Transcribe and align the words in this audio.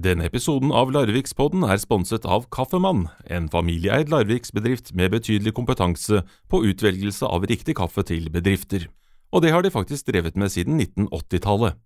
Denne 0.00 0.24
episoden 0.30 0.70
av 0.72 0.88
Larvikspodden 0.94 1.64
er 1.66 1.76
sponset 1.82 2.24
av 2.24 2.46
Kaffemann, 2.54 3.02
en 3.28 3.50
familieeid 3.52 4.08
Larviksbedrift 4.08 4.94
med 4.96 5.12
betydelig 5.12 5.52
kompetanse 5.58 6.22
på 6.48 6.60
utvelgelse 6.70 7.28
av 7.28 7.44
riktig 7.50 7.74
kaffe 7.76 8.06
til 8.08 8.30
bedrifter. 8.32 8.86
Og 9.28 9.44
det 9.44 9.50
har 9.52 9.66
de 9.66 9.72
faktisk 9.74 10.08
drevet 10.08 10.38
med 10.40 10.54
siden 10.54 10.80
1980-tallet. 10.80 11.76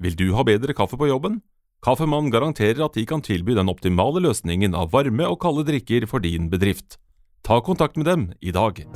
Vil 0.00 0.16
du 0.16 0.30
ha 0.38 0.46
bedre 0.46 0.72
kaffe 0.78 0.96
på 0.96 1.10
jobben? 1.10 1.42
Kaffemann 1.84 2.32
garanterer 2.32 2.86
at 2.86 2.96
de 2.96 3.04
kan 3.04 3.20
tilby 3.20 3.58
den 3.58 3.68
optimale 3.68 4.24
løsningen 4.24 4.72
av 4.72 4.94
varme 4.94 5.28
og 5.28 5.42
kalde 5.44 5.66
drikker 5.68 6.08
for 6.08 6.24
din 6.24 6.48
bedrift. 6.48 6.96
Ta 7.44 7.60
kontakt 7.60 8.00
med 8.00 8.08
dem 8.08 8.30
i 8.40 8.56
dag. 8.56 8.86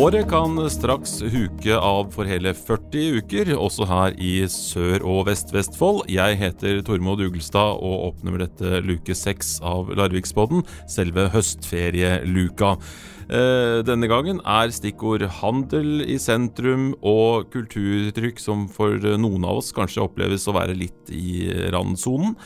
Året 0.00 0.30
kan 0.30 0.54
straks 0.72 1.18
huke 1.28 1.74
av 1.76 2.06
for 2.14 2.24
hele 2.24 2.54
40 2.56 3.18
uker, 3.20 3.50
også 3.52 3.84
her 3.84 4.14
i 4.16 4.46
Sør- 4.48 5.04
og 5.04 5.26
Vest-Vestfold. 5.28 6.06
Jeg 6.08 6.38
heter 6.40 6.80
Tormod 6.86 7.20
Ugelstad 7.20 7.76
og 7.84 8.06
åpner 8.06 8.32
med 8.32 8.40
dette 8.46 8.80
luke 8.80 9.12
seks 9.12 9.58
av 9.60 9.92
Larvikspodden, 9.92 10.64
selve 10.88 11.26
høstferieluka. 11.34 12.72
Eh, 13.28 13.82
denne 13.84 14.08
gangen 14.08 14.40
er 14.40 14.72
stikkord 14.72 15.26
handel 15.42 16.00
i 16.08 16.16
sentrum 16.16 16.94
og 17.04 17.52
kulturtrykk 17.52 18.40
som 18.40 18.70
for 18.72 18.96
noen 19.20 19.44
av 19.44 19.60
oss 19.60 19.68
kanskje 19.76 20.06
oppleves 20.08 20.48
å 20.48 20.56
være 20.56 20.80
litt 20.80 21.12
i 21.12 21.44
randsonen. 21.76 22.38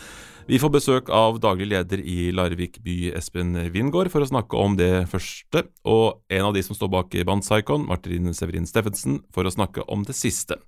Vi 0.44 0.58
får 0.60 0.72
besøk 0.74 1.08
av 1.08 1.38
daglig 1.40 1.70
leder 1.70 2.02
i 2.04 2.28
Larvik 2.36 2.74
by, 2.84 3.14
Espen 3.16 3.54
Wingård, 3.72 4.10
for 4.12 4.20
å 4.20 4.28
snakke 4.28 4.58
om 4.60 4.74
det 4.76 5.06
første, 5.08 5.62
og 5.88 6.20
en 6.28 6.50
av 6.50 6.52
de 6.52 6.60
som 6.66 6.76
står 6.76 6.90
bak 6.92 7.16
Bandpsychon, 7.24 7.86
Martin 7.88 8.28
Severin 8.36 8.68
Steffensen, 8.68 9.22
for 9.32 9.48
å 9.48 9.52
snakke 9.54 9.86
om 9.88 10.04
det 10.04 10.12
siste. 10.18 10.58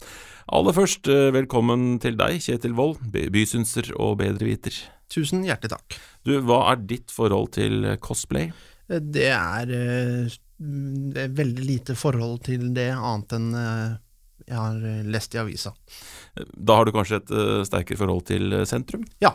Aller 0.48 0.72
først, 0.72 1.10
eh, 1.12 1.28
velkommen 1.36 2.00
til 2.00 2.16
deg, 2.16 2.40
Kjetil 2.40 2.72
Wold, 2.72 3.04
bysynser 3.12 3.92
og 4.00 4.16
bedreviter. 4.22 4.72
Tusen 5.12 5.44
hjertelig 5.44 5.76
takk. 5.76 6.00
Du, 6.24 6.40
hva 6.40 6.72
er 6.72 6.76
ditt 6.76 7.12
forhold 7.12 7.52
til 7.52 7.98
cosplay? 8.00 8.52
Det 8.88 9.28
er, 9.28 9.68
eh, 9.68 10.32
det 10.56 11.20
er 11.20 11.36
veldig 11.36 11.66
lite 11.68 11.94
forhold 11.94 12.44
til 12.48 12.72
det, 12.72 12.94
annet 12.96 13.28
enn 13.36 13.54
eh, 13.54 13.96
jeg 14.46 14.56
har 14.56 14.78
lest 15.10 15.34
i 15.34 15.40
avisa. 15.42 15.72
Da 16.36 16.78
har 16.78 16.86
du 16.86 16.94
kanskje 16.94 17.18
et 17.22 17.32
sterkere 17.66 17.98
forhold 17.98 18.26
til 18.28 18.54
sentrum? 18.68 19.02
Ja, 19.22 19.34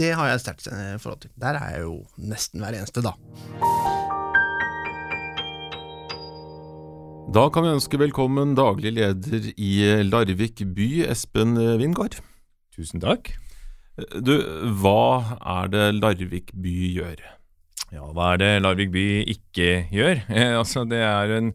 det 0.00 0.14
har 0.16 0.30
jeg 0.30 0.40
et 0.40 0.44
sterkt 0.46 0.68
forhold 1.02 1.20
til. 1.26 1.32
Der 1.36 1.60
er 1.60 1.76
jeg 1.76 1.84
jo 1.84 1.98
nesten 2.16 2.64
hver 2.64 2.78
eneste 2.78 3.04
da. 3.04 3.16
Da 7.36 7.48
kan 7.52 7.66
vi 7.66 7.74
ønske 7.74 7.98
velkommen 8.00 8.54
daglig 8.56 8.94
leder 8.96 9.50
i 9.58 9.72
Larvik 10.06 10.62
by, 10.76 10.90
Espen 11.10 11.56
Wingard. 11.80 12.20
Tusen 12.72 13.02
takk. 13.02 13.32
Du, 13.96 14.36
hva 14.80 15.36
er 15.40 15.72
det 15.72 15.84
Larvik 15.98 16.52
by 16.52 16.76
gjør? 16.94 17.24
Ja, 17.94 18.04
hva 18.12 18.34
er 18.34 18.40
det 18.42 18.50
Larvik 18.62 18.92
by 18.94 19.06
ikke 19.32 19.70
gjør? 19.92 20.22
Eh, 20.36 20.52
altså, 20.58 20.84
det 20.88 21.00
er 21.00 21.32
en 21.38 21.50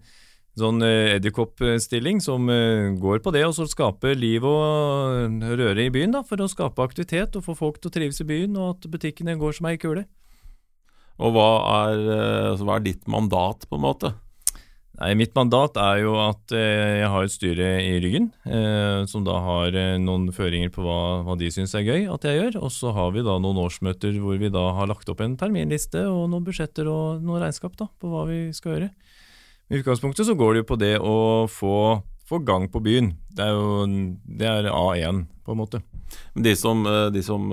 sånn 0.59 0.83
eh, 0.85 1.15
edderkoppstilling 1.17 2.21
som 2.23 2.49
eh, 2.51 2.91
går 2.99 3.21
på 3.23 3.33
det 3.35 3.43
å 3.47 3.53
skape 3.53 4.15
liv 4.17 4.45
og 4.47 5.45
røre 5.45 5.85
i 5.85 5.93
byen, 5.93 6.17
da, 6.17 6.23
for 6.27 6.41
å 6.41 6.49
skape 6.51 6.83
aktivitet 6.83 7.37
og 7.39 7.45
få 7.45 7.57
folk 7.59 7.79
til 7.79 7.91
å 7.91 7.95
trives 7.99 8.23
i 8.23 8.27
byen, 8.27 8.57
og 8.59 8.75
at 8.75 8.89
butikkene 8.91 9.37
går 9.39 9.57
som 9.59 9.69
ei 9.71 9.77
kule. 9.81 10.07
Og 11.21 11.35
hva 11.35 11.49
er, 11.85 12.03
altså, 12.51 12.65
hva 12.65 12.79
er 12.79 12.85
ditt 12.87 13.07
mandat, 13.11 13.67
på 13.69 13.77
en 13.77 13.85
måte? 13.85 14.13
Nei, 15.01 15.15
Mitt 15.17 15.31
mandat 15.33 15.79
er 15.81 16.03
jo 16.03 16.11
at 16.21 16.51
eh, 16.53 16.99
jeg 16.99 17.09
har 17.09 17.25
et 17.25 17.33
styre 17.33 17.69
i 17.81 17.93
ryggen, 18.03 18.27
eh, 18.45 19.01
som 19.09 19.23
da 19.25 19.39
har 19.41 19.73
eh, 19.73 19.95
noen 19.97 20.27
føringer 20.35 20.69
på 20.73 20.83
hva, 20.85 21.23
hva 21.25 21.37
de 21.39 21.49
syns 21.53 21.73
er 21.77 21.87
gøy 21.87 22.05
at 22.11 22.27
jeg 22.27 22.37
gjør. 22.37 22.59
Og 22.67 22.73
så 22.75 22.91
har 22.93 23.09
vi 23.15 23.23
da 23.25 23.39
noen 23.41 23.63
årsmøter 23.63 24.19
hvor 24.21 24.37
vi 24.37 24.51
da 24.53 24.67
har 24.77 24.91
lagt 24.91 25.09
opp 25.09 25.23
en 25.25 25.33
terminliste 25.41 26.03
og 26.05 26.27
noen 26.29 26.45
budsjetter 26.45 26.89
og 26.91 27.23
noen 27.25 27.41
regnskap 27.47 27.79
da, 27.79 27.89
på 27.97 28.11
hva 28.11 28.27
vi 28.29 28.43
skal 28.53 28.75
gjøre. 28.75 28.91
I 29.71 29.79
utgangspunktet 29.79 30.27
så 30.27 30.35
går 30.35 30.53
det 30.53 30.63
jo 30.63 30.69
på 30.73 30.79
det 30.81 30.93
å 30.99 31.15
få, 31.47 31.75
få 32.27 32.41
gang 32.43 32.67
på 32.71 32.81
byen. 32.83 33.13
Det 33.31 33.45
er 33.45 33.55
jo 33.55 33.85
det 34.27 34.49
er 34.49 34.67
A1, 34.67 35.23
på 35.47 35.55
en 35.55 35.61
måte. 35.61 35.79
De 36.35 36.51
som, 36.59 36.83
de 36.83 37.21
som 37.23 37.47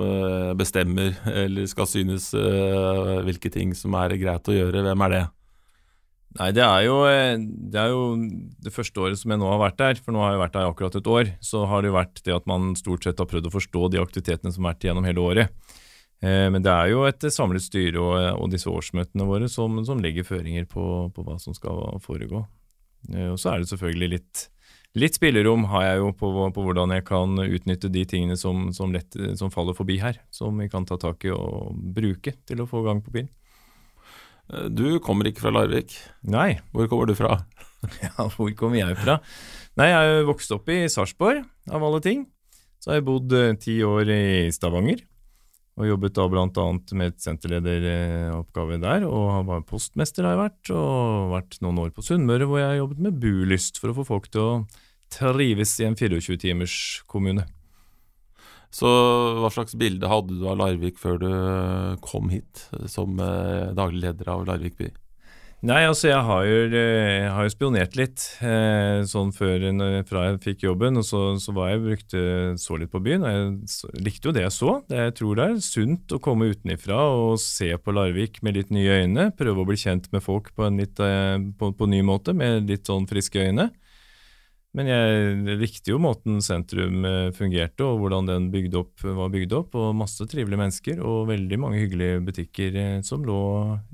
bestemmer 0.59 1.15
eller 1.31 1.67
skal 1.71 1.87
synes 1.87 2.33
hvilke 3.23 3.51
ting 3.53 3.71
som 3.71 3.95
er 3.95 4.17
greit 4.19 4.51
å 4.51 4.57
gjøre, 4.57 4.83
hvem 4.83 5.05
er 5.07 5.15
det? 5.15 5.25
Nei, 6.37 6.51
det 6.53 6.61
er, 6.61 6.83
jo, 6.85 6.97
eh, 7.09 7.39
det 7.41 7.79
er, 7.81 7.89
jo, 7.89 8.01
det 8.61 8.73
første 8.73 9.01
året 9.01 9.17
som 9.17 9.31
jeg 9.33 9.41
nå 9.41 9.47
har 9.49 9.61
vært 9.63 9.79
der, 9.81 10.01
for 10.03 10.13
nå 10.13 10.21
har 10.21 10.35
jeg 10.35 10.41
vært 10.43 10.57
der 10.59 10.67
akkurat 10.69 10.97
et 10.99 11.09
år, 11.09 11.31
så 11.41 11.63
har 11.71 11.81
det 11.81 11.89
jo 11.89 11.95
vært 11.95 12.21
det 12.27 12.35
at 12.35 12.45
man 12.49 12.75
stort 12.77 13.07
sett 13.07 13.21
har 13.21 13.29
prøvd 13.31 13.49
å 13.49 13.53
forstå 13.55 13.87
de 13.95 14.01
aktivitetene 14.03 14.53
som 14.53 14.67
har 14.67 14.75
vært 14.75 14.85
gjennom 14.85 15.07
hele 15.09 15.23
året. 15.25 15.73
Eh, 16.19 16.47
men 16.51 16.63
det 16.63 16.71
er 16.71 16.91
jo 16.91 17.05
et 17.07 17.25
samlet 17.31 17.63
styre 17.63 17.99
og, 18.01 18.15
og 18.43 18.51
disse 18.51 18.69
årsmøtene 18.71 19.27
våre 19.27 19.47
som, 19.51 19.79
som 19.87 20.01
legger 20.03 20.27
føringer 20.27 20.67
på, 20.69 20.85
på, 21.15 21.25
hva 21.25 21.37
som 21.39 21.55
skal 21.55 21.99
foregå. 22.03 22.43
Eh, 23.13 23.29
og 23.31 23.39
så 23.39 23.53
er 23.53 23.61
det 23.61 23.71
selvfølgelig 23.71 24.09
litt, 24.17 24.45
litt 24.99 25.19
spillerom 25.19 25.69
har 25.71 25.87
jeg 25.87 26.03
jo 26.03 26.13
på, 26.19 26.31
på, 26.55 26.65
hvordan 26.67 26.95
jeg 26.97 27.07
kan 27.07 27.39
utnytte 27.45 27.91
de 27.93 28.05
tingene 28.09 28.39
som, 28.39 28.69
som, 28.75 28.91
lett, 28.95 29.15
som 29.39 29.53
faller 29.53 29.77
forbi 29.77 29.99
her, 30.03 30.19
som 30.33 30.59
vi 30.59 30.67
kan 30.71 30.87
ta 30.89 30.99
tak 30.99 31.23
i 31.27 31.33
og 31.35 31.75
bruke 31.95 32.35
til 32.43 32.63
å 32.63 32.69
få 32.69 32.83
gang 32.87 33.03
på 33.05 33.15
bilen. 33.15 33.31
Du 34.73 34.97
kommer 35.05 35.27
ikke 35.29 35.43
fra 35.43 35.51
Larvik. 35.53 35.93
Nei. 36.25 36.57
Hvor 36.73 36.87
kommer 36.89 37.05
du 37.05 37.13
fra? 37.13 37.35
ja, 38.01 38.25
hvor 38.33 38.49
kommer 38.57 38.79
jeg 38.79 38.95
fra? 38.97 39.19
Nei, 39.77 39.91
jeg 39.91 40.15
er 40.15 40.25
vokst 40.27 40.51
opp 40.51 40.67
i 40.73 40.81
Sarpsborg, 40.89 41.43
av 41.69 41.85
alle 41.85 42.01
ting. 42.01 42.25
Så 42.81 42.91
har 42.91 42.99
jeg 42.99 43.07
bodd 43.07 43.35
eh, 43.35 43.55
ti 43.61 43.75
år 43.85 44.09
i 44.09 44.23
Stavanger, 44.55 45.03
og 45.79 45.87
jobbet 45.87 46.15
da 46.17 46.25
bl.a. 46.27 46.65
med 46.99 47.13
et 47.13 47.23
senterlederoppgave 47.23 48.79
der. 48.83 49.05
Og 49.07 49.47
var 49.47 49.63
postmester 49.67 50.27
har 50.27 50.35
jeg 50.35 50.41
vært, 50.41 50.71
og 50.75 51.31
vært 51.31 51.59
noen 51.63 51.79
år 51.85 51.93
på 51.95 52.03
Sunnmøre 52.03 52.49
hvor 52.49 52.59
jeg 52.59 52.73
har 52.73 52.81
jobbet 52.81 53.03
med 53.05 53.21
bulyst 53.23 53.79
for 53.79 53.93
å 53.93 53.95
få 54.01 54.07
folk 54.09 54.27
til 54.33 54.43
å 54.43 54.51
trives 55.09 55.71
i 55.79 55.87
en 55.87 55.95
24-timers 55.97 56.75
kommune. 57.09 57.47
Så 58.69 58.89
hva 59.41 59.49
slags 59.49 59.73
bilde 59.79 60.09
hadde 60.11 60.35
du 60.37 60.43
av 60.45 60.59
Larvik 60.59 60.99
før 61.01 61.17
du 61.23 61.31
kom 62.05 62.29
hit 62.29 62.67
som 62.91 63.17
eh, 63.23 63.71
daglig 63.73 64.03
leder 64.03 64.29
av 64.35 64.45
Larvik 64.45 64.77
by? 64.77 64.91
Nei, 65.59 65.81
altså 65.83 66.07
jeg 66.07 66.23
har 66.23 66.45
jo, 66.47 66.59
eh, 66.71 67.25
jeg 67.25 67.31
har 67.35 67.43
jo 67.43 67.51
spionert 67.51 67.97
litt 67.99 68.23
eh, 68.47 69.01
sånn 69.03 69.33
før 69.35 69.65
fra 70.07 70.21
jeg 70.29 70.37
fikk 70.45 70.63
jobben. 70.69 70.95
og 71.01 71.03
Så, 71.03 71.19
så 71.43 71.51
var 71.51 71.73
jeg 71.73 71.83
brukte 71.83 72.21
så 72.55 72.77
litt 72.79 72.93
på 72.93 73.01
byen. 73.03 73.25
og 73.27 73.33
Jeg 73.33 73.99
likte 74.05 74.29
jo 74.29 74.35
det 74.37 74.45
jeg 74.45 74.55
så. 74.55 74.77
Det, 74.87 75.01
jeg 75.03 75.17
tror 75.19 75.35
det 75.35 75.47
er 75.49 75.59
sunt 75.65 76.15
å 76.15 76.21
komme 76.23 76.47
utenifra 76.53 77.01
og 77.11 77.41
se 77.43 77.73
på 77.75 77.91
Larvik 77.91 78.39
med 78.41 78.55
litt 78.55 78.71
nye 78.71 79.01
øyne. 79.03 79.29
Prøve 79.35 79.65
å 79.65 79.67
bli 79.67 79.75
kjent 79.79 80.07
med 80.15 80.23
folk 80.23 80.53
på 80.55 80.63
en 80.69 80.79
litt, 80.79 80.95
på, 80.95 81.73
på 81.75 81.91
ny 81.91 81.99
måte, 82.07 82.31
med 82.31 82.71
litt 82.71 82.87
sånn 82.87 83.09
friske 83.09 83.43
øyne. 83.49 83.67
Men 84.77 84.85
jeg 84.85 85.57
likte 85.57 85.95
jo 85.95 86.01
måten 86.01 86.43
sentrum 86.45 87.05
eh, 87.07 87.31
fungerte, 87.33 87.87
og 87.87 88.03
hvordan 88.03 88.29
den 88.29 88.47
bygde 88.53 88.77
opp, 88.83 89.01
var 89.01 89.31
bygd 89.33 89.55
opp. 89.57 89.75
Og 89.79 89.97
masse 89.97 90.27
trivelige 90.29 90.61
mennesker, 90.61 91.01
og 91.01 91.31
veldig 91.31 91.59
mange 91.61 91.81
hyggelige 91.81 92.21
butikker 92.27 92.77
eh, 92.77 92.95
som 93.05 93.25
lå 93.25 93.41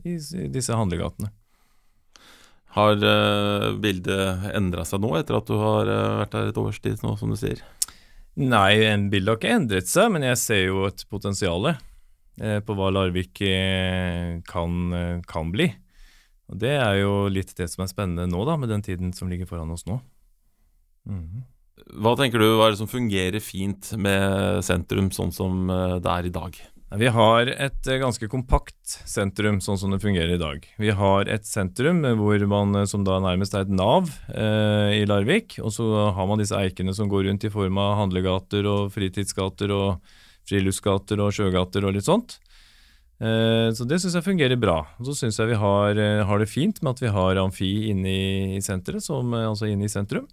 i, 0.03 0.17
disse 0.51 0.75
handlegatene. 0.75 1.31
Har 2.75 2.99
uh, 2.99 3.71
bildet 3.79 4.49
endra 4.55 4.83
seg 4.87 5.01
nå, 5.03 5.13
etter 5.19 5.37
at 5.39 5.47
du 5.47 5.55
har 5.61 5.87
uh, 5.87 6.19
vært 6.21 6.35
her 6.35 6.51
et 6.51 6.59
års 6.59 6.81
tid 6.83 6.99
nå, 7.05 7.15
som 7.19 7.31
du 7.31 7.39
sier? 7.39 7.63
Nei, 8.35 8.83
en 8.89 9.07
bilde 9.11 9.31
har 9.31 9.39
ikke 9.39 9.55
endret 9.55 9.87
seg, 9.87 10.11
men 10.11 10.27
jeg 10.27 10.41
ser 10.41 10.63
jo 10.65 10.83
et 10.89 11.05
potensial 11.07 11.71
uh, 11.71 12.59
på 12.67 12.75
hva 12.75 12.91
Larvik 12.91 13.39
kan, 14.49 14.75
kan 15.29 15.55
bli. 15.55 15.69
Og 16.51 16.59
Det 16.61 16.75
er 16.77 16.99
jo 16.99 17.25
litt 17.31 17.55
det 17.57 17.69
som 17.71 17.85
er 17.85 17.91
spennende 17.91 18.27
nå, 18.29 18.43
da, 18.45 18.57
med 18.59 18.69
den 18.69 18.83
tiden 18.85 19.15
som 19.15 19.31
ligger 19.31 19.49
foran 19.49 19.71
oss 19.73 19.87
nå. 19.87 19.97
Mm. 21.09 21.45
Hva 22.01 22.15
tenker 22.17 22.41
du 22.41 22.47
hva 22.55 22.67
er 22.67 22.75
det 22.75 22.81
som 22.81 22.89
fungerer 22.89 23.43
fint 23.43 23.91
med 23.99 24.61
sentrum 24.65 25.11
sånn 25.13 25.33
som 25.35 25.69
eh, 25.69 25.97
det 26.01 26.11
er 26.11 26.29
i 26.29 26.33
dag? 26.33 26.59
Vi 26.95 27.07
har 27.11 27.49
et 27.51 27.87
eh, 27.89 27.99
ganske 27.99 28.27
kompakt 28.31 28.93
sentrum 29.09 29.57
sånn 29.63 29.79
som 29.79 29.91
det 29.91 29.99
fungerer 30.03 30.35
i 30.35 30.39
dag. 30.39 30.63
Vi 30.79 30.93
har 30.95 31.27
et 31.31 31.47
sentrum 31.47 31.99
hvor 32.19 32.45
man, 32.47 32.75
eh, 32.79 32.87
som 32.87 33.03
da 33.03 33.17
nærmest 33.23 33.55
er 33.55 33.65
et 33.65 33.73
nav 33.73 34.07
eh, 34.31 35.01
i 35.01 35.05
Larvik. 35.09 35.57
Og 35.63 35.73
så 35.75 35.87
har 36.15 36.29
man 36.29 36.39
disse 36.39 36.55
eikene 36.55 36.95
som 36.95 37.11
går 37.11 37.27
rundt 37.27 37.47
i 37.47 37.51
form 37.51 37.81
av 37.81 37.97
handlegater 37.99 38.67
og 38.71 38.93
fritidsgater 38.95 39.73
og 39.75 40.15
friluftsgater 40.47 41.19
og 41.25 41.35
sjøgater 41.35 41.87
og 41.87 41.97
litt 41.97 42.07
sånt. 42.07 42.37
Eh, 43.19 43.73
så 43.75 43.87
det 43.89 43.99
syns 43.99 44.15
jeg 44.15 44.29
fungerer 44.29 44.59
bra. 44.59 44.79
Og 44.99 45.09
så 45.09 45.19
syns 45.19 45.41
jeg 45.41 45.51
vi 45.51 45.59
har, 45.59 45.99
har, 45.99 46.39
det 46.39 46.51
fint 46.51 46.79
med 46.79 46.95
at 46.95 47.03
vi 47.03 47.15
har 47.17 47.43
amfi 47.43 47.73
inne 47.91 48.11
i, 48.11 48.25
i 48.55 48.63
senteret, 48.63 49.03
som, 49.03 49.35
altså 49.35 49.67
inne 49.67 49.89
i 49.89 49.91
sentrum. 49.91 50.29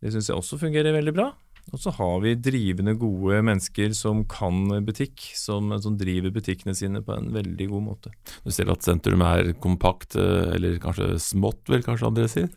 Det 0.00 0.14
syns 0.14 0.32
jeg 0.32 0.40
også 0.40 0.62
fungerer 0.62 0.96
veldig 0.96 1.16
bra. 1.20 1.32
Og 1.70 1.80
så 1.80 1.92
har 1.94 2.16
vi 2.24 2.34
drivende, 2.34 2.92
gode 2.98 3.38
mennesker 3.46 3.94
som 3.96 4.24
kan 4.28 4.66
butikk, 4.84 5.22
som, 5.38 5.70
som, 5.80 5.94
driver 5.96 6.32
butikkene 6.34 6.74
sine 6.76 7.00
på 7.04 7.14
en 7.14 7.30
veldig 7.32 7.68
god 7.70 7.84
måte. 7.86 8.12
Du 8.42 8.50
ser 8.52 8.72
at 8.72 8.84
sentrum 8.84 9.22
er 9.24 9.52
kompakt, 9.62 10.16
eh, 10.18 10.50
eller 10.56 10.76
kanskje 10.82 11.14
smått, 11.22 11.62
vel 11.70 11.84
kanskje 11.86 12.10
andre 12.10 12.28
sier? 12.32 12.50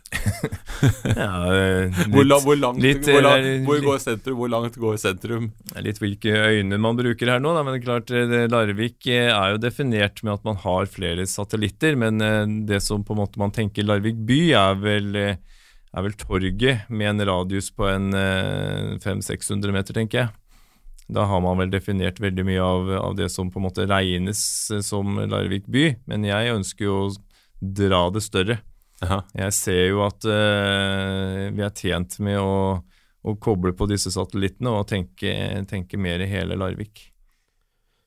ja, 1.21 1.31
litt, 1.53 2.11
hvor, 2.11 2.27
la, 2.27 2.41
hvor, 2.43 2.59
langt, 2.59 2.81
litt, 2.83 3.05
hvor, 3.05 3.23
lang, 3.23 3.47
hvor, 3.69 3.81
går 3.85 4.03
sentrum? 4.03 4.39
Hvor 4.41 4.51
langt 4.51 4.81
går 4.81 4.99
sentrum? 5.05 5.49
Litt 5.85 6.01
hvilke 6.01 6.35
øyne 6.57 6.81
man 6.81 6.99
bruker 6.99 7.35
her 7.35 7.43
nå, 7.43 7.55
da, 7.55 7.63
men 7.67 7.81
klart 7.85 8.11
Larvik 8.11 9.05
er 9.13 9.53
jo 9.53 9.61
definert 9.61 10.25
med 10.25 10.39
at 10.39 10.47
man 10.49 10.59
har 10.65 10.89
flere 10.91 11.29
satellitter. 11.29 11.95
Men 11.99 12.19
det 12.67 12.81
som 12.83 13.05
på 13.05 13.15
en 13.15 13.21
måte 13.21 13.39
man 13.39 13.53
tenker 13.55 13.85
Larvik 13.85 14.17
by, 14.27 14.41
er 14.57 14.81
vel 14.81 15.11
er 15.95 16.05
vel 16.05 16.15
torget 16.19 16.89
med 16.91 17.13
en 17.13 17.27
radius 17.29 17.71
på 17.75 17.87
en 17.87 18.11
500-600 18.13 19.69
eh, 19.69 19.75
meter, 19.75 19.95
tenker 19.95 20.21
jeg. 20.23 20.33
Da 21.15 21.27
har 21.29 21.41
man 21.43 21.59
vel 21.61 21.71
definert 21.71 22.19
veldig 22.21 22.45
mye 22.47 22.61
av, 22.61 22.91
av, 22.97 23.15
det 23.17 23.29
som 23.29 23.51
på 23.53 23.61
en 23.61 23.67
måte 23.67 23.85
regnes 23.87 24.41
som 24.85 25.19
Larvik 25.29 25.67
by, 25.69 25.91
men 26.09 26.25
jeg 26.25 26.55
ønsker 26.55 26.87
jo 26.87 26.95
å 27.03 27.11
dra 27.61 28.07
det 28.13 28.23
større. 28.25 28.57
Aha. 29.05 29.21
Jeg 29.35 29.53
ser 29.53 29.81
jo 29.91 30.01
at 30.05 30.25
uh, 30.25 31.51
vi 31.53 31.63
er 31.65 31.75
tjent 31.75 32.17
med 32.25 32.39
å, 32.39 32.79
å, 33.21 33.35
koble 33.43 33.75
på 33.77 33.87
disse 33.91 34.11
satellittene 34.13 34.71
og 34.71 34.87
tenke, 34.89 35.35
tenke 35.69 35.99
mer 36.01 36.23
i 36.23 36.29
hele 36.31 36.57
Larvik. 36.57 37.11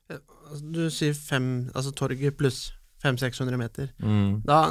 Altså, 0.09 0.63
du 0.65 0.83
sier 0.91 1.15
fem, 1.15 1.69
altså 1.77 1.93
torget 1.95 2.35
pluss 2.39 2.71
500-600 3.05 3.61
meter. 3.61 3.91
Mm. 4.01 4.41
Da, 4.43 4.65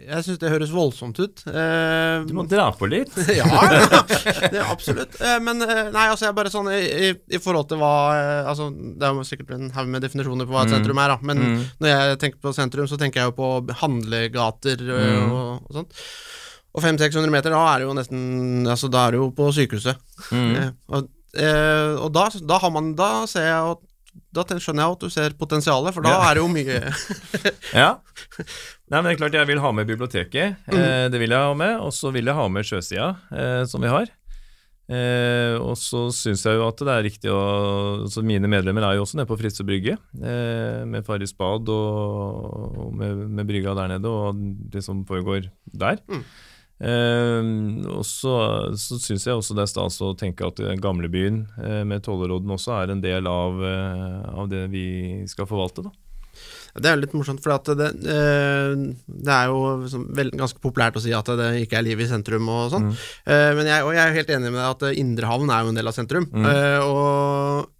jeg 0.00 0.24
syns 0.24 0.38
det 0.40 0.50
høres 0.52 0.72
voldsomt 0.72 1.18
ut. 1.20 1.42
Eh, 1.50 2.22
du 2.26 2.32
må 2.36 2.44
dra 2.48 2.68
på 2.76 2.88
litt. 2.90 3.12
ja, 3.38 3.46
ja, 3.46 4.00
det, 4.52 4.62
absolutt. 4.64 5.18
Eh, 5.20 5.36
men 5.44 5.62
eh, 5.66 5.90
nei, 5.92 6.06
altså 6.08 6.28
jeg 6.28 6.36
bare 6.38 6.52
sånn 6.52 6.70
i, 6.72 6.80
i, 6.80 7.10
i 7.36 7.40
forhold 7.42 7.68
til 7.70 7.80
hva 7.82 7.92
eh, 8.16 8.48
altså, 8.50 8.70
Det 8.70 9.06
er 9.06 9.18
jo 9.18 9.26
sikkert 9.28 9.54
en 9.56 9.70
haug 9.76 9.92
med 9.92 10.04
definisjoner 10.04 10.48
på 10.48 10.56
hva 10.56 10.64
et 10.64 10.72
mm. 10.72 10.76
sentrum 10.78 11.02
er, 11.02 11.14
da. 11.14 11.28
Men 11.30 11.42
mm. 11.44 11.60
når 11.82 11.92
jeg 11.92 12.20
tenker 12.24 12.42
på 12.46 12.54
sentrum, 12.56 12.88
så 12.90 12.98
tenker 13.00 13.22
jeg 13.22 13.32
jo 13.32 13.36
på 13.38 13.50
handlegater 13.82 14.84
eh, 14.88 15.12
mm. 15.20 15.36
og, 15.36 15.52
og, 15.60 15.78
sånt. 15.80 16.02
Og 16.70 16.84
500-600 16.86 17.34
meter, 17.34 17.54
da 17.54 17.62
er 17.66 17.82
det 17.82 17.88
jo 17.88 17.94
nesten 17.98 18.20
Altså, 18.70 18.90
da 18.92 19.06
er 19.06 19.16
det 19.16 19.22
jo 19.22 19.30
på 19.34 19.50
sykehuset. 19.54 20.02
Mm. 20.30 20.50
Eh, 20.56 20.68
og, 20.94 21.14
og 22.06 22.10
da, 22.14 22.26
da, 22.42 22.56
har 22.58 22.72
man 22.74 22.94
Da 22.98 23.10
ser 23.30 23.46
jeg 23.46 23.74
at 23.76 23.86
da 24.30 24.44
skjønner 24.46 24.84
jeg 24.84 24.96
at 24.96 25.02
du 25.02 25.12
ser 25.12 25.34
potensialet, 25.38 25.94
for 25.96 26.06
da 26.06 26.14
ja. 26.14 26.20
er 26.28 26.38
det 26.38 26.44
jo 26.44 26.50
mye 26.52 26.78
Ja. 27.82 27.90
Nei, 28.90 29.00
men 29.00 29.08
det 29.08 29.14
er 29.14 29.20
klart 29.24 29.36
jeg 29.38 29.50
vil 29.50 29.62
ha 29.62 29.72
med 29.74 29.90
biblioteket. 29.90 30.62
Mm. 30.70 30.78
Eh, 30.78 31.04
det 31.12 31.20
vil 31.22 31.34
jeg 31.34 31.50
ha 31.50 31.54
med. 31.58 31.76
Og 31.82 31.92
så 31.94 32.10
vil 32.14 32.30
jeg 32.30 32.38
ha 32.38 32.46
med 32.50 32.66
sjøsida, 32.66 33.12
eh, 33.30 33.62
som 33.70 33.82
vi 33.82 33.90
har. 33.90 34.10
Eh, 34.90 35.54
og 35.62 35.76
så 35.78 36.08
syns 36.10 36.42
jeg 36.42 36.56
jo 36.58 36.64
at 36.66 36.80
det 36.82 36.90
er 36.90 37.04
riktig 37.06 37.30
å 37.30 38.06
så 38.10 38.24
Mine 38.26 38.48
medlemmer 38.50 38.82
er 38.82 38.96
jo 38.98 39.04
også 39.04 39.20
nede 39.20 39.30
på 39.30 39.36
Fritze 39.38 39.62
brygge, 39.66 39.94
eh, 40.18 40.80
med 40.82 41.06
Farris 41.06 41.30
bad 41.38 41.70
og, 41.70 42.48
og 42.74 42.96
med, 42.98 43.20
med, 43.28 43.46
brygga 43.46 43.76
der 43.78 43.92
nede, 43.92 44.10
og 44.10 44.40
det 44.72 44.82
som 44.82 45.04
foregår 45.06 45.46
der. 45.70 46.02
Mm. 46.10 46.24
Eh, 46.80 47.48
og 47.92 48.04
så, 48.08 48.34
så 48.80 49.00
syns 49.00 49.26
jeg 49.28 49.36
også 49.36 49.56
det 49.56 49.66
er 49.66 49.72
stas 49.72 49.98
å 50.00 50.14
tenke 50.18 50.48
at 50.48 50.62
gamlebyen 50.80 51.42
eh, 51.60 51.82
med 51.88 52.04
Tollerodden 52.06 52.54
også 52.56 52.78
er 52.78 52.94
en 52.94 53.02
del 53.04 53.28
av, 53.28 53.58
eh, 53.60 54.30
av, 54.32 54.48
det 54.52 54.66
vi 54.72 54.86
skal 55.30 55.48
forvalte. 55.50 55.84
da. 55.88 55.92
Det 56.80 56.86
er 56.86 57.00
litt 57.00 57.14
morsomt, 57.16 57.42
for 57.42 57.74
det, 57.76 57.88
eh, 58.06 58.72
det, 59.10 59.34
er 59.34 59.50
jo 59.50 59.58
liksom, 59.82 60.06
ganske 60.38 60.62
populært 60.62 60.96
å 60.96 61.02
si 61.02 61.12
at 61.16 61.26
det 61.40 61.50
ikke 61.64 61.80
er 61.80 61.88
liv 61.88 62.00
i 62.00 62.08
sentrum 62.08 62.46
og 62.52 62.70
sånn. 62.74 62.88
Mm. 62.88 63.02
Eh, 63.34 63.50
men 63.58 63.70
jeg, 63.72 63.84
og 63.86 63.92
jeg 63.96 64.04
er 64.04 64.16
helt 64.20 64.32
enig 64.36 64.54
med 64.54 64.60
deg 64.60 64.70
at 64.70 65.02
Indre 65.02 65.30
Havn 65.32 65.50
er 65.50 65.66
jo 65.66 65.72
en 65.72 65.80
del 65.80 65.90
av 65.90 65.96
sentrum. 65.96 66.28
Mm. 66.30 66.46
Eh, 66.46 66.86
og 66.86 67.76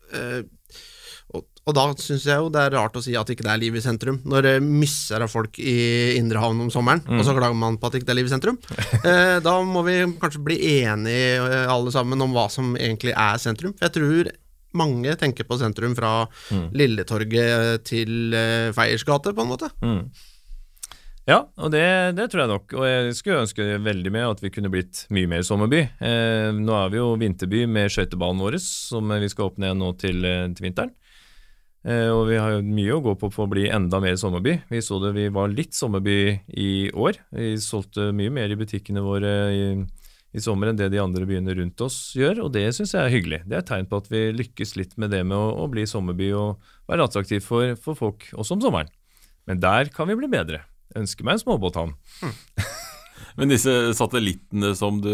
og 1.71 1.77
da 1.77 1.87
syns 2.03 2.27
jeg 2.27 2.43
jo 2.43 2.51
det 2.53 2.65
er 2.67 2.75
rart 2.75 2.99
å 2.99 3.03
si 3.05 3.15
at 3.19 3.31
ikke 3.31 3.47
det 3.47 3.53
er 3.53 3.63
liv 3.63 3.79
i 3.79 3.83
sentrum, 3.85 4.19
når 4.29 4.47
det 4.47 4.55
misser 4.65 5.23
av 5.23 5.31
folk 5.31 5.59
i 5.63 6.17
Indre 6.19 6.43
Havn 6.43 6.67
om 6.67 6.73
sommeren, 6.75 7.03
mm. 7.07 7.19
og 7.19 7.27
så 7.27 7.35
klager 7.37 7.59
man 7.59 7.79
på 7.81 7.91
at 7.91 7.99
ikke 7.99 8.09
det 8.09 8.15
er 8.17 8.21
liv 8.21 8.31
i 8.31 8.35
sentrum. 8.35 8.59
eh, 9.01 9.39
da 9.45 9.57
må 9.67 9.85
vi 9.87 10.01
kanskje 10.21 10.43
bli 10.51 10.59
enige 10.83 11.39
eh, 11.47 11.71
alle 11.71 11.95
sammen 11.95 12.27
om 12.27 12.35
hva 12.35 12.49
som 12.53 12.75
egentlig 12.75 13.15
er 13.15 13.43
sentrum. 13.43 13.77
For 13.79 13.89
jeg 13.89 13.97
tror 13.99 14.33
mange 14.79 15.15
tenker 15.19 15.47
på 15.47 15.59
sentrum 15.59 15.95
fra 15.99 16.25
mm. 16.27 16.67
Lilletorget 16.79 17.87
til 17.91 18.35
eh, 18.37 18.75
Feiers 18.77 19.07
gate, 19.07 19.35
på 19.35 19.47
en 19.47 19.55
måte. 19.55 19.71
Mm. 19.83 20.05
Ja, 21.29 21.45
og 21.61 21.71
det, 21.71 21.85
det, 22.19 22.27
tror 22.31 22.45
jeg 22.45 22.51
nok. 22.51 22.75
Og 22.79 22.87
jeg 22.89 23.17
skulle 23.19 23.43
ønske 23.45 23.67
veldig 23.85 24.13
med 24.15 24.27
at 24.27 24.41
vi 24.43 24.51
kunne 24.55 24.71
blitt 24.73 25.05
mye 25.15 25.29
mer 25.31 25.45
sommerby. 25.47 25.85
Eh, 26.03 26.49
nå 26.57 26.75
er 26.75 26.91
vi 26.93 26.99
jo 26.99 27.13
vinterby 27.21 27.67
med 27.71 27.93
skøytebanen 27.93 28.43
vår, 28.43 28.59
som 28.63 29.13
vi 29.13 29.31
skal 29.31 29.51
åpne 29.51 29.69
igjen 29.69 29.83
nå 29.85 29.93
til, 30.01 30.25
eh, 30.27 30.49
til 30.57 30.67
vinteren. 30.67 30.95
Eh, 31.81 32.11
og 32.13 32.27
vi 32.29 32.37
har 32.37 32.59
jo 32.59 32.65
mye 32.65 32.93
å 32.93 33.01
gå 33.05 33.15
på 33.17 33.31
for 33.33 33.47
å 33.47 33.53
bli 33.55 33.65
enda 33.73 34.03
mer 34.05 34.19
sommerby. 34.21 34.59
Vi 34.69 34.83
så 34.85 34.99
det, 35.01 35.15
vi 35.17 35.31
var 35.33 35.53
litt 35.53 35.73
sommerby 35.77 36.19
i 36.53 36.91
år. 36.93 37.23
Vi 37.33 37.55
solgte 37.63 38.11
mye 38.17 38.33
mer 38.35 38.53
i 38.53 38.59
butikkene 38.61 39.05
våre 39.05 39.33
i, 39.55 39.63
i 40.37 40.45
sommer 40.45 40.71
enn 40.71 40.81
det 40.81 40.91
de 40.93 41.01
andre 41.01 41.25
byene 41.29 41.57
rundt 41.57 41.81
oss 41.87 42.13
gjør, 42.19 42.45
og 42.45 42.53
det 42.57 42.67
syns 42.77 42.93
jeg 42.97 43.01
er 43.01 43.15
hyggelig. 43.15 43.41
Det 43.49 43.57
er 43.57 43.65
et 43.65 43.73
tegn 43.73 43.89
på 43.89 44.03
at 44.03 44.13
vi 44.13 44.27
lykkes 44.37 44.77
litt 44.77 44.95
med 45.01 45.15
det 45.15 45.25
med 45.25 45.39
å, 45.39 45.55
å 45.65 45.71
bli 45.73 45.87
sommerby 45.89 46.31
og 46.37 46.61
være 46.91 47.09
attraktiv 47.09 47.45
for, 47.47 47.73
for, 47.81 47.97
folk 47.97 48.29
også 48.37 48.59
om 48.59 48.67
sommeren. 48.67 48.93
Men 49.49 49.65
der 49.65 49.89
kan 49.95 50.11
vi 50.11 50.21
bli 50.21 50.29
bedre. 50.31 50.67
Jeg 50.93 51.07
ønsker 51.07 51.25
meg 51.25 51.39
en 51.39 51.45
småbåthavn. 51.47 51.97
Mm. 52.21 52.37
Men 53.39 53.53
disse 53.53 53.73
satellittene 53.97 54.75
som 54.77 54.99
du 55.01 55.13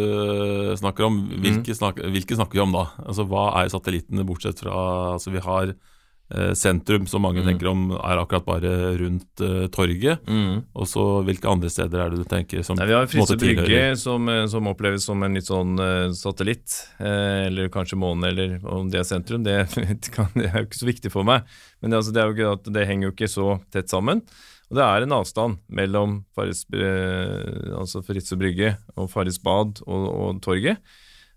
snakker 0.81 1.07
om, 1.07 1.19
hvilke, 1.31 1.71
mm. 1.71 1.79
snak, 1.79 2.01
hvilke 2.11 2.39
snakker 2.39 2.59
vi 2.59 2.63
om 2.65 2.75
da? 2.75 2.89
Altså 3.05 3.27
Hva 3.29 3.51
er 3.61 3.71
satellittene, 3.71 4.25
bortsett 4.27 4.63
fra 4.63 4.75
altså 5.13 5.31
Vi 5.35 5.43
har 5.45 5.75
sentrum, 6.59 7.05
som 7.07 7.23
mange 7.23 7.43
mm. 7.43 7.47
tenker 7.47 7.69
om 7.71 7.85
er 7.95 8.19
akkurat 8.19 8.47
bare 8.47 8.71
rundt 8.99 9.43
uh, 9.45 9.67
torget. 9.71 10.25
Mm. 10.27 10.65
Og 10.75 10.89
så 10.91 11.05
hvilke 11.27 11.51
andre 11.51 11.71
steder 11.71 12.03
er 12.03 12.11
det 12.11 12.25
du 12.25 12.27
tenker 12.29 12.65
som 12.67 12.79
Nei, 12.79 12.89
Vi 12.91 12.97
har 12.97 13.07
Frise 13.11 13.37
Brygge, 13.39 13.85
som, 14.01 14.27
eh, 14.33 14.43
som, 14.51 14.67
oppleves 14.67 15.07
som 15.07 15.23
en 15.23 15.39
litt 15.39 15.47
sånn 15.47 15.79
uh, 15.79 16.11
satellitt. 16.17 16.75
Uh, 16.99 17.47
eller 17.47 17.71
kanskje 17.73 18.01
måne, 18.01 18.33
eller 18.33 18.59
om 18.67 18.91
det 18.91 19.03
er 19.03 19.09
sentrum. 19.09 19.47
Det, 19.47 19.55
kan, 20.17 20.29
det, 20.35 20.51
er 20.51 20.65
jo 20.65 20.69
ikke 20.69 20.83
så 20.83 20.91
viktig 20.91 21.15
for 21.15 21.29
meg. 21.29 21.47
Men 21.81 21.95
det, 21.95 22.03
altså, 22.03 22.17
det, 22.17 22.51
at, 22.51 22.71
det, 22.75 22.87
henger 22.91 23.11
jo 23.11 23.15
ikke 23.15 23.31
så 23.31 23.49
tett 23.75 23.93
sammen. 23.93 24.25
Og 24.67 24.81
det 24.81 24.83
er 24.83 25.07
en 25.07 25.15
avstand 25.15 25.61
mellom 25.71 26.21
Faris, 26.35 26.65
altså 27.71 28.03
Fritze 28.03 28.35
Brygge 28.39 28.75
og 28.99 29.13
Farris 29.13 29.39
bad 29.39 29.79
og, 29.87 30.07
og 30.11 30.41
torget. 30.43 30.83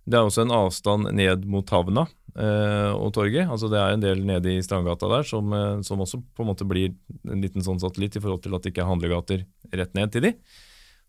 Det 0.09 0.17
er 0.17 0.25
også 0.25 0.45
en 0.45 0.55
avstand 0.55 1.11
ned 1.13 1.45
mot 1.49 1.69
havna 1.69 2.07
eh, 2.07 2.18
og 2.39 3.11
torget. 3.15 3.49
Altså 3.49 3.69
Det 3.71 3.79
er 3.79 3.93
en 3.93 4.03
del 4.03 4.23
nede 4.27 4.53
i 4.53 4.63
Strandgata 4.63 5.09
der 5.11 5.27
som, 5.27 5.51
eh, 5.53 5.81
som, 5.85 5.99
også 5.99 6.21
på 6.21 6.45
en 6.45 6.51
måte 6.51 6.67
blir 6.67 6.93
en 7.27 7.43
liten 7.43 7.65
sånn 7.65 7.81
satellitt 7.81 8.15
i 8.15 8.23
forhold 8.23 8.43
til 8.45 8.55
at 8.55 8.63
det 8.63 8.73
ikke 8.73 8.85
er 8.85 8.91
handlegater 8.91 9.45
rett 9.75 9.95
ned 9.97 10.13
til 10.13 10.27
de. 10.29 10.33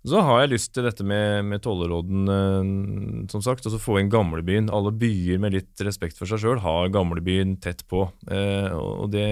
Så 0.09 0.23
har 0.25 0.39
jeg 0.41 0.55
lyst 0.55 0.71
til 0.73 0.87
dette 0.87 1.05
med, 1.05 1.45
med 1.45 1.61
Tollerodden, 1.61 2.25
eh, 2.33 3.27
som 3.33 3.45
sagt. 3.45 3.67
Altså 3.67 3.83
få 3.83 3.99
inn 4.01 4.13
gamlebyen. 4.13 4.73
Alle 4.73 4.95
byer 4.97 5.43
med 5.43 5.59
litt 5.59 5.85
respekt 5.85 6.17
for 6.19 6.31
seg 6.31 6.41
sjøl 6.41 6.63
har 6.65 6.93
gamlebyen 6.95 7.59
tett 7.61 7.85
på. 7.91 8.07
Eh, 8.33 8.73
og 8.73 9.11
det 9.13 9.27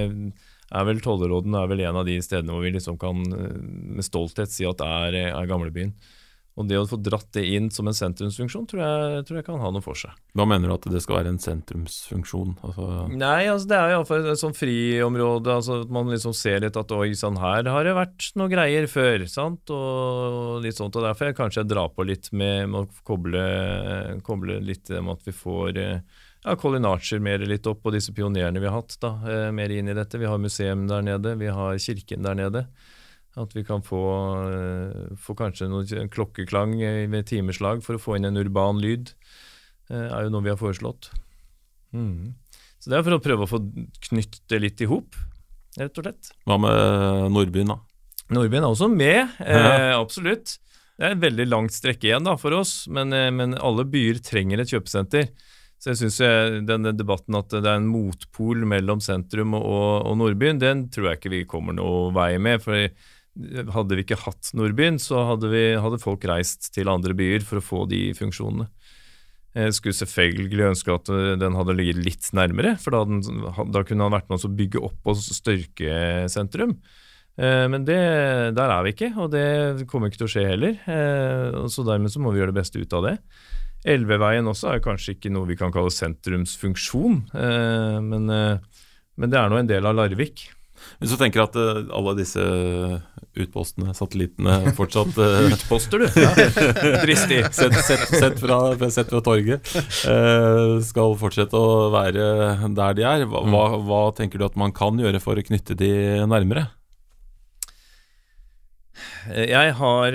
er 0.69 0.85
vel 0.85 1.01
Tollerodden 1.01 1.57
er 1.57 1.71
vel 1.71 1.87
en 1.87 2.03
av 2.03 2.05
de 2.09 2.19
stedene 2.21 2.53
hvor 2.53 2.67
vi 2.67 2.75
liksom 2.77 3.01
kan 3.01 3.25
eh, 3.33 3.59
med 3.97 4.05
stolthet 4.07 4.53
si 4.53 4.69
at 4.69 4.81
det 4.83 4.89
er, 5.09 5.21
er 5.33 5.49
gamlebyen. 5.49 5.95
Og 6.59 6.67
det 6.67 6.79
å 6.81 6.87
få 6.91 6.99
dratt 6.99 7.29
det 7.37 7.45
inn 7.55 7.69
som 7.71 7.87
en 7.87 7.95
sentrumsfunksjon, 7.95 8.67
tror 8.67 8.83
jeg, 8.83 9.23
tror 9.29 9.39
jeg, 9.39 9.47
kan 9.47 9.61
ha 9.63 9.71
noe 9.71 9.85
for 9.85 9.99
seg. 9.99 10.17
Hva 10.35 10.47
mener 10.51 10.71
du 10.71 10.75
at 10.75 10.89
det 10.91 11.03
skal 11.05 11.21
være 11.21 11.31
en 11.31 11.43
sentrumsfunksjon? 11.43 12.57
Altså 12.67 12.89
Nei, 13.15 13.47
altså 13.47 13.71
det 13.71 13.79
er 13.79 13.95
iallfall 13.95 14.27
et 14.33 14.43
sånn 14.43 14.57
friområde. 14.59 15.55
Altså 15.55 15.81
at 15.85 15.93
man 15.95 16.11
liksom 16.11 16.35
ser 16.35 16.65
litt 16.67 16.79
at 16.81 16.95
oi 16.97 17.13
sann, 17.19 17.39
her 17.39 17.71
har 17.71 17.87
det 17.87 17.95
vært 17.99 18.31
noe 18.41 18.51
greier 18.51 18.91
før. 18.91 19.29
sant? 19.31 19.71
Og 19.71 20.59
litt 20.65 20.81
sånt, 20.81 20.99
og 20.99 21.07
derfor 21.07 21.31
jeg 21.31 21.39
kanskje 21.39 21.63
jeg 21.63 21.73
drar 21.77 21.95
på 21.95 22.09
litt 22.09 22.33
med, 22.35 22.67
med 22.73 22.89
å 22.89 23.05
koble, 23.07 23.45
koble, 24.27 24.59
litt 24.65 24.91
med 24.97 25.15
at 25.15 25.31
vi 25.31 25.37
får 25.37 25.79
ja, 25.79 26.55
Colin 26.59 26.87
Archer 26.91 27.23
mer 27.23 27.43
litt 27.47 27.67
opp, 27.71 27.87
og 27.87 27.95
disse 27.95 28.15
pionerene 28.15 28.61
vi 28.63 28.67
har 28.67 28.81
hatt, 28.81 28.99
da, 29.03 29.15
eh, 29.31 29.49
mer 29.55 29.71
inn 29.75 29.91
i 29.91 29.97
dette. 29.97 30.19
Vi 30.19 30.27
har 30.27 30.43
museum 30.43 30.87
der 30.91 31.03
nede, 31.07 31.39
vi 31.39 31.51
har 31.55 31.79
kirken 31.83 32.27
der 32.27 32.39
nede. 32.39 32.67
At 33.37 33.53
vi 33.55 33.63
kan 33.65 33.83
få, 33.85 34.01
eh, 34.49 35.17
få 35.21 35.35
kanskje 35.37 35.69
noe 35.69 36.09
klokkeklang 36.09 36.79
ved 37.11 37.27
timeslag 37.29 37.83
for 37.85 37.99
å 37.99 38.03
få 38.03 38.17
inn 38.17 38.25
en 38.25 38.41
urban 38.41 38.81
lyd, 38.81 39.13
eh, 39.91 40.09
er 40.09 40.25
jo 40.25 40.31
noe 40.31 40.43
vi 40.43 40.51
har 40.51 40.61
foreslått. 40.61 41.11
Mm. 41.93 42.35
Så 42.79 42.91
det 42.91 42.99
er 42.99 43.05
for 43.07 43.19
å 43.19 43.23
prøve 43.23 43.45
å 43.45 43.51
få 43.51 43.61
knytte 44.09 44.41
det 44.49 44.61
litt 44.63 44.81
i 44.81 44.89
hop, 44.91 45.15
rett 45.79 45.99
og 45.99 46.05
slett. 46.05 46.33
Hva 46.47 46.59
med 46.61 47.33
Nordbyen, 47.35 47.69
da? 47.75 47.79
Nordbyen 48.35 48.65
er 48.65 48.71
også 48.73 48.89
med, 48.91 49.37
eh, 49.41 49.93
absolutt. 49.97 50.59
Det 50.99 51.07
er 51.07 51.15
et 51.15 51.23
veldig 51.23 51.47
langt 51.47 51.75
strekke 51.77 52.11
igjen 52.11 52.27
da, 52.27 52.35
for 52.37 52.57
oss, 52.59 52.89
men, 52.91 53.13
eh, 53.13 53.31
men 53.31 53.55
alle 53.55 53.87
byer 53.87 54.23
trenger 54.25 54.61
et 54.63 54.73
kjøpesenter. 54.73 55.31
Så 55.79 55.93
jeg 55.93 55.99
syns 56.01 56.67
denne 56.67 56.91
debatten 56.91 57.37
at 57.39 57.53
det 57.55 57.63
er 57.63 57.77
en 57.79 57.87
motpol 57.87 58.65
mellom 58.67 58.99
sentrum 58.99 59.53
og, 59.55 60.09
og 60.11 60.17
Nordbyen, 60.19 60.59
den 60.59 60.89
tror 60.91 61.13
jeg 61.13 61.21
ikke 61.21 61.31
vi 61.37 61.45
kommer 61.47 61.77
noe 61.77 62.09
vei 62.17 62.33
med. 62.43 62.65
for 62.65 62.89
hadde 63.75 63.97
vi 63.97 64.05
ikke 64.05 64.19
hatt 64.25 64.51
Nordbyen, 64.59 64.99
så 65.03 65.23
hadde, 65.33 65.51
vi, 65.53 65.65
hadde, 65.79 66.01
folk 66.03 66.25
reist 66.29 66.71
til 66.75 66.91
andre 66.91 67.15
byer 67.19 67.45
for 67.47 67.61
å 67.61 67.65
få 67.65 67.83
de 67.91 68.09
funksjonene. 68.19 68.69
Jeg 69.59 69.75
skulle 69.75 69.97
selvfølgelig 69.97 70.67
ønske 70.69 70.95
at 70.95 71.11
den 71.41 71.57
hadde 71.57 71.75
ligget 71.75 72.01
litt 72.05 72.27
nærmere, 72.37 72.77
for 72.79 72.95
da, 72.95 73.03
den, 73.09 73.23
da 73.73 73.83
kunne 73.87 74.07
han 74.07 74.15
vært 74.15 74.29
med 74.29 74.39
oss 74.39 74.47
å 74.47 74.55
bygge 74.55 74.83
opp 74.91 75.09
og 75.09 75.23
styrke 75.23 76.27
sentrum. 76.31 76.77
Men 77.39 77.85
det, 77.87 77.99
der 78.59 78.75
er 78.75 78.85
vi 78.85 78.93
ikke, 78.93 79.13
og 79.17 79.31
det 79.33 79.87
kommer 79.91 80.11
ikke 80.11 80.21
til 80.21 80.29
å 80.29 80.33
skje 80.33 80.45
heller. 80.47 80.77
Så 81.71 81.87
dermed 81.87 82.13
så 82.13 82.23
må 82.23 82.35
vi 82.35 82.43
gjøre 82.43 82.53
det 82.53 82.61
beste 82.61 82.83
ut 82.83 82.95
av 82.99 83.07
det. 83.07 83.15
Elveveien 83.89 84.51
også 84.51 84.75
er 84.75 84.85
kanskje 84.85 85.17
ikke 85.17 85.33
noe 85.33 85.49
vi 85.49 85.57
kan 85.59 85.75
kalle 85.75 85.95
sentrumsfunksjon, 85.95 87.21
men, 88.05 88.29
men 88.29 89.33
det 89.33 89.39
er 89.41 89.51
nå 89.51 89.63
en 89.63 89.71
del 89.71 89.87
av 89.91 89.97
Larvik. 89.99 90.49
Hvis 90.99 91.13
du 91.13 91.19
tenker 91.21 91.45
at 91.45 91.57
uh, 91.59 91.85
alle 91.95 92.15
disse 92.19 92.43
utpostene, 93.39 93.93
satellittene, 93.95 94.73
fortsatt 94.79 95.19
uh, 95.21 95.51
Utposter, 95.55 96.03
du? 96.03 96.09
Ja. 96.19 96.33
Dristig. 97.05 97.43
sett, 97.55 97.77
sett, 97.87 98.07
sett, 98.09 98.41
fra, 98.41 98.59
sett, 98.91 99.13
fra, 99.13 99.23
torget. 99.25 99.69
Uh, 100.09 100.79
skal 100.85 101.15
fortsette 101.21 101.59
å 101.59 101.91
være 101.95 102.25
der 102.77 102.99
de 102.99 103.07
er. 103.07 103.29
Hva, 103.31 103.45
hva, 103.47 103.69
hva, 103.85 104.03
tenker 104.17 104.41
du 104.41 104.49
at 104.49 104.59
man 104.59 104.75
kan 104.77 104.99
gjøre 104.99 105.23
for 105.23 105.39
å 105.39 105.47
knytte 105.51 105.79
de 105.79 105.93
nærmere? 106.29 106.69
Jeg 109.29 109.75
har 109.79 110.15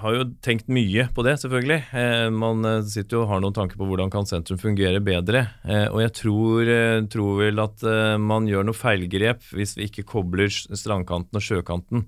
har 0.00 0.16
jo 0.16 0.26
tenkt 0.44 0.70
mye 0.72 1.06
på 1.14 1.24
det, 1.26 1.36
selvfølgelig. 1.42 1.78
Eh, 1.96 2.26
man 2.34 2.66
eh, 2.66 2.82
sitter 2.88 3.18
jo 3.18 3.22
og 3.24 3.30
har 3.32 3.42
noen 3.44 3.56
tanker 3.56 3.80
på 3.80 3.88
hvordan 3.88 4.12
kan 4.12 4.28
sentrum 4.28 4.60
fungere 4.60 5.02
bedre. 5.04 5.44
Eh, 5.64 5.86
og 5.88 6.00
jeg 6.04 6.14
tror, 6.22 6.70
eh, 6.74 7.02
tror, 7.12 7.32
vel 7.42 7.62
at 7.62 7.84
eh, 7.86 8.16
man 8.20 8.48
gjør 8.50 8.66
noe 8.68 8.76
feilgrep 8.76 9.44
hvis 9.56 9.76
vi 9.78 9.88
ikke 9.90 10.06
kobler 10.08 10.50
strandkanten 10.50 11.40
og 11.40 11.44
sjøkanten 11.44 12.06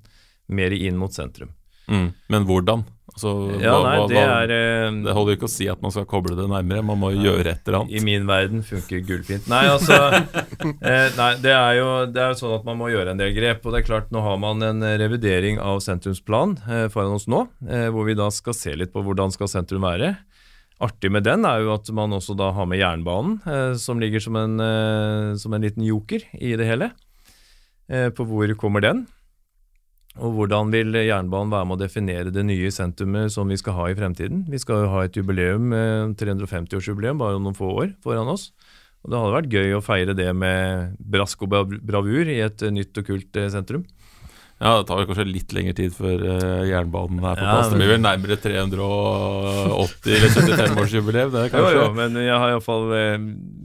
mer 0.53 0.75
inn 0.77 0.99
mot 1.01 1.15
sentrum. 1.15 1.53
Mm. 1.91 2.11
Men 2.33 2.49
hvordan? 2.49 2.85
Altså, 3.13 3.33
ja, 3.61 3.75
hva, 3.77 3.83
nei, 3.85 4.07
det, 4.09 4.21
er, 4.23 4.53
uh, 4.89 5.01
det 5.05 5.15
holder 5.17 5.37
ikke 5.37 5.49
å 5.49 5.53
si 5.53 5.67
at 5.69 5.83
man 5.85 5.93
skal 5.93 6.07
koble 6.09 6.37
det 6.39 6.47
nærmere, 6.49 6.85
man 6.87 7.01
må 7.01 7.11
nei, 7.13 7.21
gjøre 7.27 7.53
et 7.53 7.69
eller 7.69 7.83
annet. 7.83 7.93
I 7.99 8.05
min 8.07 8.25
verden 8.29 8.65
funker 8.65 9.05
gullfint. 9.05 9.49
Nei, 9.53 9.63
altså 9.69 9.99
eh, 10.89 11.09
Nei, 11.19 11.31
det 11.45 11.53
er, 11.53 11.77
jo, 11.77 11.89
det 12.09 12.23
er 12.23 12.33
jo 12.33 12.41
sånn 12.41 12.57
at 12.57 12.67
man 12.69 12.81
må 12.81 12.89
gjøre 12.93 13.13
en 13.13 13.21
del 13.21 13.35
grep. 13.37 13.63
Og 13.67 13.75
det 13.75 13.83
er 13.83 13.89
klart, 13.91 14.11
nå 14.15 14.25
har 14.25 14.41
man 14.41 14.65
en 14.65 14.85
revidering 15.03 15.61
av 15.63 15.83
sentrumsplan 15.85 16.57
eh, 16.65 16.87
foran 16.93 17.19
oss 17.19 17.29
nå, 17.31 17.45
eh, 17.69 17.89
hvor 17.93 18.09
vi 18.09 18.17
da 18.19 18.31
skal 18.33 18.57
se 18.57 18.75
litt 18.79 18.95
på 18.95 19.05
hvordan 19.05 19.35
skal 19.35 19.51
sentrum 19.51 19.85
være. 19.85 20.15
Artig 20.83 21.13
med 21.15 21.27
den 21.29 21.45
er 21.47 21.63
jo 21.63 21.75
at 21.77 21.87
man 21.95 22.17
også 22.17 22.35
da 22.39 22.51
har 22.57 22.67
med 22.67 22.81
jernbanen, 22.81 23.39
eh, 23.47 23.73
som 23.79 24.01
ligger 24.03 24.25
som 24.25 24.39
en, 24.41 24.57
eh, 24.63 25.33
som 25.39 25.55
en 25.55 25.63
liten 25.63 25.85
joker 25.87 26.25
i 26.41 26.57
det 26.59 26.69
hele. 26.69 26.95
på 27.93 28.25
hvor 28.25 28.49
kommer 28.57 28.81
den? 28.81 29.03
Og 30.21 30.35
hvordan 30.37 30.69
vil 30.73 30.93
jernbanen 30.93 31.53
være 31.55 31.69
med 31.69 31.79
å 31.79 31.81
definere 31.81 32.33
det 32.35 32.45
nye 32.45 32.69
sentrumet 32.75 33.33
som 33.33 33.49
vi 33.49 33.57
skal 33.57 33.79
ha 33.79 33.89
i 33.89 33.97
fremtiden? 33.97 34.43
Vi 34.51 34.61
skal 34.61 34.85
jo 34.85 34.91
ha 34.93 35.07
et 35.07 35.17
jubileum, 35.17 35.73
350-årsjubileum, 36.21 37.21
bare 37.23 37.39
om 37.39 37.47
noen 37.49 37.57
få 37.57 37.71
år 37.81 37.95
foran 38.05 38.29
oss. 38.29 38.51
Og 39.03 39.11
Det 39.11 39.19
hadde 39.19 39.37
vært 39.39 39.55
gøy 39.57 39.75
å 39.75 39.83
feire 39.83 40.15
det 40.15 40.29
med 40.37 40.93
brask 41.01 41.41
og 41.43 41.55
bravur 41.83 42.29
i 42.29 42.39
et 42.45 42.63
nytt 42.71 43.01
og 43.01 43.09
kult 43.09 43.41
eh, 43.41 43.51
sentrum. 43.51 43.87
Ja, 44.63 44.77
Det 44.79 44.87
tar 44.87 45.07
kanskje 45.09 45.25
litt 45.27 45.53
lengre 45.57 45.75
tid 45.75 45.95
før 45.97 46.21
uh, 46.23 46.63
jernbanen 46.69 47.19
er 47.19 47.39
på 47.39 47.43
plass. 47.43 47.67
Ja, 47.67 47.71
men... 47.71 47.73
Det 47.73 47.79
blir 47.81 47.91
vel 47.91 48.03
nærmere 48.05 48.37
380- 48.45 50.13
eller 50.17 50.35
75-årsjubileum. 50.37 51.39
Jo, 51.63 51.69
jo, 51.75 51.87
men 51.97 52.17
jeg 52.21 52.37
har 52.39 52.53
i 52.55 52.61
fall, 52.63 52.85
eh, 52.97 53.17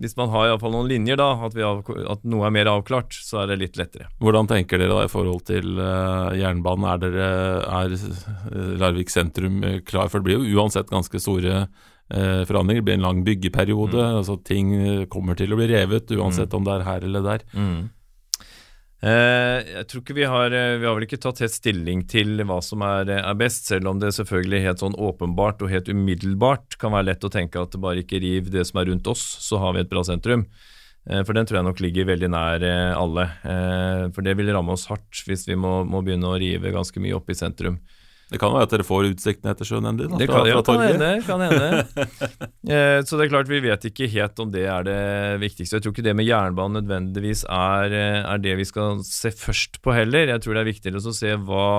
hvis 0.02 0.16
man 0.18 0.32
har 0.34 0.50
i 0.50 0.56
fall 0.62 0.74
noen 0.74 0.90
linjer, 0.90 1.20
da, 1.20 1.30
at, 1.46 1.58
har, 1.62 1.82
at, 2.14 2.24
noe 2.28 2.48
er 2.48 2.56
mer 2.56 2.70
avklart, 2.72 3.14
så 3.14 3.44
er 3.44 3.52
det 3.52 3.60
litt 3.62 3.78
lettere. 3.80 4.10
Hvordan 4.24 4.50
tenker 4.50 4.82
dere 4.82 4.96
da 4.96 5.04
i 5.06 5.12
forhold 5.12 5.44
til 5.50 5.78
uh, 5.78 6.34
jernbanen? 6.38 6.88
Er, 6.94 7.04
dere, 7.04 7.28
er 7.68 8.80
Larvik 8.82 9.14
sentrum 9.14 9.62
klar? 9.88 10.10
For 10.12 10.22
det 10.22 10.30
blir 10.30 10.42
jo 10.42 10.62
uansett 10.62 10.90
ganske 10.92 11.22
store 11.22 11.68
uh, 11.68 12.42
forandringer. 12.50 12.82
Det 12.82 12.88
blir 12.90 12.98
en 13.00 13.06
lang 13.06 13.22
byggeperiode. 13.28 14.02
Mm. 14.02 14.18
altså 14.24 14.40
Ting 14.48 14.74
kommer 15.14 15.38
til 15.38 15.54
å 15.54 15.60
bli 15.60 15.70
revet, 15.76 16.10
uansett 16.18 16.50
mm. 16.50 16.58
om 16.58 16.68
det 16.68 16.76
er 16.76 16.88
her 16.90 17.08
eller 17.12 17.30
der. 17.30 17.46
Mm. 17.54 17.78
Eh, 18.98 19.60
jeg 19.76 19.86
tror 19.86 20.02
ikke 20.02 20.16
Vi 20.18 20.24
har 20.26 20.54
eh, 20.58 20.80
Vi 20.82 20.88
har 20.88 20.96
vel 20.98 21.06
ikke 21.06 21.20
tatt 21.22 21.44
helt 21.44 21.54
stilling 21.54 22.00
til 22.10 22.42
hva 22.42 22.58
som 22.66 22.82
er, 22.82 23.12
er, 23.20 23.36
best, 23.38 23.68
selv 23.70 23.92
om 23.92 24.00
det 24.02 24.10
selvfølgelig 24.16 24.64
helt 24.64 24.82
sånn 24.82 24.98
åpenbart 24.98 25.62
og 25.62 25.70
helt 25.70 25.92
umiddelbart 25.92 26.80
kan 26.82 26.96
være 26.96 27.12
lett 27.12 27.28
å 27.28 27.32
tenke 27.34 27.62
at 27.62 27.78
bare 27.78 28.02
ikke 28.02 28.22
riv 28.24 28.50
det 28.54 28.66
som 28.66 28.82
er 28.82 28.90
rundt 28.90 29.12
oss, 29.12 29.22
så 29.46 29.62
har 29.62 29.76
vi 29.76 29.84
et 29.84 29.92
bra 29.92 30.02
sentrum. 30.08 30.48
Eh, 31.06 31.22
for 31.22 31.38
den 31.38 31.46
tror 31.46 31.60
jeg 31.60 31.68
nok 31.70 31.84
ligger 31.86 32.10
veldig 32.10 32.32
nær 32.34 32.66
alle. 32.98 33.28
For 34.16 34.26
det 34.26 34.34
vil 34.40 34.50
ramme 34.56 34.74
oss 34.74 34.88
hardt 34.90 35.22
hvis 35.30 35.46
vi 35.50 35.60
må, 35.60 35.84
må 35.86 36.02
begynne 36.02 36.34
å 36.34 36.42
rive 36.42 36.74
ganske 36.74 37.04
mye 37.04 37.20
opp 37.20 37.30
i 37.30 37.38
sentrum. 37.38 37.78
Det 38.28 38.40
kan 38.42 38.52
være 38.52 38.68
at 38.68 38.74
dere 38.74 38.84
får 38.84 39.06
utsikten 39.14 39.48
etter 39.48 39.68
sjøen 39.68 39.88
endelig? 39.88 40.10
Da, 40.12 40.18
det 40.20 40.26
kan, 40.28 40.42
fra, 40.44 40.60
fra 40.60 40.74
kan 40.76 40.82
hende. 40.84 41.12
Kan 41.24 41.44
hende. 41.46 42.08
eh, 42.76 42.98
så 43.08 43.16
det 43.16 43.28
er 43.28 43.32
klart, 43.32 43.52
vi 43.52 43.62
vet 43.64 43.88
ikke 43.88 44.10
helt 44.12 44.42
om 44.44 44.52
det 44.52 44.66
er 44.68 44.84
det 44.88 44.98
viktigste. 45.46 45.78
Jeg 45.78 45.86
tror 45.86 45.96
ikke 45.96 46.06
det 46.10 46.16
med 46.20 46.28
jernbanen 46.28 46.82
nødvendigvis 46.82 47.46
er, 47.48 47.96
eh, 47.96 48.20
er 48.28 48.44
det 48.44 48.58
vi 48.60 48.68
skal 48.68 49.00
se 49.08 49.32
først 49.32 49.80
på 49.86 49.96
heller. 49.96 50.28
Jeg 50.34 50.44
tror 50.44 50.58
det 50.58 50.64
er 50.66 50.72
viktigere 50.74 51.00
å 51.00 51.16
se 51.16 51.34
hva, 51.48 51.72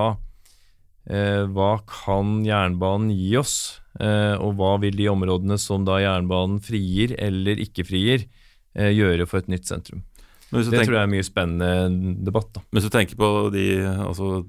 eh, 1.05 1.45
hva 1.53 1.71
kan 1.85 2.39
jernbanen 2.47 3.13
gi 3.13 3.29
oss, 3.37 3.55
eh, 4.01 4.33
og 4.41 4.57
hva 4.57 4.73
vil 4.81 4.97
de 4.97 5.09
områdene 5.13 5.61
som 5.61 5.85
da 5.85 6.01
jernbanen 6.01 6.57
frier 6.65 7.13
eller 7.21 7.61
ikke 7.61 7.85
frier, 7.85 8.25
eh, 8.73 8.89
gjøre 8.89 9.29
for 9.29 9.43
et 9.43 9.53
nytt 9.53 9.69
sentrum 9.69 10.01
det 10.49 10.63
tenker, 10.71 10.87
tror 10.87 10.97
jeg 10.97 11.05
er 11.05 11.11
mye 11.11 11.25
spennende 11.25 12.13
debatt. 12.25 12.49
Da. 12.55 12.63
Hvis 12.73 12.87
du 12.87 12.93
tenker 12.93 13.19
på 13.19 13.27
de 13.53 13.65
altså, 13.85 14.41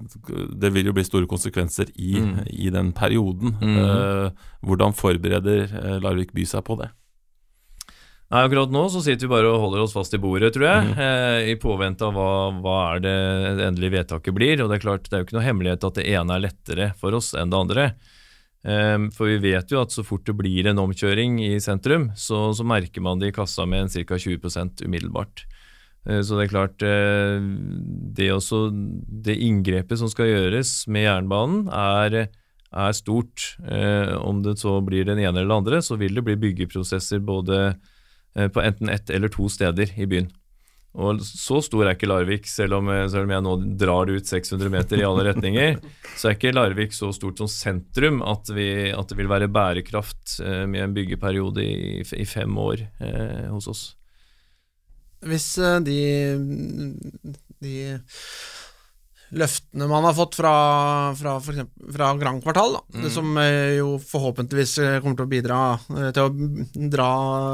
Det 0.57 0.71
vil 0.73 0.88
jo 0.88 0.95
bli 0.97 1.04
store 1.04 1.28
konsekvenser 1.28 1.90
i, 1.92 2.14
mm. 2.16 2.38
i 2.49 2.71
den 2.73 2.95
perioden. 2.97 3.52
Mm. 3.61 3.76
Eh, 3.83 4.49
hvordan 4.64 4.97
forbereder 4.97 5.66
eh, 5.69 5.99
Larvik 6.00 6.33
by 6.37 6.47
seg 6.49 6.64
på 6.64 6.78
det? 6.80 6.88
Nei, 8.30 8.45
Akkurat 8.47 8.71
nå 8.71 8.85
så 8.92 9.02
sitter 9.02 9.26
vi 9.26 9.33
bare 9.33 9.50
og 9.50 9.59
holder 9.64 9.83
oss 9.83 9.95
fast 9.97 10.14
i 10.14 10.21
bordet, 10.23 10.52
tror 10.54 10.69
jeg. 10.69 10.88
Mm. 10.92 11.02
Eh, 11.02 11.50
I 11.50 11.59
påvente 11.61 12.07
av 12.07 12.14
hva, 12.14 12.30
hva 12.62 12.78
er 12.95 13.04
det 13.04 13.16
endelige 13.66 13.97
vedtaket 13.99 14.37
blir. 14.37 14.62
Og 14.62 14.71
Det 14.71 14.78
er 14.78 14.87
klart, 14.87 15.09
det 15.09 15.16
er 15.16 15.25
jo 15.25 15.28
ikke 15.28 15.38
noe 15.40 15.49
hemmelighet 15.49 15.87
at 15.90 15.99
det 15.99 16.09
ene 16.14 16.37
er 16.37 16.47
lettere 16.47 16.90
for 17.00 17.19
oss 17.19 17.33
enn 17.35 17.52
det 17.52 17.61
andre. 17.61 17.87
Eh, 18.62 18.99
for 19.16 19.33
vi 19.33 19.40
vet 19.50 19.73
jo 19.73 19.80
at 19.83 19.92
så 19.92 20.04
fort 20.07 20.25
det 20.28 20.37
blir 20.38 20.69
en 20.71 20.80
omkjøring 20.80 21.40
i 21.42 21.57
sentrum, 21.64 22.11
så, 22.16 22.50
så 22.54 22.66
merker 22.66 23.02
man 23.02 23.19
det 23.19 23.33
i 23.33 23.37
kassa 23.37 23.66
med 23.66 23.88
en 23.88 23.92
ca. 23.92 24.21
20% 24.21 24.87
umiddelbart. 24.87 25.45
Eh, 26.09 26.23
så 26.25 26.38
det 26.38 26.47
er 26.47 26.52
klart 26.52 26.85
eh, 26.87 27.38
Det, 28.16 28.30
også, 28.33 28.69
det 28.73 29.37
inngrepet 29.45 30.00
som 30.00 30.11
skal 30.12 30.30
gjøres 30.30 30.75
med 30.88 31.07
jernbanen, 31.07 31.69
er, 31.69 32.30
er 32.71 32.97
stort. 32.97 33.54
Eh, 33.66 34.16
om 34.16 34.42
det 34.47 34.59
så 34.62 34.78
blir 34.85 35.09
den 35.09 35.21
ene 35.21 35.35
eller 35.35 35.49
den 35.49 35.59
andre, 35.61 35.85
så 35.85 35.99
vil 36.00 36.16
det 36.16 36.26
bli 36.26 36.38
byggeprosesser 36.49 37.23
både 37.25 37.73
på 38.30 38.62
enten 38.62 38.87
ett 38.92 39.11
eller 39.11 39.26
to 39.26 39.49
steder 39.50 39.90
i 39.99 40.04
byen. 40.07 40.28
Og 41.02 41.19
Så 41.23 41.59
stor 41.66 41.83
er 41.83 41.97
ikke 41.97 42.07
Larvik, 42.07 42.47
selv 42.47 42.76
om, 42.76 42.87
selv 43.11 43.26
om, 43.26 43.33
jeg 43.35 43.42
nå 43.42 43.54
drar 43.78 44.07
det 44.07 44.21
ut 44.21 44.30
600 44.30 44.71
meter 44.71 45.02
i 45.02 45.07
alle 45.07 45.25
retninger. 45.26 45.80
Så 46.14 46.30
er 46.30 46.37
ikke 46.37 46.54
Larvik 46.54 46.95
så 46.95 47.11
stort 47.14 47.42
som 47.42 47.50
sentrum 47.50 48.23
at, 48.23 48.50
vi, 48.54 48.69
at 48.95 49.11
det 49.11 49.19
vil 49.19 49.30
være 49.30 49.50
bærekraft 49.50 50.38
med 50.71 50.85
en 50.85 50.95
byggeperiode 50.95 51.66
i, 51.66 52.04
i 52.07 52.26
fem 52.26 52.54
år 52.54 52.87
eh, 53.02 53.50
hos 53.50 53.66
oss. 53.71 53.85
Hvis 55.28 55.52
eh, 55.60 55.78
de, 55.84 56.00
de 57.60 57.74
løftene 59.36 59.86
man 59.86 60.06
har 60.08 60.16
fått 60.16 60.38
fra, 60.40 60.52
fra, 61.18 61.36
for 61.44 61.54
eksempel, 61.54 61.92
fra 61.94 62.10
Grand 62.18 62.42
Kvartal, 62.42 62.78
da, 62.78 63.00
mm. 63.02 63.08
som 63.14 63.36
eh, 63.42 63.76
jo 63.78 63.94
forhåpentligvis 64.02 64.76
eh, 64.82 64.98
kommer 65.04 65.20
til 65.20 65.28
å 65.28 65.30
bidra 65.30 65.60
til 66.16 66.22
å 66.24 66.86
dra, 66.94 67.10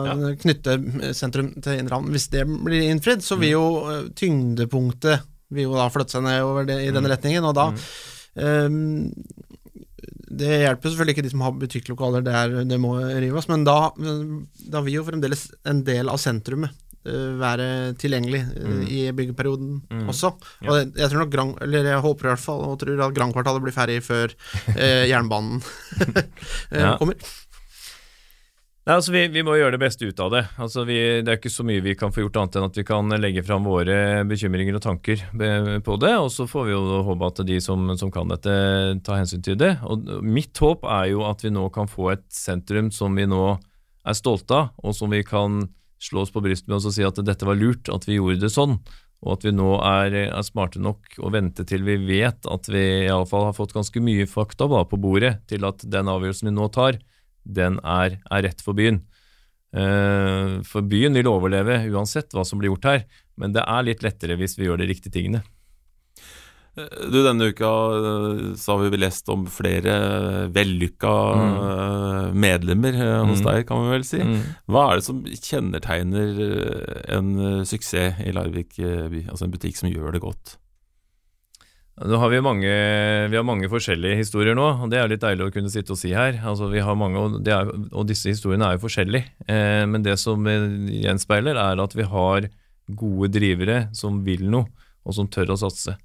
ja. 0.09 0.35
knytte 0.45 0.79
sentrum 1.17 1.53
til 1.59 1.81
Indre 1.83 1.99
Havn. 1.99 2.13
Hvis 2.15 2.31
det 2.33 2.47
blir 2.47 2.87
innfridd, 2.87 3.25
så 3.27 3.39
vil 3.41 3.53
mm. 3.53 3.57
jo 3.57 4.13
tyngdepunktet 4.17 5.33
vil 5.55 5.69
jo 5.69 5.77
da 5.79 5.91
flytte 5.95 6.17
seg 6.17 6.25
nedover 6.27 6.67
det, 6.67 6.81
i 6.83 6.93
den 6.95 7.05
mm. 7.05 7.11
retningen, 7.13 7.45
og 7.47 7.55
da 7.55 7.69
um, 8.67 9.13
det 10.37 10.57
hjelper 10.65 10.91
selvfølgelig 10.91 11.15
ikke 11.15 11.25
de 11.27 11.31
som 11.31 11.45
har 11.45 11.55
butikklokaler 11.61 12.25
der 12.27 12.57
det 12.67 12.79
må 12.83 12.97
rives, 12.99 13.47
men 13.51 13.63
da, 13.67 13.93
da 13.95 14.83
vil 14.83 14.99
jo 14.99 15.07
fremdeles 15.07 15.47
en 15.71 15.85
del 15.87 16.11
av 16.11 16.19
sentrumet 16.21 16.75
være 17.41 17.69
tilgjengelig 18.01 18.43
eh, 18.43 18.67
mm. 18.67 18.85
i 18.89 19.01
byggeperioden 19.17 19.81
mm. 19.87 20.05
også. 20.13 20.35
Og 20.67 20.75
ja. 20.75 20.85
jeg 21.03 21.13
tror 21.13 21.25
nok 21.25 21.33
Gran, 21.33 21.57
eller 21.65 21.91
jeg 21.93 22.05
håper 22.05 22.29
i 22.29 22.33
hvert 22.35 22.47
fall 22.47 22.63
og 22.67 22.79
tror 22.83 23.03
at 23.09 23.17
Grandkvartalet 23.17 23.65
blir 23.65 23.77
ferdig 23.77 23.99
før 24.07 24.33
eh, 24.77 25.07
jernbanen 25.13 25.61
ja. 26.71 26.97
kommer. 27.01 27.19
Nei, 28.87 28.95
altså 28.95 29.11
vi, 29.11 29.25
vi, 29.35 29.43
må 29.43 29.57
gjøre 29.59 29.75
det 29.75 29.83
beste 29.83 30.07
ut 30.07 30.21
av 30.23 30.29
det. 30.31 30.45
Altså 30.63 30.85
vi, 30.87 30.95
det 31.27 31.33
er 31.33 31.41
ikke 31.41 31.51
så 31.51 31.65
mye 31.67 31.83
vi 31.83 31.97
kan 31.99 32.13
få 32.15 32.23
gjort 32.23 32.37
annet 32.39 32.59
enn 32.59 32.67
at 32.69 32.77
vi 32.79 32.85
kan 32.87 33.17
legge 33.19 33.43
fram 33.43 33.67
våre 33.67 33.97
bekymringer 34.31 34.79
og 34.79 34.85
tanker 34.85 35.25
på 35.83 35.97
det. 36.05 36.13
Og 36.23 36.29
så 36.31 36.47
får 36.47 36.69
vi 36.69 36.77
jo 36.77 37.01
håpe 37.09 37.31
at 37.33 37.41
de 37.49 37.57
som, 37.65 37.83
som, 37.99 38.13
kan 38.15 38.31
dette, 38.31 38.55
tar 39.03 39.19
hensyn 39.19 39.43
til 39.43 39.59
det. 39.59 39.73
Og 39.91 40.07
mitt 40.23 40.55
håp 40.63 40.87
er 40.87 41.11
jo 41.11 41.27
at 41.27 41.43
vi 41.43 41.51
nå 41.51 41.67
kan 41.75 41.91
få 41.91 42.13
et 42.15 42.23
sentrum 42.31 42.93
som 42.95 43.19
vi 43.19 43.27
nå 43.27 43.57
er 44.07 44.15
stolte 44.15 44.55
av, 44.55 44.71
og 44.87 44.95
som 44.95 45.11
vi 45.11 45.25
kan 45.27 45.65
slå 46.03 46.25
oss 46.25 46.33
på 46.35 46.43
brystet 46.45 46.69
med 46.69 46.79
oss 46.79 46.89
og 46.91 46.95
si 46.97 47.05
at 47.07 47.19
dette 47.25 47.49
var 47.49 47.59
lurt, 47.59 47.89
at 47.93 48.07
vi 48.09 48.19
gjorde 48.19 48.43
det 48.45 48.53
sånn, 48.53 48.79
og 49.25 49.37
at 49.37 49.47
vi 49.47 49.53
nå 49.57 49.71
er, 49.81 50.15
er 50.29 50.45
smarte 50.45 50.81
nok 50.83 51.17
å 51.25 51.33
vente 51.33 51.65
til 51.69 51.87
vi 51.87 51.97
vet 52.05 52.47
at 52.53 52.69
vi 52.69 52.85
iallfall 53.07 53.49
har 53.49 53.57
fått 53.57 53.75
ganske 53.77 54.03
mye 54.05 54.29
fakta 54.29 54.69
på 54.69 55.01
bordet 55.01 55.39
til 55.51 55.65
at 55.69 55.85
den 55.89 56.11
avgjørelsen 56.13 56.51
vi 56.51 56.57
nå 56.57 56.69
tar, 56.75 57.01
den 57.47 57.81
er, 57.81 58.19
er 58.31 58.45
rett 58.49 58.63
for 58.65 58.77
byen. 58.77 59.01
Eh, 59.77 60.61
for 60.67 60.87
byen 60.87 61.17
vil 61.17 61.31
overleve 61.31 61.83
uansett 61.91 62.35
hva 62.35 62.45
som 62.47 62.61
blir 62.61 62.75
gjort 62.75 62.89
her, 62.91 63.05
men 63.41 63.57
det 63.57 63.65
er 63.65 63.87
litt 63.89 64.05
lettere 64.05 64.39
hvis 64.39 64.57
vi 64.59 64.69
gjør 64.69 64.83
de 64.83 64.91
riktige 64.91 65.17
tingene. 65.17 65.43
Eh, 66.77 67.07
du, 67.13 67.19
Denne 67.25 67.51
uka 67.53 67.71
eh, 67.97 68.43
så 68.61 68.77
har 68.77 68.85
vi 68.85 69.01
lest 69.01 69.29
om 69.33 69.47
flere 69.51 69.97
vellykka 70.55 71.15
mm. 71.41 72.37
medlemmer 72.37 73.01
hos 73.27 73.41
mm. 73.41 73.49
deg, 73.49 73.65
kan 73.69 73.83
vi 73.85 73.97
vel 73.97 74.07
si. 74.09 74.21
Mm. 74.21 74.37
Hva 74.71 74.85
er 74.91 75.01
det 75.01 75.09
som 75.09 75.25
kjennetegner 75.25 76.45
en 77.17 77.35
suksess 77.67 78.23
i 78.27 78.37
Larvik 78.37 78.79
by? 78.79 79.27
Altså 79.31 79.47
en 79.47 79.57
butikk 79.57 79.81
som 79.81 79.93
gjør 79.93 80.17
det 80.17 80.25
godt? 80.25 80.57
Nå 81.97 82.19
har 82.21 82.29
vi, 82.29 82.43
mange, 82.45 82.73
vi 83.33 83.37
har 83.39 83.45
mange 83.47 83.71
forskjellige 83.73 84.19
historier 84.19 84.57
nå, 84.57 84.67
og 84.85 84.91
det 84.93 84.99
er 85.01 85.09
litt 85.09 85.23
deilig 85.23 85.47
å 85.47 85.53
kunne 85.55 85.71
sitte 85.73 85.95
og 85.95 86.01
si 86.01 86.11
her. 86.13 86.37
Altså, 86.45 86.69
vi 86.69 86.83
har 86.85 86.99
mange, 86.99 87.17
og, 87.17 87.39
er, 87.49 87.71
og 87.89 88.05
disse 88.11 88.29
historiene 88.29 88.69
er 88.69 88.77
jo 88.77 88.83
forskjellige. 88.83 89.31
Eh, 89.49 89.85
men 89.89 90.05
det 90.05 90.19
som 90.21 90.45
gjenspeiler, 90.45 91.57
er 91.57 91.81
at 91.81 91.97
vi 91.97 92.05
har 92.05 92.51
gode 93.01 93.31
drivere 93.33 93.87
som 93.97 94.21
vil 94.27 94.45
noe, 94.53 94.69
og 95.09 95.17
som 95.17 95.31
tør 95.33 95.55
å 95.55 95.59
satse. 95.65 95.97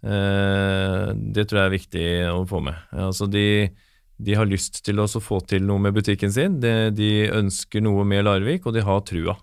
Eh, 0.00 1.10
det 1.12 1.46
tror 1.48 1.60
jeg 1.60 1.68
er 1.68 1.76
viktig 1.76 2.06
å 2.32 2.42
få 2.48 2.62
med. 2.64 2.78
Altså, 2.94 3.28
de, 3.30 3.68
de 4.16 4.36
har 4.38 4.48
lyst 4.48 4.82
til 4.86 5.02
å 5.02 5.08
få 5.10 5.42
til 5.48 5.66
noe 5.68 5.82
med 5.82 5.96
butikken 5.96 6.32
sin. 6.32 6.58
De, 6.62 6.90
de 6.94 7.28
ønsker 7.36 7.84
noe 7.84 8.06
med 8.08 8.24
Larvik, 8.28 8.66
og 8.66 8.76
de 8.76 8.84
har 8.86 9.04
trua. 9.08 9.36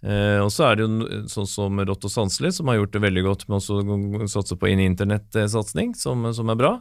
Eh, 0.00 0.38
og 0.40 0.48
så 0.54 0.70
er 0.70 0.78
det 0.78 0.86
jo 0.86 1.24
sånn 1.28 1.48
som 1.48 1.82
Rått 1.84 2.06
og 2.08 2.12
sanselig, 2.12 2.54
som 2.56 2.70
har 2.72 2.80
gjort 2.80 2.94
det 2.96 3.04
veldig 3.04 3.26
godt 3.26 3.46
med 3.50 3.60
å 3.60 4.30
satse 4.32 4.56
på 4.56 4.72
inn 4.72 4.80
internettsatsing, 4.86 5.92
som, 5.98 6.24
som 6.36 6.52
er 6.52 6.60
bra. 6.60 6.74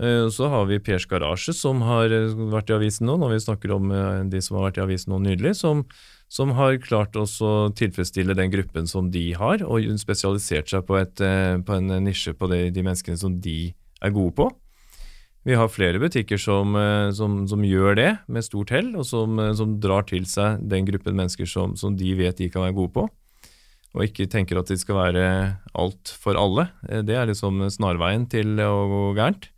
Eh, 0.00 0.28
så 0.32 0.48
har 0.48 0.66
vi 0.66 0.80
Pers 0.80 1.06
Garasje, 1.06 1.52
som 1.54 1.82
har 1.84 2.10
eh, 2.10 2.32
vært 2.52 2.72
i 2.72 2.76
avisen 2.78 3.06
nå, 3.08 3.18
når 3.20 3.36
vi 3.36 3.44
snakker 3.44 3.74
om 3.76 3.92
eh, 3.92 4.22
de 4.32 4.40
som 4.42 4.56
har 4.58 4.70
vært 4.70 4.80
i 4.80 4.84
avisen 4.86 5.12
nå 5.12 5.20
nydelig, 5.22 5.54
som, 5.60 5.84
som 6.32 6.54
har 6.56 6.78
klart 6.80 7.16
å 7.18 7.26
tilfredsstille 7.76 8.36
den 8.38 8.52
gruppen 8.52 8.88
som 8.88 9.10
de 9.12 9.26
har, 9.36 9.60
og 9.66 9.84
spesialisert 10.00 10.72
seg 10.72 10.86
på, 10.88 10.96
et, 11.02 11.20
eh, 11.20 11.58
på 11.60 11.76
en 11.76 11.92
nisje 12.06 12.32
på 12.32 12.48
de, 12.48 12.64
de 12.72 12.84
menneskene 12.86 13.20
som 13.20 13.36
de 13.44 13.74
er 14.02 14.14
gode 14.14 14.32
på. 14.38 14.48
Vi 15.42 15.56
har 15.58 15.70
flere 15.74 15.98
butikker 15.98 16.38
som, 16.38 16.76
eh, 16.78 17.10
som, 17.18 17.40
som 17.50 17.64
gjør 17.66 17.96
det 17.98 18.10
med 18.30 18.46
stort 18.46 18.70
hell, 18.70 18.92
og 18.94 19.06
som, 19.08 19.40
eh, 19.42 19.54
som, 19.58 19.74
drar 19.82 20.06
til 20.06 20.26
seg 20.30 20.62
den 20.70 20.86
gruppen 20.86 21.18
mennesker 21.18 21.48
som, 21.50 21.74
de 21.98 22.12
vet 22.18 22.38
de 22.38 22.48
kan 22.52 22.62
være 22.62 22.76
gode 22.76 22.94
på, 22.94 23.08
og 23.92 24.04
ikke 24.06 24.28
tenker 24.30 24.60
at 24.60 24.70
de 24.70 24.78
skal 24.78 25.00
være 25.00 25.24
alt 25.74 26.14
for 26.22 26.38
alle. 26.38 26.68
Eh, 26.88 27.02
det 27.02 27.18
er 27.18 27.26
liksom 27.26 27.58
snarveien 27.74 28.28
til 28.30 28.54
å 28.62 28.86
gå 28.92 29.02
gærent. 29.18 29.50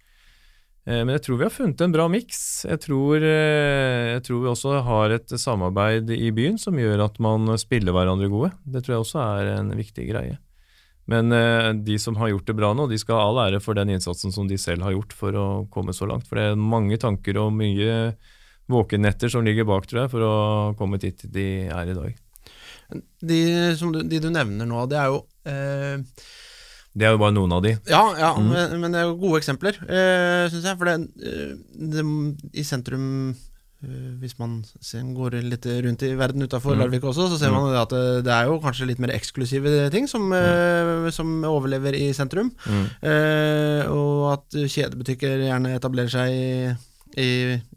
Men 0.85 1.15
jeg 1.15 1.23
tror 1.25 1.39
vi 1.41 1.47
har 1.47 1.53
funnet 1.55 1.81
en 1.81 1.93
bra 1.95 2.05
miks. 2.13 2.41
Jeg, 2.69 2.77
jeg, 2.77 4.23
tror 4.27 4.43
vi 4.43 4.51
også 4.51 4.83
har 4.85 5.15
et 5.17 5.33
samarbeid 5.41 6.11
i 6.13 6.29
byen 6.37 6.59
som 6.61 6.77
gjør 6.77 7.07
at 7.07 7.17
man 7.25 7.49
spiller 7.57 7.97
hverandre 7.97 8.29
gode. 8.29 8.51
Det 8.69 8.85
tror 8.85 8.99
jeg 8.99 9.05
også 9.07 9.23
er 9.23 9.53
en 9.55 9.73
viktig 9.79 10.11
greie. 10.11 10.37
Men 11.11 11.33
eh, 11.33 11.71
de 11.85 11.99
som 12.01 12.17
har 12.17 12.33
gjort 12.33 12.47
det 12.49 12.57
bra 12.57 12.73
nå, 12.77 12.87
de 12.89 12.99
skal 13.01 13.19
ha 13.19 13.25
all 13.29 13.41
ære 13.47 13.61
for 13.65 13.77
den 13.77 13.93
innsatsen 13.93 14.33
som 14.33 14.49
de 14.49 14.57
selv 14.61 14.87
har 14.87 14.95
gjort 14.95 15.13
for 15.17 15.37
å 15.37 15.49
komme 15.73 15.93
så 15.97 16.09
langt. 16.09 16.29
For 16.29 16.41
det 16.41 16.51
er 16.51 16.61
mange 16.61 16.99
tanker 17.01 17.41
og 17.43 17.53
mye 17.57 18.15
våkenetter 18.73 19.29
som 19.29 19.45
ligger 19.45 19.69
bak, 19.69 19.89
tror 19.89 20.05
jeg, 20.05 20.13
for 20.15 20.25
å 20.25 20.37
komme 20.79 21.01
dit 21.03 21.27
de 21.33 21.49
er 21.69 21.93
i 21.93 21.97
dag. 21.97 22.17
De, 23.21 23.41
du, 23.81 24.01
de 24.09 24.21
du 24.21 24.31
nevner 24.33 24.69
nå, 24.69 24.85
det 24.89 25.01
er 25.01 25.13
jo 25.13 25.21
eh, 25.49 26.25
Det 26.95 27.09
er 27.09 27.17
jo 27.17 27.23
bare 27.23 27.35
noen 27.35 27.53
av 27.57 27.65
de. 27.65 27.75
Ja, 27.91 28.05
ja 28.19 28.31
mm. 28.39 28.51
men, 28.53 28.77
men, 28.85 28.95
det 28.95 29.01
er 29.01 29.09
jo 29.09 29.19
gode 29.19 29.41
eksempler, 29.43 29.81
uh, 29.83 30.45
syns 30.53 30.69
jeg. 30.69 30.79
For 30.79 30.91
det, 30.91 30.95
eh, 31.27 31.57
det, 31.91 32.07
i 32.55 32.65
sentrum 32.67 33.35
Eh, 33.85 34.13
hvis 34.21 34.37
man 34.39 34.59
går 35.17 35.39
litt 35.45 35.67
rundt 35.67 36.05
i 36.07 36.13
verden 36.19 36.45
utafor 36.47 36.75
mm. 36.75 36.81
Larvik 36.81 37.07
også, 37.09 37.29
så 37.33 37.39
ser 37.41 37.53
mm. 37.53 37.57
man 37.59 37.79
at 37.79 37.95
det 38.25 38.33
er 38.33 38.49
jo 38.49 38.61
kanskje 38.63 38.89
litt 38.89 39.01
mer 39.03 39.13
eksklusive 39.15 39.89
ting 39.95 40.09
som, 40.11 40.29
mm. 40.33 41.11
som 41.15 41.33
overlever 41.49 41.97
i 41.99 42.09
sentrum. 42.17 42.53
Mm. 42.65 42.85
Eh, 43.11 43.93
og 43.93 44.35
at 44.35 44.59
kjedebutikker 44.63 45.47
gjerne 45.49 45.75
etablerer 45.77 46.13
seg 46.15 46.35
i, 46.35 46.75
i, 47.21 47.31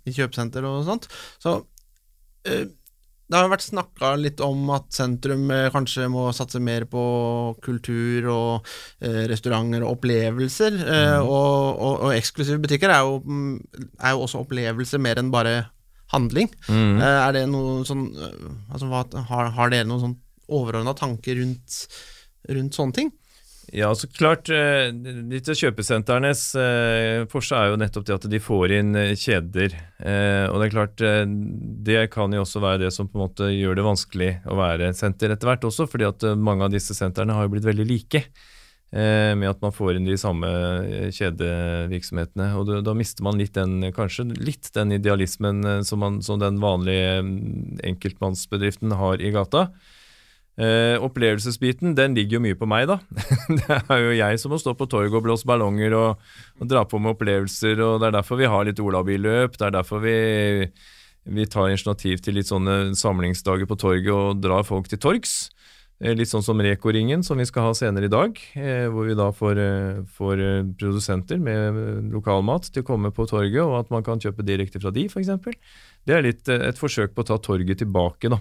i 0.08 0.16
kjøpesenter 0.16 0.68
og 0.68 0.86
sånt. 0.88 1.10
Så 1.44 1.60
eh, 2.48 2.68
det 3.28 3.36
har 3.36 3.44
jo 3.44 3.52
vært 3.52 3.66
snakka 3.66 4.12
litt 4.22 4.42
om 4.44 4.70
at 4.72 4.88
sentrum 4.96 5.50
eh, 5.52 5.68
kanskje 5.74 6.08
må 6.12 6.30
satse 6.36 6.62
mer 6.64 6.86
på 6.88 7.02
kultur 7.64 8.30
og 8.32 8.70
eh, 9.04 9.26
restauranter 9.28 9.84
og 9.84 9.98
opplevelser. 9.98 10.78
Eh, 10.80 11.16
mm. 11.20 11.28
og, 11.28 11.58
og, 11.76 11.96
og, 12.08 12.14
eksklusive 12.16 12.62
butikker 12.64 12.94
er 12.94 13.04
jo, 13.04 13.50
er 14.00 14.16
jo 14.16 14.24
også 14.24 14.46
opplevelser 14.46 15.04
mer 15.04 15.20
enn 15.20 15.34
bare 15.34 15.58
handling. 16.14 16.48
Mm. 16.70 17.02
Eh, 17.02 17.20
er 17.26 17.36
det 17.36 17.44
noe 17.52 17.82
sånn 17.88 18.08
eh, 18.16 18.48
altså, 18.72 18.88
hva, 18.92 19.04
har, 19.32 19.52
har, 19.58 19.76
dere 19.76 19.90
noen 19.90 20.06
sånn 20.06 20.18
overordna 20.48 20.96
tanker 20.96 21.42
rundt, 21.42 21.82
rundt, 22.48 22.78
sånne 22.80 22.96
ting? 22.96 23.12
Ja, 23.76 23.90
så 23.96 24.08
klart. 24.08 24.48
Eh, 24.54 24.90
Litt 25.32 25.50
av 25.52 25.58
kjøpesentrenes 25.60 26.44
forse 27.32 27.58
er 27.58 27.72
jo 27.74 27.80
nettopp 27.82 28.06
det 28.08 28.16
at 28.16 28.28
de 28.32 28.40
får 28.40 28.74
inn 28.78 29.00
kjeder. 29.20 29.76
Og 30.48 30.60
det 30.60 30.68
er 30.68 30.74
klart, 30.76 31.04
det 31.88 32.06
kan 32.14 32.32
jo 32.32 32.46
også 32.46 32.64
være 32.64 32.86
det 32.86 32.94
som 32.96 33.10
på 33.10 33.20
en 33.20 33.26
måte 33.26 33.50
gjør 33.52 33.76
det 33.76 33.88
vanskelig 33.88 34.30
å 34.48 34.60
være 34.60 34.94
senter 34.96 35.34
etter 35.36 35.52
hvert 35.52 35.68
også, 35.68 35.88
fordi 35.92 36.08
at 36.08 36.30
mange 36.40 36.64
av 36.64 36.72
disse 36.72 36.96
sentrene 36.96 37.36
har 37.36 37.48
jo 37.48 37.58
blitt 37.58 37.68
veldig 37.68 37.90
like. 37.90 38.24
Eh, 38.88 39.34
med 39.36 39.50
at 39.50 39.60
man 39.60 39.74
får 39.76 39.98
inn 39.98 40.06
de 40.08 40.16
samme 40.16 40.48
eh, 40.48 41.10
kjedevirksomhetene. 41.12 42.54
og 42.56 42.70
Da, 42.86 42.94
mister 42.96 43.26
man 43.26 43.40
litt 43.40 43.58
den, 43.58 43.82
kanskje 43.92 44.30
litt 44.40 44.70
den 44.78 44.96
idealismen 44.96 45.60
eh, 45.68 45.82
som, 45.84 46.00
man, 46.00 46.22
som 46.24 46.40
den 46.40 46.62
vanlige 46.64 47.18
mm, 47.20 47.82
enkeltmannsbedriften 47.92 48.96
har 48.96 49.20
i 49.20 49.34
gata. 49.36 49.68
Eh, 50.58 50.98
opplevelsesbiten 51.06 51.94
den 51.94 52.16
ligger 52.18 52.40
jo 52.40 52.44
mye 52.48 52.58
på 52.58 52.66
meg, 52.70 52.88
da. 52.90 52.98
det 53.60 53.78
er 53.78 54.00
jo 54.02 54.16
jeg 54.18 54.40
som 54.42 54.54
må 54.54 54.58
stå 54.58 54.74
på 54.78 54.88
torget 54.90 55.14
og 55.14 55.26
blåse 55.28 55.46
ballonger 55.46 55.94
og, 55.94 56.24
og, 56.58 56.64
dra 56.70 56.82
på 56.90 56.98
med 56.98 57.14
opplevelser. 57.14 57.78
og 57.78 58.00
Det 58.02 58.10
er 58.10 58.16
derfor 58.18 58.42
vi 58.42 58.50
har 58.50 58.66
litt 58.66 58.82
olabilløp. 58.82 59.60
Det 59.60 59.68
er 59.68 59.76
derfor 59.78 60.02
vi, 60.02 60.18
vi 61.30 61.46
tar 61.46 61.70
initiativ 61.70 62.26
til 62.26 62.40
litt 62.40 62.50
sånne 62.50 62.98
samlingsdager 62.98 63.70
på 63.70 63.78
torget 63.78 64.14
og 64.16 64.42
drar 64.42 64.66
folk 64.66 64.90
til 64.90 65.02
torgs. 65.04 65.38
Eh, 65.98 66.14
litt 66.14 66.30
sånn 66.30 66.46
som 66.46 66.60
Reko-ringen, 66.62 67.24
som 67.26 67.40
vi 67.42 67.46
skal 67.50 67.66
ha 67.66 67.78
senere 67.78 68.06
i 68.06 68.14
dag. 68.14 68.38
Eh, 68.54 68.86
hvor 68.94 69.08
vi 69.10 69.16
da 69.18 69.32
får, 69.34 69.58
eh, 69.58 70.02
får 70.14 70.42
produsenter 70.78 71.40
med 71.42 72.12
lokalmat 72.14 72.70
til 72.70 72.84
å 72.84 72.86
komme 72.86 73.10
på 73.10 73.26
torget, 73.26 73.64
og 73.64 73.80
at 73.80 73.90
man 73.90 74.04
kan 74.04 74.20
kjøpe 74.22 74.46
direkte 74.46 74.80
fra 74.80 74.92
de, 74.94 75.08
f.eks. 75.10 75.30
Det 76.06 76.14
er 76.14 76.22
litt 76.22 76.48
et 76.48 76.78
forsøk 76.78 77.16
på 77.16 77.26
å 77.26 77.30
ta 77.34 77.38
torget 77.38 77.82
tilbake, 77.82 78.30
da. 78.30 78.40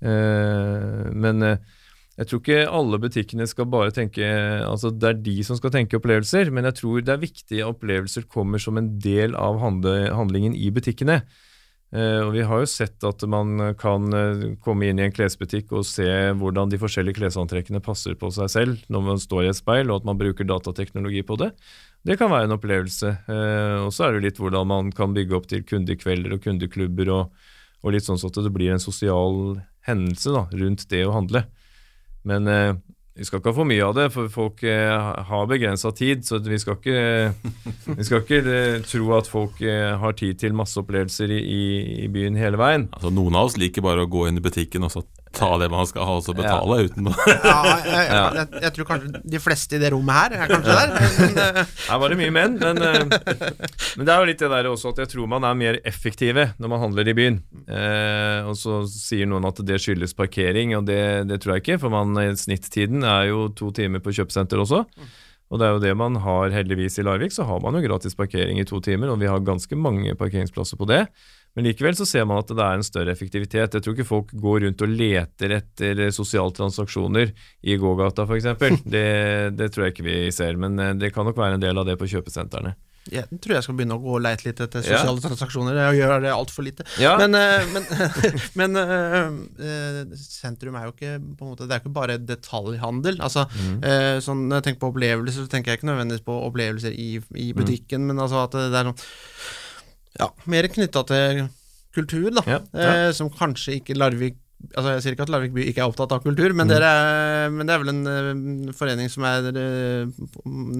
Men 0.00 1.44
jeg 2.16 2.28
tror 2.28 2.40
ikke 2.40 2.60
alle 2.78 3.00
butikkene 3.00 3.46
skal 3.48 3.68
bare 3.72 3.92
tenke 3.92 4.24
Altså, 4.24 4.90
det 4.92 5.08
er 5.08 5.18
de 5.24 5.34
som 5.44 5.58
skal 5.58 5.72
tenke 5.74 5.98
opplevelser, 5.98 6.52
men 6.52 6.68
jeg 6.68 6.78
tror 6.80 7.02
det 7.04 7.12
er 7.12 7.20
viktig 7.22 7.60
at 7.60 7.74
opplevelser 7.74 8.28
kommer 8.32 8.62
som 8.62 8.80
en 8.80 8.94
del 9.00 9.36
av 9.36 9.60
handlingen 9.60 10.56
i 10.56 10.70
butikkene. 10.72 11.20
Eh, 11.94 12.20
og 12.24 12.32
Vi 12.34 12.42
har 12.42 12.62
jo 12.62 12.68
sett 12.68 13.04
at 13.06 13.22
man 13.30 13.60
kan 13.78 14.08
eh, 14.16 14.46
komme 14.64 14.88
inn 14.88 14.98
i 14.98 15.04
en 15.06 15.14
klesbutikk 15.14 15.70
og 15.76 15.86
se 15.86 16.08
hvordan 16.34 16.72
de 16.72 16.80
forskjellige 16.82 17.20
klesantrekkene 17.20 17.82
passer 17.84 18.16
på 18.18 18.32
seg 18.34 18.50
selv 18.50 18.88
når 18.90 19.04
man 19.10 19.22
står 19.22 19.44
i 19.44 19.50
et 19.52 19.60
speil, 19.60 19.90
og 19.90 20.00
at 20.00 20.08
man 20.08 20.18
bruker 20.18 20.48
datateknologi 20.48 21.22
på 21.26 21.38
det. 21.44 21.52
Det 22.06 22.18
kan 22.18 22.32
være 22.32 22.48
en 22.48 22.56
opplevelse. 22.56 23.12
Eh, 23.28 23.76
og 23.84 23.92
så 23.94 24.08
er 24.08 24.16
det 24.16 24.26
litt 24.26 24.42
hvordan 24.42 24.72
man 24.72 24.90
kan 24.94 25.14
bygge 25.14 25.38
opp 25.38 25.46
til 25.52 25.62
kundekvelder 25.68 26.36
og 26.36 26.42
kundeklubber, 26.48 27.12
og, 27.14 27.48
og 27.84 27.94
litt 27.94 28.08
sånn 28.08 28.18
at 28.18 28.42
det 28.42 28.54
blir 28.56 28.74
en 28.74 28.82
sosial 28.82 29.60
hendelse 29.86 30.34
da, 30.34 30.44
rundt 30.52 30.86
det 30.90 31.04
å 31.06 31.14
handle. 31.14 31.46
Men 32.26 32.50
vi 33.16 33.24
skal 33.24 33.40
ikke 33.40 33.48
ha 33.48 33.56
for 33.56 33.68
mye 33.68 33.84
av 33.84 33.94
det, 33.96 34.06
for 34.12 34.28
folk 34.28 34.60
eh, 34.68 34.92
har 35.28 35.46
begrensa 35.48 35.88
tid. 35.96 36.24
Så 36.26 36.42
vi 36.44 36.58
skal 36.60 36.76
ikke, 36.76 37.52
vi 37.96 38.04
skal 38.04 38.20
ikke 38.20 38.40
eh, 38.44 38.82
tro 38.84 39.08
at 39.16 39.30
folk 39.30 39.62
eh, 39.64 39.94
har 39.96 40.16
tid 40.20 40.42
til 40.42 40.56
masse 40.56 40.76
opplevelser 40.82 41.32
i, 41.32 41.62
i, 42.04 42.10
byen 42.12 42.36
hele 42.36 42.60
veien. 42.60 42.90
Altså 42.92 43.12
Noen 43.14 43.38
av 43.38 43.48
oss 43.48 43.56
liker 43.60 43.84
bare 43.86 44.04
å 44.04 44.10
gå 44.12 44.26
inn 44.28 44.36
i 44.36 44.44
butikken 44.44 44.84
og 44.84 44.92
så 44.92 45.04
ta 45.34 45.48
det 45.60 45.68
man 45.72 45.86
skal 45.88 46.06
ha, 46.08 46.14
og 46.18 46.24
så 46.24 46.34
betale 46.36 46.78
ja. 46.78 46.86
uten 46.86 47.08
noe. 47.08 47.26
ja, 47.32 47.56
jeg, 47.86 48.06
jeg, 48.10 48.46
jeg, 48.62 48.72
tror 48.76 48.88
kanskje 48.90 49.22
de 49.34 49.40
fleste 49.42 49.78
i 49.78 49.82
det 49.82 49.90
rommet 49.94 50.16
her 50.16 50.36
er 50.36 50.52
kanskje 50.52 50.76
der. 50.78 51.60
Her 51.88 52.00
var 52.02 52.12
det 52.12 52.18
mye 52.20 52.34
menn, 52.34 52.56
men, 52.62 52.80
men, 52.80 54.06
det 54.06 54.14
er 54.14 54.22
jo 54.22 54.30
litt 54.30 54.42
det 54.42 54.52
der 54.52 54.70
også 54.70 54.94
at 54.94 55.02
jeg 55.04 55.12
tror 55.12 55.30
man 55.30 55.46
er 55.48 55.58
mer 55.58 55.80
effektive 55.88 56.48
når 56.56 56.72
man 56.72 56.82
handler 56.86 57.12
i 57.12 57.16
byen. 57.18 57.38
Eh, 57.66 58.48
og 58.48 58.56
så 58.60 58.80
sier 58.90 59.28
noen 59.30 59.46
at 59.48 59.60
det 59.66 59.80
skyldes 59.82 60.16
parkering, 60.16 60.76
og 60.78 60.88
det, 60.88 61.00
det 61.30 61.40
tror 61.42 61.56
jeg 61.56 61.66
ikke, 61.66 61.80
for 61.84 61.94
man, 61.94 62.16
snitttiden 62.38 63.06
er 63.06 63.30
jo 63.32 63.46
to 63.56 63.72
timer 63.76 64.04
på 64.04 64.14
kjøpesenter 64.16 64.62
også. 64.62 64.84
Og 65.46 65.60
det 65.60 65.66
er 65.66 65.74
jo 65.76 65.82
det 65.82 65.94
man 65.98 66.18
har 66.24 66.54
heldigvis 66.54 66.98
i 66.98 67.04
Larvik, 67.06 67.34
så 67.34 67.46
har 67.46 67.60
man 67.62 67.76
jo 67.78 67.84
gratis 67.84 68.16
parkering 68.18 68.58
i 68.58 68.66
to 68.66 68.80
timer, 68.82 69.12
og 69.12 69.20
vi 69.20 69.28
har 69.30 69.44
ganske 69.46 69.78
mange 69.78 70.16
parkeringsplasser 70.18 70.78
på 70.80 70.88
det. 70.90 71.04
Men 71.56 71.64
likevel 71.68 71.94
så 71.96 72.04
ser 72.04 72.26
man 72.28 72.42
at 72.42 72.50
det 72.50 72.60
er 72.60 72.76
en 72.76 72.84
større 72.84 73.14
effektivitet. 73.14 73.72
Jeg 73.72 73.84
tror 73.84 73.94
ikke 73.94 74.08
folk 74.08 74.34
går 74.36 74.66
rundt 74.66 74.82
og 74.84 74.90
leter 74.92 75.54
etter 75.56 76.02
sosiale 76.12 76.52
transaksjoner 76.56 77.32
i 77.64 77.78
gågata 77.80 78.26
f.eks. 78.26 78.50
Det, 78.96 79.06
det 79.56 79.70
tror 79.72 79.86
jeg 79.86 79.94
ikke 79.94 80.08
vi 80.08 80.18
ser, 80.34 80.58
men 80.60 80.76
eh, 80.82 80.92
det 80.98 81.14
kan 81.14 81.24
nok 81.24 81.38
være 81.38 81.56
en 81.56 81.64
del 81.64 81.80
av 81.80 81.88
det 81.88 81.96
på 82.00 82.10
kjøpesentrene. 82.10 82.74
Jeg 83.12 83.38
tror 83.40 83.54
jeg 83.54 83.62
skal 83.66 83.76
begynne 83.78 83.96
å 83.96 84.02
gå 84.02 84.14
og 84.16 84.22
leite 84.24 84.46
litt 84.48 84.60
etter 84.64 84.82
Ja. 84.82 84.98
sosiale 84.98 85.20
transaksjoner. 85.22 85.76
Jeg 85.78 86.00
gjør 86.00 86.22
det 86.24 86.32
altfor 86.34 86.64
lite. 86.66 86.86
Ja. 86.98 87.16
Men, 87.20 87.34
eh, 87.34 87.66
men, 87.72 87.84
men 88.60 88.76
eh, 88.76 89.28
eh, 89.68 90.16
sentrum 90.16 90.74
er 90.78 90.88
jo 90.88 90.92
ikke 90.96 91.12
måte 91.40 91.66
Det 91.68 91.76
er 91.76 91.80
ikke 91.84 91.92
bare 91.94 92.18
detaljhandel. 92.18 93.20
Altså, 93.20 93.46
Mm. 93.56 93.80
sånn, 94.22 94.48
Når 94.48 94.56
jeg 94.60 94.64
tenker 94.68 94.80
på 94.80 94.90
opplevelser, 94.92 95.44
så 95.46 95.48
tenker 95.52 95.70
jeg 95.72 95.80
ikke 95.80 95.90
nødvendigvis 95.90 96.24
på 96.26 96.34
opplevelser 96.50 96.92
i, 96.96 97.16
i 97.34 97.52
Mm. 97.52 97.56
butikken, 97.60 98.00
men 98.06 98.16
altså 98.18 98.42
at 98.44 98.50
det 98.52 98.74
er 98.74 98.84
noe 98.90 98.94
Ja, 100.18 100.30
mer 100.46 100.64
knytta 100.72 101.02
til 101.06 101.48
kultur, 101.94 102.30
da. 102.34 102.42
Ja, 102.46 102.58
ja. 102.72 102.90
Eh, 103.08 103.12
som 103.12 103.28
kanskje 103.30 103.80
ikke 103.80 103.96
Larvik 103.96 104.36
Altså 104.76 104.92
Jeg 104.94 105.02
sier 105.04 105.14
ikke 105.14 105.24
at 105.26 105.30
Larvik 105.30 105.52
by 105.54 105.64
ikke 105.68 105.82
er 105.84 105.90
opptatt 105.90 106.12
av 106.16 106.22
kultur, 106.24 106.48
Mm. 106.50 106.56
men, 106.56 106.68
dere 106.68 106.88
er, 106.88 107.50
men 107.52 107.66
det 107.68 107.74
er 107.74 107.82
vel 107.82 107.90
en 107.92 108.06
eh, 108.68 108.72
forening 108.72 109.10
som 109.12 109.22
er 109.28 109.50
eh, 109.52 110.06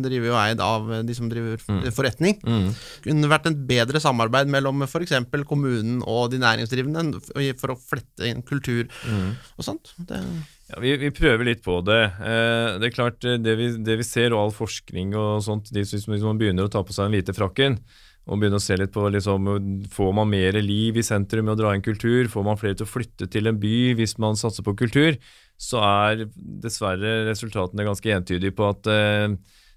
driver 0.02 0.32
og 0.32 0.38
eid 0.40 0.60
av 0.64 0.88
de 1.06 1.14
som 1.14 1.28
driver 1.28 1.60
Mm. 1.68 1.82
forretning 1.92 2.38
Mm. 2.42 2.74
kunne 3.04 3.28
vært 3.30 3.46
et 3.50 3.60
bedre 3.68 4.00
samarbeid 4.00 4.48
mellom 4.48 4.82
f.eks. 4.88 5.12
kommunen 5.46 6.02
og 6.06 6.30
de 6.32 6.38
næringsdrivende 6.38 7.20
for 7.60 7.68
å 7.74 7.78
flette 7.78 8.26
inn 8.26 8.42
kultur 8.42 8.88
Mm. 9.06 9.36
og 9.58 9.64
sånt. 9.64 9.92
Det, 9.98 10.20
Ja, 10.68 10.80
vi, 10.80 10.96
vi 10.96 11.10
prøver 11.14 11.44
litt 11.44 11.62
på 11.62 11.78
det. 11.84 12.10
Eh, 12.18 12.78
det 12.80 12.88
er 12.88 12.96
klart, 12.96 13.22
eh, 13.24 13.36
det 13.38 13.56
vi, 13.56 13.68
det 13.84 13.98
vi 13.98 14.02
ser, 14.02 14.32
og 14.34 14.40
all 14.48 14.50
forskning 14.50 15.14
og 15.14 15.40
sånt, 15.44 15.70
de, 15.70 15.84
hvis 15.84 16.08
man 16.08 16.38
begynner 16.40 16.66
å 16.66 16.70
ta 16.72 16.82
på 16.82 16.90
seg 16.92 17.06
den 17.06 17.20
hvite 17.22 17.36
frakken, 17.36 17.78
og 18.26 18.40
begynner 18.40 18.58
å 18.58 18.64
se 18.64 18.74
litt 18.78 18.90
på 18.94 19.04
liksom, 19.14 19.50
Får 19.92 20.14
man 20.16 20.30
mer 20.32 20.58
liv 20.58 20.96
i 20.98 21.04
sentrum 21.06 21.46
med 21.46 21.54
å 21.54 21.60
dra 21.60 21.74
inn 21.76 21.84
kultur? 21.84 22.26
Får 22.30 22.46
man 22.46 22.58
flere 22.58 22.78
til 22.78 22.86
å 22.88 22.90
flytte 22.90 23.28
til 23.30 23.46
en 23.46 23.60
by 23.62 23.94
hvis 23.98 24.16
man 24.22 24.38
satser 24.38 24.66
på 24.66 24.74
kultur? 24.78 25.18
Så 25.56 25.78
er 25.80 26.26
dessverre 26.34 27.20
resultatene 27.30 27.86
ganske 27.86 28.10
entydige 28.12 28.56
på 28.56 28.66
at 28.72 28.90
eh, 28.90 29.36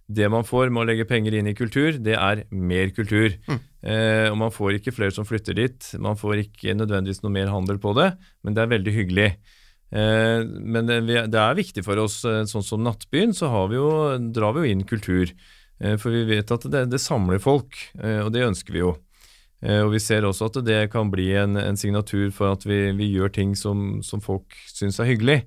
det 0.10 0.26
man 0.34 0.46
får 0.48 0.74
med 0.74 0.82
å 0.82 0.90
legge 0.90 1.06
penger 1.06 1.38
inn 1.38 1.52
i 1.52 1.56
kultur, 1.58 2.00
det 2.02 2.18
er 2.18 2.44
mer 2.50 2.90
kultur. 2.96 3.36
Eh, 3.80 4.26
og 4.28 4.36
man 4.36 4.52
får 4.52 4.76
ikke 4.76 4.92
flere 4.92 5.14
som 5.16 5.24
flytter 5.24 5.56
dit. 5.56 5.86
Man 6.04 6.18
får 6.20 6.42
ikke 6.42 6.74
nødvendigvis 6.76 7.22
noe 7.24 7.32
mer 7.32 7.48
handel 7.48 7.78
på 7.80 7.94
det, 7.96 8.10
men 8.44 8.58
det 8.58 8.66
er 8.66 8.74
veldig 8.74 8.94
hyggelig. 8.98 9.28
Eh, 9.90 10.42
men 10.44 10.90
det, 10.90 11.00
det 11.32 11.40
er 11.40 11.56
viktig 11.58 11.86
for 11.86 12.02
oss, 12.04 12.18
eh, 12.28 12.42
sånn 12.50 12.66
som 12.66 12.84
Nattbyen, 12.84 13.32
så 13.38 13.54
har 13.54 13.70
vi 13.72 13.80
jo, 13.80 13.92
drar 14.36 14.58
vi 14.58 14.66
jo 14.66 14.74
inn 14.74 14.84
kultur. 14.90 15.32
Eh, 15.80 15.96
for 16.00 16.14
vi 16.14 16.26
vet 16.28 16.52
at 16.52 16.68
det, 16.72 16.86
det 16.92 17.02
samler 17.02 17.40
folk, 17.42 17.78
eh, 18.02 18.20
og 18.26 18.34
det 18.36 18.46
ønsker 18.48 18.76
vi 18.76 18.84
jo. 18.84 18.94
Eh, 19.64 19.82
og 19.84 19.94
vi 19.96 20.04
ser 20.04 20.28
også 20.28 20.50
at 20.50 20.62
det 20.68 20.80
kan 20.94 21.12
bli 21.12 21.32
en, 21.40 21.60
en 21.60 21.80
signatur 21.80 22.30
for 22.36 22.56
at 22.56 22.66
vi, 22.68 22.90
vi 22.96 23.12
gjør 23.16 23.34
ting 23.36 23.56
som, 23.60 24.00
som 24.06 24.24
folk 24.24 24.56
syns 24.72 25.00
er 25.00 25.12
hyggelig. 25.14 25.42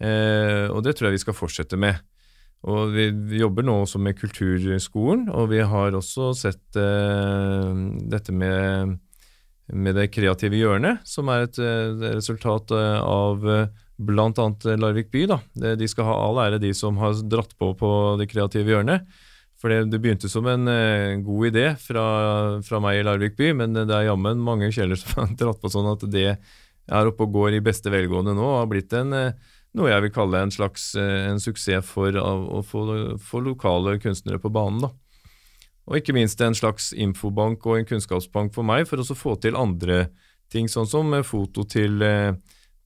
Og 0.00 0.78
det 0.80 0.94
tror 0.96 1.10
jeg 1.10 1.18
vi 1.18 1.20
skal 1.20 1.36
fortsette 1.36 1.76
med. 1.76 1.98
Og 2.64 2.94
vi, 2.94 3.10
vi 3.12 3.42
jobber 3.42 3.66
nå 3.66 3.74
også 3.82 3.98
med 4.00 4.16
Kulturskolen, 4.16 5.26
og 5.28 5.50
vi 5.50 5.58
har 5.60 5.92
også 5.96 6.30
sett 6.38 6.78
uh, 6.80 7.68
dette 8.08 8.32
med, 8.32 8.94
med 9.68 9.98
det 10.00 10.06
kreative 10.14 10.56
hjørnet, 10.56 11.04
som 11.04 11.28
er 11.28 11.44
et 11.44 11.60
et 11.60 12.06
resultat 12.16 12.72
av 12.72 13.44
bl.a. 13.44 14.48
Larvik 14.80 15.12
by. 15.12 15.26
Da. 15.34 15.40
De 15.76 15.88
skal 15.92 16.08
ha 16.08 16.16
all 16.16 16.40
ære, 16.46 16.62
de 16.64 16.72
som 16.72 16.96
har 17.00 17.20
dratt 17.28 17.52
på 17.60 17.74
på 17.76 17.92
det 18.22 18.30
kreative 18.32 18.72
hjørnet. 18.72 19.04
For 19.60 19.68
det, 19.68 19.90
det 19.92 20.00
begynte 20.00 20.30
som 20.32 20.46
en 20.48 20.68
eh, 20.72 21.18
god 21.20 21.50
idé 21.50 21.66
fra, 21.76 22.04
fra 22.64 22.80
meg 22.80 23.00
i 23.00 23.04
Larvik 23.04 23.34
by, 23.36 23.50
men 23.58 23.76
det 23.76 23.92
er 23.92 24.06
jammen 24.08 24.40
mange 24.40 24.70
kjeller 24.72 24.96
som 24.96 25.12
har 25.26 25.34
dratt 25.36 25.60
på 25.60 25.68
sånn 25.72 25.90
at 25.90 26.06
det 26.10 26.30
er 26.30 27.10
oppe 27.10 27.26
og 27.26 27.34
går 27.36 27.58
i 27.58 27.64
beste 27.64 27.92
velgående 27.92 28.32
nå, 28.34 28.46
og 28.46 28.62
har 28.62 28.70
blitt 28.72 28.94
en, 28.96 29.12
eh, 29.14 29.58
noe 29.76 29.90
jeg 29.92 30.06
vil 30.06 30.14
kalle 30.14 30.40
en 30.42 30.54
slags 30.54 30.94
eh, 30.98 31.28
en 31.28 31.38
suksess 31.42 31.84
for 31.86 32.16
av- 32.18 32.48
å 32.56 32.62
få, 32.66 32.86
for 33.22 33.44
lokale 33.44 33.98
kunstnere 34.02 34.40
på 34.42 34.50
banen. 34.54 34.86
da. 34.88 34.90
Og 35.90 35.98
ikke 36.00 36.14
minst 36.16 36.40
en 36.40 36.56
slags 36.56 36.92
infobank 36.96 37.64
og 37.66 37.80
en 37.80 37.86
kunnskapsbank 37.92 38.54
for 38.56 38.66
meg, 38.66 38.88
for 38.88 39.02
å 39.02 39.16
få 39.18 39.36
til 39.42 39.58
andre 39.58 40.06
ting, 40.50 40.72
sånn 40.72 40.88
som 40.88 41.12
eh, 41.14 41.26
foto 41.26 41.66
til, 41.68 42.00
eh, 42.02 42.32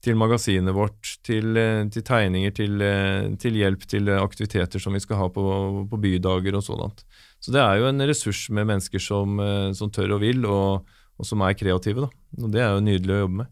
til 0.05 0.17
magasinet 0.19 0.75
vårt, 0.75 1.15
til, 1.25 1.55
eh, 1.57 1.83
til 1.89 2.05
tegninger, 2.05 2.53
til, 2.53 2.81
eh, 2.81 3.31
til 3.41 3.57
hjelp 3.57 3.87
til 3.89 4.11
eh, 4.11 4.21
aktiviteter 4.21 4.81
som 4.81 4.93
vi 4.93 5.01
skal 5.01 5.17
ha 5.23 5.29
på, 5.33 5.45
på 5.89 6.01
bydager 6.01 6.57
og 6.57 6.63
sånt. 6.67 7.03
Så 7.41 7.53
det 7.53 7.63
er 7.63 7.81
jo 7.81 7.89
en 7.89 8.05
ressurs 8.05 8.45
med 8.49 8.69
mennesker 8.69 9.01
som, 9.01 9.37
som 9.77 9.91
tør 9.93 10.15
og 10.15 10.23
vil, 10.23 10.45
og, 10.49 10.87
og 11.19 11.27
som 11.27 11.43
er 11.45 11.57
kreative. 11.57 12.07
Da. 12.07 12.41
Og 12.41 12.53
det 12.53 12.63
er 12.63 12.73
jo 12.73 12.85
nydelig 12.85 13.13
å 13.13 13.19
jobbe 13.25 13.41
med. 13.43 13.51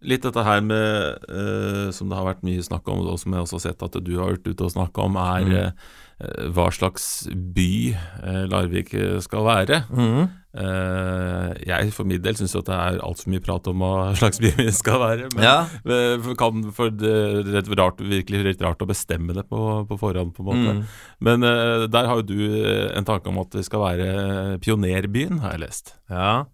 Litt 0.00 0.24
dette 0.24 0.42
her 0.44 0.62
med, 0.64 1.24
uh, 1.28 1.88
som 1.92 2.08
det 2.08 2.16
har 2.16 2.24
vært 2.24 2.44
mye 2.46 2.62
snakk 2.64 2.86
om, 2.88 3.02
og 3.04 3.18
som 3.20 3.34
jeg 3.36 3.44
også 3.44 3.58
har 3.58 3.64
sett 3.66 3.82
at 3.84 3.98
du 4.00 4.14
har 4.16 4.30
vært 4.32 4.46
ute 4.48 4.64
og 4.64 4.72
snakka 4.72 5.04
om, 5.04 5.18
er 5.20 5.44
Mm. 5.44 5.56
uh, 6.20 6.46
hva 6.56 6.68
slags 6.72 7.28
by 7.28 7.72
uh, 8.24 8.44
Larvik 8.48 8.94
skal 9.24 9.44
være. 9.44 9.82
Eh, 9.92 10.39
jeg 10.52 11.92
for 11.94 12.08
min 12.08 12.20
del 12.22 12.34
syns 12.38 12.52
det 12.56 12.74
er 12.74 12.98
altfor 13.04 13.30
mye 13.32 13.42
prat 13.44 13.68
om 13.70 13.82
hva 13.84 13.92
slags 14.20 14.40
by 14.42 14.50
vi 14.58 14.68
skal 14.74 14.98
være. 15.02 15.28
Men 15.36 15.44
Ja. 15.46 15.56
eh, 15.86 16.30
kan, 16.40 16.64
for 16.76 16.90
det 16.90 17.12
er 17.60 17.70
rart, 17.78 18.00
virkelig 18.02 18.42
litt 18.48 18.62
rart 18.66 18.82
å 18.82 18.88
bestemme 18.90 19.34
det 19.36 19.46
på, 19.50 19.60
på 19.88 19.98
forhånd, 20.00 20.34
på 20.36 20.42
en 20.42 20.48
måte. 20.50 20.74
Mm. 20.80 20.84
Men 21.28 21.46
eh, 21.46 21.86
der 21.92 22.08
har 22.10 22.20
jo 22.22 22.26
du 22.32 22.38
eh, 22.64 22.90
en 22.98 23.06
tanke 23.08 23.30
om 23.30 23.38
at 23.44 23.54
vi 23.54 23.62
skal 23.66 23.84
være 23.84 24.58
pionerbyen, 24.64 25.38
har 25.44 25.54
jeg 25.56 25.64
lest. 25.66 25.94
Ja, 26.10 26.44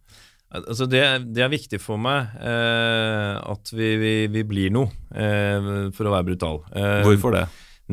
altså 0.56 0.86
det, 0.88 1.02
det 1.34 1.42
er 1.44 1.52
viktig 1.52 1.80
for 1.82 1.98
meg 2.00 2.36
eh, 2.40 3.34
at 3.52 3.72
vi, 3.74 3.94
vi, 4.00 4.14
vi 4.32 4.44
blir 4.48 4.74
noe, 4.76 4.92
eh, 5.16 5.88
for 5.96 6.08
å 6.08 6.14
være 6.18 6.28
brutal. 6.34 6.60
Eh, 6.76 7.00
Hvorfor 7.06 7.34
det? 7.40 7.46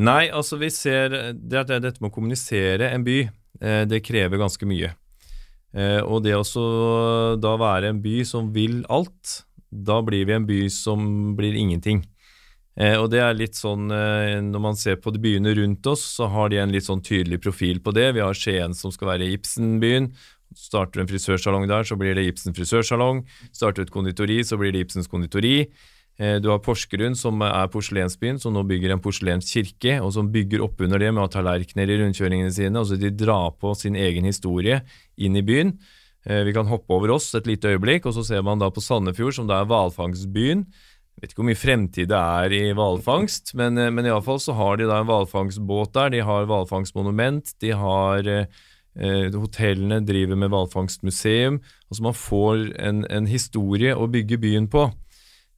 Nei, 0.04 0.24
altså 0.34 0.56
vi 0.58 0.68
ser 0.74 1.08
det 1.12 1.22
det- 1.38 1.66
Dette 1.70 2.00
med 2.02 2.10
å 2.10 2.14
kommunisere 2.14 2.88
en 2.90 3.04
by, 3.06 3.18
eh, 3.62 3.84
det 3.86 4.00
krever 4.06 4.40
ganske 4.42 4.66
mye. 4.66 4.88
Eh, 5.74 6.00
og 6.06 6.22
det 6.22 6.36
å 6.38 6.44
da 7.40 7.54
være 7.58 7.90
en 7.90 8.00
by 8.02 8.22
som 8.28 8.52
vil 8.54 8.82
alt, 8.92 9.42
da 9.74 9.98
blir 10.06 10.26
vi 10.28 10.36
en 10.36 10.46
by 10.46 10.60
som 10.70 11.34
blir 11.38 11.56
ingenting. 11.58 12.04
Eh, 12.78 12.96
og 12.98 13.10
det 13.12 13.20
er 13.22 13.36
litt 13.38 13.54
sånn 13.54 13.86
eh, 13.94 14.40
Når 14.42 14.62
man 14.62 14.74
ser 14.74 14.96
på 14.98 15.12
de 15.14 15.20
byene 15.22 15.52
rundt 15.54 15.86
oss, 15.86 16.02
så 16.16 16.26
har 16.26 16.50
de 16.50 16.58
en 16.58 16.72
litt 16.74 16.86
sånn 16.88 17.04
tydelig 17.06 17.38
profil 17.44 17.78
på 17.82 17.94
det. 17.94 18.08
Vi 18.16 18.22
har 18.22 18.34
Skien 18.34 18.74
som 18.74 18.90
skal 18.94 19.12
være 19.12 19.30
Ibsen-byen. 19.36 20.10
Starter 20.58 21.02
en 21.02 21.10
frisørsalong 21.10 21.68
der, 21.70 21.86
så 21.86 21.98
blir 21.98 22.18
det 22.18 22.26
Ibsen 22.28 22.54
frisørsalong. 22.54 23.22
Starter 23.54 23.86
et 23.86 23.94
konditori, 23.94 24.40
så 24.46 24.58
blir 24.58 24.74
det 24.74 24.84
Ibsens 24.86 25.10
konditori. 25.10 25.68
Eh, 26.18 26.38
Du 26.40 26.48
har 26.50 26.60
Porsgrunn, 26.62 27.16
som 27.16 27.40
er 27.42 27.66
porselensbyen, 27.68 28.38
som 28.38 28.54
nå 28.54 28.62
bygger 28.68 28.92
en 28.94 29.02
porselenskirke, 29.02 30.00
og 30.00 30.12
som 30.14 30.30
bygger 30.30 30.62
opp 30.62 30.80
under 30.80 30.98
det 30.98 31.10
med 31.12 31.22
å 31.22 31.26
ha 31.26 31.32
tallerkener 31.32 31.90
i 31.90 31.98
rundkjøringene 32.02 32.52
sine. 32.54 32.78
Altså 32.78 32.98
de 33.00 33.10
drar 33.10 33.50
på 33.58 33.74
sin 33.76 33.96
egen 33.96 34.24
historie 34.24 34.82
inn 35.18 35.36
i 35.36 35.42
byen. 35.42 35.78
Eh, 36.26 36.44
Vi 36.44 36.52
kan 36.52 36.66
hoppe 36.66 36.90
over 36.94 37.10
oss 37.10 37.34
et 37.34 37.46
lite 37.46 37.74
øyeblikk, 37.74 38.06
og 38.06 38.14
så 38.14 38.24
ser 38.24 38.42
man 38.42 38.58
da 38.58 38.70
på 38.70 38.80
Sandefjord, 38.80 39.34
som 39.34 39.46
da 39.46 39.60
er 39.60 39.66
hvalfangstbyen. 39.66 40.64
Vet 41.20 41.30
ikke 41.30 41.42
hvor 41.42 41.50
mye 41.50 41.58
fremtid 41.58 42.08
det 42.08 42.18
er 42.18 42.52
i 42.52 42.72
hvalfangst, 42.74 43.54
men, 43.54 43.78
eh, 43.78 43.90
men 43.90 44.04
iallfall 44.06 44.38
så 44.38 44.54
har 44.54 44.76
de 44.76 44.86
da 44.86 45.00
en 45.00 45.06
hvalfangstbåt 45.06 45.92
der. 45.92 46.10
De 46.10 46.20
har 46.20 46.46
hvalfangstmonument, 46.46 47.54
de 47.60 47.70
har 47.70 48.26
eh, 48.28 48.46
Hotellene 48.96 50.06
driver 50.06 50.36
med 50.36 50.50
hvalfangstmuseum. 50.50 51.56
Altså 51.90 52.02
man 52.02 52.14
får 52.14 52.60
en, 52.78 53.04
en 53.10 53.26
historie 53.26 53.90
å 53.90 54.06
bygge 54.06 54.38
byen 54.38 54.68
på. 54.70 54.84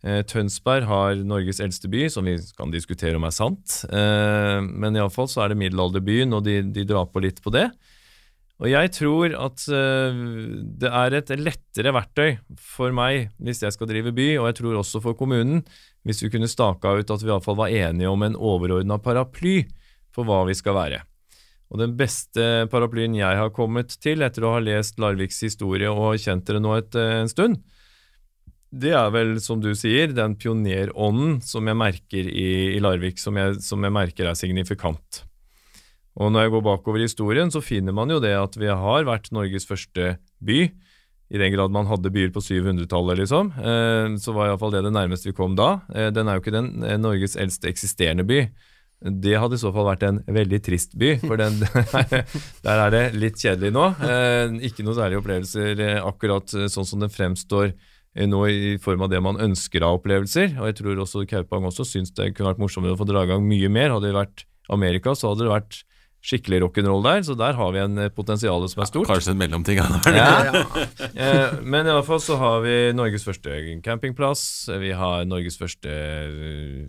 Eh, 0.06 0.22
Tønsberg 0.28 0.86
har 0.86 1.18
Norges 1.26 1.58
eldste 1.62 1.90
by, 1.90 2.06
som 2.12 2.28
vi 2.28 2.36
kan 2.58 2.70
diskutere 2.70 3.18
om 3.18 3.26
er 3.26 3.34
sant. 3.34 3.80
Eh, 3.90 4.60
men 4.62 4.98
iallfall 4.98 5.28
så 5.30 5.42
er 5.42 5.52
det 5.52 5.60
middelalderbyen, 5.64 6.34
og 6.36 6.44
de, 6.46 6.60
de 6.70 6.86
drar 6.86 7.08
på 7.10 7.22
litt 7.24 7.42
på 7.42 7.50
det. 7.54 7.66
Og 8.56 8.70
jeg 8.70 8.92
tror 8.96 9.34
at 9.36 9.66
eh, 9.68 10.20
det 10.80 10.92
er 11.02 11.18
et 11.18 11.32
lettere 11.36 11.92
verktøy 11.92 12.38
for 12.56 12.94
meg 12.96 13.34
hvis 13.42 13.64
jeg 13.66 13.74
skal 13.74 13.90
drive 13.90 14.14
by, 14.16 14.30
og 14.38 14.48
jeg 14.48 14.60
tror 14.62 14.78
også 14.80 15.02
for 15.04 15.18
kommunen, 15.18 15.64
hvis 16.06 16.22
vi 16.22 16.30
kunne 16.32 16.48
staka 16.48 16.94
ut 16.96 17.10
at 17.10 17.24
vi 17.24 17.32
iallfall 17.32 17.58
var 17.58 17.74
enige 17.74 18.08
om 18.08 18.22
en 18.24 18.38
overordna 18.38 19.00
paraply 19.02 19.58
for 20.14 20.28
hva 20.28 20.44
vi 20.48 20.56
skal 20.56 20.78
være. 20.78 21.02
Og 21.66 21.82
den 21.82 21.96
beste 21.98 22.68
paraplyen 22.70 23.16
jeg 23.18 23.40
har 23.42 23.50
kommet 23.52 23.98
til 24.00 24.22
etter 24.22 24.46
å 24.46 24.54
ha 24.54 24.62
lest 24.62 25.00
Larviks 25.02 25.42
historie 25.42 25.90
og 25.90 26.14
kjent 26.22 26.46
dere 26.46 26.62
nå 26.62 26.76
et, 26.78 26.94
en 26.94 27.28
stund, 27.28 27.58
det 28.80 28.92
er 28.96 29.12
vel, 29.14 29.36
som 29.42 29.60
du 29.62 29.70
sier, 29.78 30.12
den 30.14 30.36
pionerånden 30.40 31.40
som 31.44 31.66
jeg 31.68 31.78
merker 31.78 32.28
i, 32.28 32.48
i 32.76 32.82
Larvik, 32.82 33.20
som 33.22 33.36
jeg, 33.38 33.58
som 33.64 33.84
jeg 33.84 33.94
merker 33.94 34.28
er 34.30 34.38
signifikant. 34.38 35.22
Og 36.16 36.32
når 36.32 36.46
jeg 36.46 36.54
går 36.54 36.64
bakover 36.64 37.02
i 37.02 37.08
historien, 37.08 37.52
så 37.52 37.60
finner 37.64 37.94
man 37.96 38.12
jo 38.12 38.20
det 38.22 38.32
at 38.36 38.56
vi 38.56 38.70
har 38.72 39.08
vært 39.08 39.32
Norges 39.36 39.68
første 39.68 40.14
by. 40.44 40.60
I 41.26 41.40
den 41.42 41.52
grad 41.52 41.74
man 41.74 41.88
hadde 41.90 42.12
byer 42.14 42.30
på 42.32 42.40
700-tallet, 42.44 43.18
liksom. 43.20 43.50
Eh, 43.58 44.14
så 44.22 44.32
var 44.32 44.48
iallfall 44.48 44.76
det 44.76 44.84
det 44.86 44.94
nærmeste 44.94 45.32
vi 45.32 45.36
kom 45.36 45.56
da. 45.58 45.80
Eh, 45.92 46.08
den 46.14 46.28
er 46.28 46.38
jo 46.38 46.44
ikke 46.44 46.54
den 46.54 46.70
eh, 46.86 46.96
Norges 47.02 47.36
eldste 47.36 47.68
eksisterende 47.72 48.24
by. 48.28 48.46
Det 49.26 49.34
hadde 49.36 49.58
i 49.58 49.60
så 49.60 49.74
fall 49.74 49.90
vært 49.90 50.06
en 50.06 50.22
veldig 50.32 50.60
trist 50.64 50.94
by, 50.96 51.18
for 51.20 51.36
den, 51.36 51.58
der 52.66 52.80
er 52.86 52.94
det 52.94 53.02
litt 53.18 53.36
kjedelig 53.36 53.74
nå. 53.76 53.90
Ikke 54.64 54.86
noe 54.86 54.96
særlige 54.96 55.20
opplevelser 55.20 55.82
akkurat 56.00 56.54
sånn 56.72 56.88
som 56.88 57.04
den 57.04 57.12
fremstår 57.12 57.74
nå 58.24 58.38
i 58.48 58.76
form 58.80 59.04
av 59.04 59.10
det 59.12 59.20
man 59.20 59.40
ønsker 59.42 59.84
av 59.84 59.98
opplevelser. 59.98 60.54
Og 60.56 60.70
jeg 60.70 60.78
tror 60.80 61.02
også 61.04 61.26
Kaupang 61.28 61.68
også 61.68 61.84
syns 61.84 62.14
det 62.16 62.32
kunne 62.32 62.54
vært 62.54 62.62
morsommere 62.62 62.96
å 62.96 63.00
få 63.00 63.08
dra 63.08 63.26
i 63.26 63.30
gang 63.30 63.44
mye 63.44 63.68
mer. 63.72 63.92
Hadde 63.92 64.08
det 64.08 64.16
vært 64.16 64.46
Amerika, 64.72 65.12
så 65.14 65.34
hadde 65.34 65.44
det 65.44 65.52
vært 65.52 65.82
skikkelig 66.26 66.58
rock'n'roll 66.64 67.04
der, 67.04 67.20
så 67.22 67.36
der 67.38 67.54
har 67.54 67.72
vi 67.74 67.78
en 67.78 67.98
eh, 68.02 68.10
potensial 68.10 68.64
som 68.70 68.82
er 68.82 68.88
stort. 68.88 69.06
Kanskje 69.10 69.34
en 69.34 69.40
mellomting. 69.40 69.78
Ja. 69.78 70.00
Ja. 70.16 70.64
Eh, 71.26 71.60
men 71.64 71.88
iallfall 71.88 72.20
så 72.20 72.36
har 72.40 72.60
vi 72.64 72.74
Norges 72.96 73.24
første 73.24 73.52
campingplass. 73.84 74.42
Vi 74.82 74.90
har 74.96 75.24
Norges 75.28 75.56
første, 75.56 75.92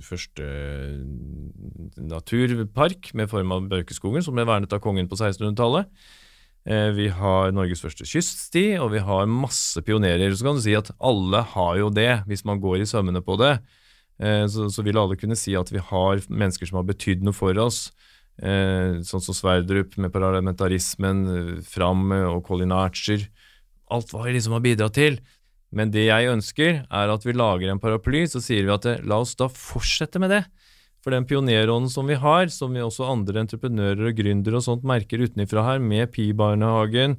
første 0.03 0.47
naturpark 2.01 3.13
med 3.15 3.31
form 3.31 3.53
av 3.55 3.69
Børkeskogen, 3.71 4.25
som 4.25 4.35
ble 4.35 4.47
vernet 4.47 4.73
av 4.75 4.81
kongen 4.83 5.07
på 5.07 5.19
1600-tallet. 5.19 5.87
Eh, 6.67 6.89
vi 6.91 7.07
har 7.15 7.53
Norges 7.55 7.79
første 7.79 8.03
kyststi, 8.03 8.73
og 8.81 8.91
vi 8.91 8.99
har 8.99 9.29
masse 9.31 9.79
pionerer. 9.87 10.33
Så 10.35 10.43
kan 10.43 10.57
du 10.57 10.63
si 10.65 10.75
at 10.75 10.91
alle 10.99 11.39
har 11.53 11.77
jo 11.79 11.91
det, 11.93 12.11
hvis 12.27 12.43
man 12.47 12.59
går 12.63 12.83
i 12.83 12.89
sømmene 12.89 13.23
på 13.23 13.37
det. 13.39 13.53
Eh, 14.19 14.43
så, 14.51 14.83
vil 14.83 14.99
alle 14.99 15.15
kunne 15.19 15.37
si 15.39 15.55
at 15.55 15.71
vi 15.71 15.79
har 15.79 16.25
mennesker 16.27 16.67
som 16.67 16.81
har 16.81 16.89
betydd 16.89 17.23
noe 17.23 17.37
for 17.37 17.55
oss. 17.63 17.93
Eh, 18.43 18.99
sånn 19.07 19.23
som 19.23 19.37
Sverdrup 19.37 19.95
med 19.95 20.11
parlamentarismen, 20.11 21.63
Fram 21.63 22.11
og 22.11 22.43
Colin 22.49 22.75
Archer. 22.75 23.29
Alt 23.87 24.11
hva 24.11 24.25
vi 24.27 24.35
liksom 24.35 24.57
har 24.57 24.65
bidratt 24.65 24.99
til. 24.99 25.21
Men 25.71 25.91
det 25.91 26.09
jeg 26.09 26.31
ønsker, 26.31 26.83
er 26.83 27.11
at 27.11 27.23
vi 27.23 27.35
lager 27.35 27.71
en 27.71 27.79
paraply, 27.79 28.25
så 28.27 28.43
sier 28.43 28.67
vi 28.67 28.75
at 28.75 29.05
la 29.07 29.21
oss 29.23 29.35
da 29.39 29.47
fortsette 29.51 30.19
med 30.19 30.35
det. 30.35 30.43
For 31.07 31.15
den 31.15 31.23
pionerånden 31.23 31.87
som 31.87 32.09
vi 32.11 32.17
har, 32.19 32.49
som 32.51 32.73
vi 32.75 32.81
også 32.83 33.05
andre 33.07 33.39
entreprenører 33.39 34.09
og 34.09 34.17
gründere 34.17 34.57
og 34.59 34.63
sånt 34.65 34.81
merker 34.83 35.21
utenfra 35.23 35.61
her, 35.63 35.77
med 35.79 36.09
Pi-barnehagen, 36.11 37.13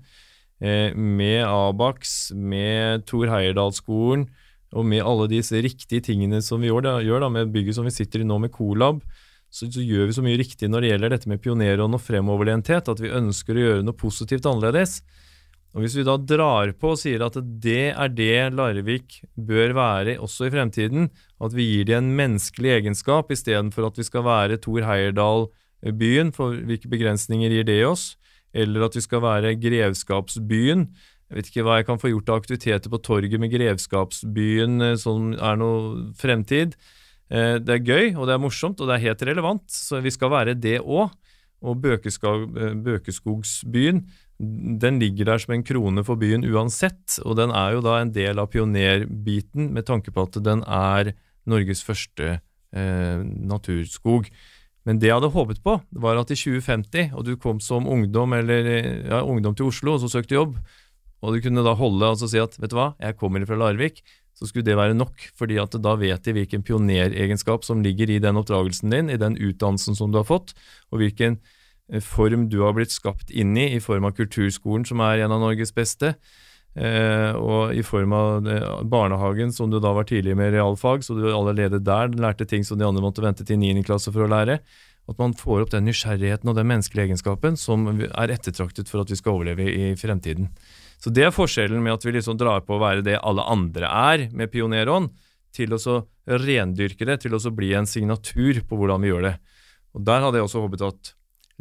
eh, 0.61 0.93
med 0.93 1.47
Abax, 1.49 2.35
med 2.37 3.07
Thor 3.09 3.31
Heyerdahl-skolen, 3.33 4.27
og 4.77 4.85
med 4.85 5.01
alle 5.01 5.31
disse 5.33 5.57
riktige 5.65 6.05
tingene 6.05 6.43
som 6.45 6.61
vi 6.61 6.69
gjør, 6.69 7.01
gjør 7.01 7.25
da, 7.25 7.31
med 7.33 7.55
bygget 7.55 7.79
som 7.79 7.89
vi 7.89 7.95
sitter 7.97 8.21
i 8.21 8.27
nå 8.29 8.37
med 8.43 8.53
Colab, 8.53 9.01
så, 9.49 9.65
så, 9.73 9.81
gjør 9.81 10.11
vi 10.11 10.19
så 10.19 10.27
mye 10.27 10.43
riktig 10.43 10.69
når 10.69 10.85
det 10.85 10.91
gjelder 10.93 11.15
dette 11.15 11.33
med 11.33 11.41
pionerånd 11.41 11.97
og 11.97 12.05
fremoverlenthet, 12.05 12.93
at 12.93 13.01
vi 13.01 13.15
ønsker 13.23 13.57
å 13.57 13.65
gjøre 13.65 13.89
noe 13.89 13.97
positivt 13.97 14.51
annerledes. 14.53 14.99
Og 15.73 15.81
Hvis 15.81 15.97
vi 15.97 16.05
da 16.05 16.19
drar 16.21 16.75
på 16.77 16.93
og 16.93 17.01
sier 17.01 17.25
at 17.25 17.41
det 17.41 17.95
er 17.97 18.13
det 18.13 18.53
Larvik 18.53 19.23
bør 19.33 19.73
være 19.81 20.19
også 20.21 20.51
i 20.51 20.53
fremtiden, 20.53 21.09
at 21.39 21.55
vi 21.55 21.67
gir 21.69 21.87
de 21.89 21.97
en 21.99 22.11
menneskelig 22.19 22.73
egenskap 22.81 23.31
istedenfor 23.35 23.89
at 23.89 23.99
vi 23.99 24.07
skal 24.07 24.27
være 24.27 24.59
Thor 24.63 24.87
Heyerdahl-byen, 24.87 26.33
for 26.35 26.59
hvilke 26.67 26.91
begrensninger 26.91 27.55
gir 27.55 27.69
det 27.69 27.83
oss? 27.87 28.11
Eller 28.57 28.87
at 28.87 28.97
vi 28.97 29.05
skal 29.05 29.23
være 29.23 29.55
grevskapsbyen. 29.61 30.89
Jeg 31.29 31.37
vet 31.37 31.51
ikke 31.51 31.65
hva 31.67 31.79
jeg 31.79 31.89
kan 31.91 32.01
få 32.01 32.11
gjort 32.11 32.31
av 32.33 32.41
aktiviteter 32.41 32.91
på 32.91 33.03
torget 33.05 33.41
med 33.41 33.53
grevskapsbyen 33.53 34.81
eh, 34.87 34.97
som 35.01 35.35
er 35.37 35.59
noe 35.61 36.07
fremtid. 36.19 36.75
Eh, 37.29 37.59
det 37.61 37.75
er 37.75 37.85
gøy, 37.85 38.15
og 38.17 38.25
det 38.27 38.35
er 38.35 38.43
morsomt, 38.43 38.81
og 38.81 38.89
det 38.89 38.97
er 38.97 39.11
helt 39.11 39.27
relevant, 39.29 39.67
så 39.69 40.01
vi 40.03 40.15
skal 40.15 40.33
være 40.33 40.57
det 40.57 40.79
òg. 40.81 41.13
Og 41.59 41.85
eh, 41.85 42.73
Bøkeskogsbyen 42.87 44.03
den 44.39 45.01
ligger 45.03 45.33
der 45.33 45.41
som 45.43 45.55
en 45.57 45.65
krone 45.67 46.05
for 46.07 46.19
byen 46.19 46.47
uansett, 46.47 47.19
og 47.27 47.37
den 47.41 47.51
er 47.51 47.75
jo 47.75 47.83
da 47.83 47.99
en 47.99 48.13
del 48.15 48.39
av 48.39 48.53
pionerbiten 48.53 49.73
med 49.75 49.89
tanke 49.89 50.15
på 50.15 50.29
at 50.29 50.39
den 50.47 50.63
er 50.63 51.11
Norges 51.49 51.83
første 51.87 52.39
eh, 52.39 53.19
naturskog. 53.25 54.29
Men 54.89 55.01
det 55.01 55.11
jeg 55.11 55.19
hadde 55.19 55.33
håpet 55.35 55.61
på, 55.65 55.75
var 56.01 56.21
at 56.21 56.31
i 56.33 56.39
2050, 56.39 57.13
og 57.13 57.27
du 57.27 57.35
kom 57.41 57.59
som 57.61 57.89
ungdom 57.91 58.33
eller 58.37 58.71
ja, 59.09 59.21
ungdom 59.21 59.57
til 59.57 59.69
Oslo 59.69 59.97
og 59.97 60.05
så 60.05 60.09
søkte 60.13 60.39
jobb, 60.39 60.57
og 61.19 61.35
du 61.35 61.43
kunne 61.43 61.65
da 61.67 61.75
holde 61.77 62.09
og 62.15 62.23
si 62.23 62.41
at 62.41 62.57
vet 62.61 62.73
du 62.73 62.79
hva, 62.79 62.93
jeg 63.03 63.19
kommer 63.19 63.45
fra 63.45 63.59
Larvik, 63.59 64.01
så 64.39 64.47
skulle 64.47 64.65
det 64.69 64.79
være 64.79 64.95
nok, 64.95 65.25
fordi 65.37 65.59
at 65.59 65.75
da 65.83 65.97
vet 65.99 66.25
de 66.25 66.35
hvilken 66.37 66.63
pioneregenskap 66.63 67.67
som 67.67 67.83
ligger 67.83 68.11
i 68.15 68.21
den 68.23 68.39
oppdragelsen 68.39 68.95
din, 68.95 69.11
i 69.11 69.19
den 69.19 69.35
utdannelsen 69.35 69.99
som 69.99 70.15
du 70.15 70.21
har 70.21 70.29
fått, 70.29 70.55
og 70.93 71.03
hvilken 71.03 71.41
eh, 71.91 72.03
form 72.05 72.47
du 72.53 72.61
har 72.63 72.77
blitt 72.77 72.95
skapt 72.95 73.33
inn 73.35 73.57
i, 73.59 73.73
i 73.75 73.83
form 73.83 74.07
av 74.07 74.15
kulturskolen, 74.17 74.87
som 74.87 75.03
er 75.03 75.25
en 75.25 75.35
av 75.35 75.43
Norges 75.43 75.75
beste, 75.75 76.15
eh, 76.77 77.33
og 77.37 77.75
i 77.77 77.85
form 77.87 78.13
av 78.17 78.49
eh, 78.49 78.67
barnehagen, 78.85 79.53
som 79.55 79.71
du 79.71 79.79
da 79.81 79.95
var 79.97 80.09
tidlig 80.09 80.37
med 80.37 80.53
realfag, 80.53 81.05
så 81.07 81.17
du 81.17 81.29
allerede 81.31 81.81
der 81.85 82.13
lærte 82.19 82.49
ting 82.49 82.67
som 82.67 82.81
de 82.81 82.87
andre 82.89 83.05
måtte 83.05 83.25
vente 83.25 83.47
til 83.47 83.61
9. 83.61 83.85
klasse 83.87 84.13
for 84.13 84.27
å 84.27 84.31
lære. 84.31 84.59
At 85.09 85.17
man 85.17 85.33
får 85.33 85.65
opp 85.65 85.71
den 85.73 85.87
nysgjerrigheten 85.89 86.51
og 86.51 86.59
den 86.59 86.69
menneskelige 86.69 87.09
egenskapen 87.09 87.57
som 87.57 87.87
er 87.97 88.35
ettertraktet 88.35 88.91
for 88.91 89.01
at 89.01 89.09
vi 89.09 89.17
skal 89.17 89.39
overleve 89.39 89.65
i 89.65 89.95
fremtiden. 89.97 90.51
Så 91.01 91.13
det 91.15 91.25
er 91.25 91.33
forskjellen 91.33 91.81
med 91.81 91.95
at 91.95 92.05
vi 92.05 92.13
liksom 92.19 92.37
drar 92.37 92.61
på 92.67 92.77
å 92.77 92.83
være 92.83 93.05
det 93.07 93.21
alle 93.23 93.47
andre 93.49 93.89
er 93.89 94.27
med 94.37 94.53
pionerånd, 94.53 95.09
til 95.55 95.73
å 95.73 95.79
så 95.81 96.03
rendyrke 96.29 97.07
det, 97.09 97.23
til 97.23 97.33
å 97.35 97.41
så 97.41 97.51
bli 97.55 97.73
en 97.75 97.89
signatur 97.89 98.61
på 98.69 98.77
hvordan 98.77 99.01
vi 99.01 99.09
gjør 99.09 99.25
det. 99.31 99.37
Og 99.97 100.05
Der 100.05 100.21
hadde 100.21 100.39
jeg 100.39 100.49
også 100.49 100.65
håpet 100.67 100.85
at 100.85 101.15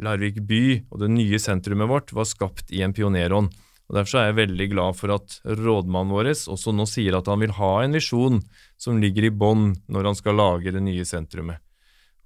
Larvik 0.04 0.42
by 0.46 0.62
og 0.92 1.00
det 1.02 1.08
nye 1.10 1.40
sentrumet 1.42 1.90
vårt 1.90 2.12
var 2.14 2.28
skapt 2.28 2.70
i 2.70 2.84
en 2.86 2.94
pionerånd. 2.94 3.50
Og 3.88 3.96
Derfor 3.96 4.20
er 4.20 4.26
jeg 4.28 4.40
veldig 4.42 4.66
glad 4.74 4.96
for 4.98 5.14
at 5.14 5.38
rådmannen 5.48 6.12
vår 6.12 6.28
også 6.52 6.74
nå 6.76 6.84
sier 6.88 7.16
at 7.16 7.28
han 7.30 7.40
vil 7.40 7.54
ha 7.56 7.70
en 7.82 7.96
visjon 7.96 8.42
som 8.76 9.00
ligger 9.00 9.28
i 9.28 9.32
bånn 9.32 9.72
når 9.88 10.10
han 10.10 10.18
skal 10.18 10.36
lage 10.36 10.74
det 10.74 10.82
nye 10.84 11.06
sentrumet. 11.08 11.62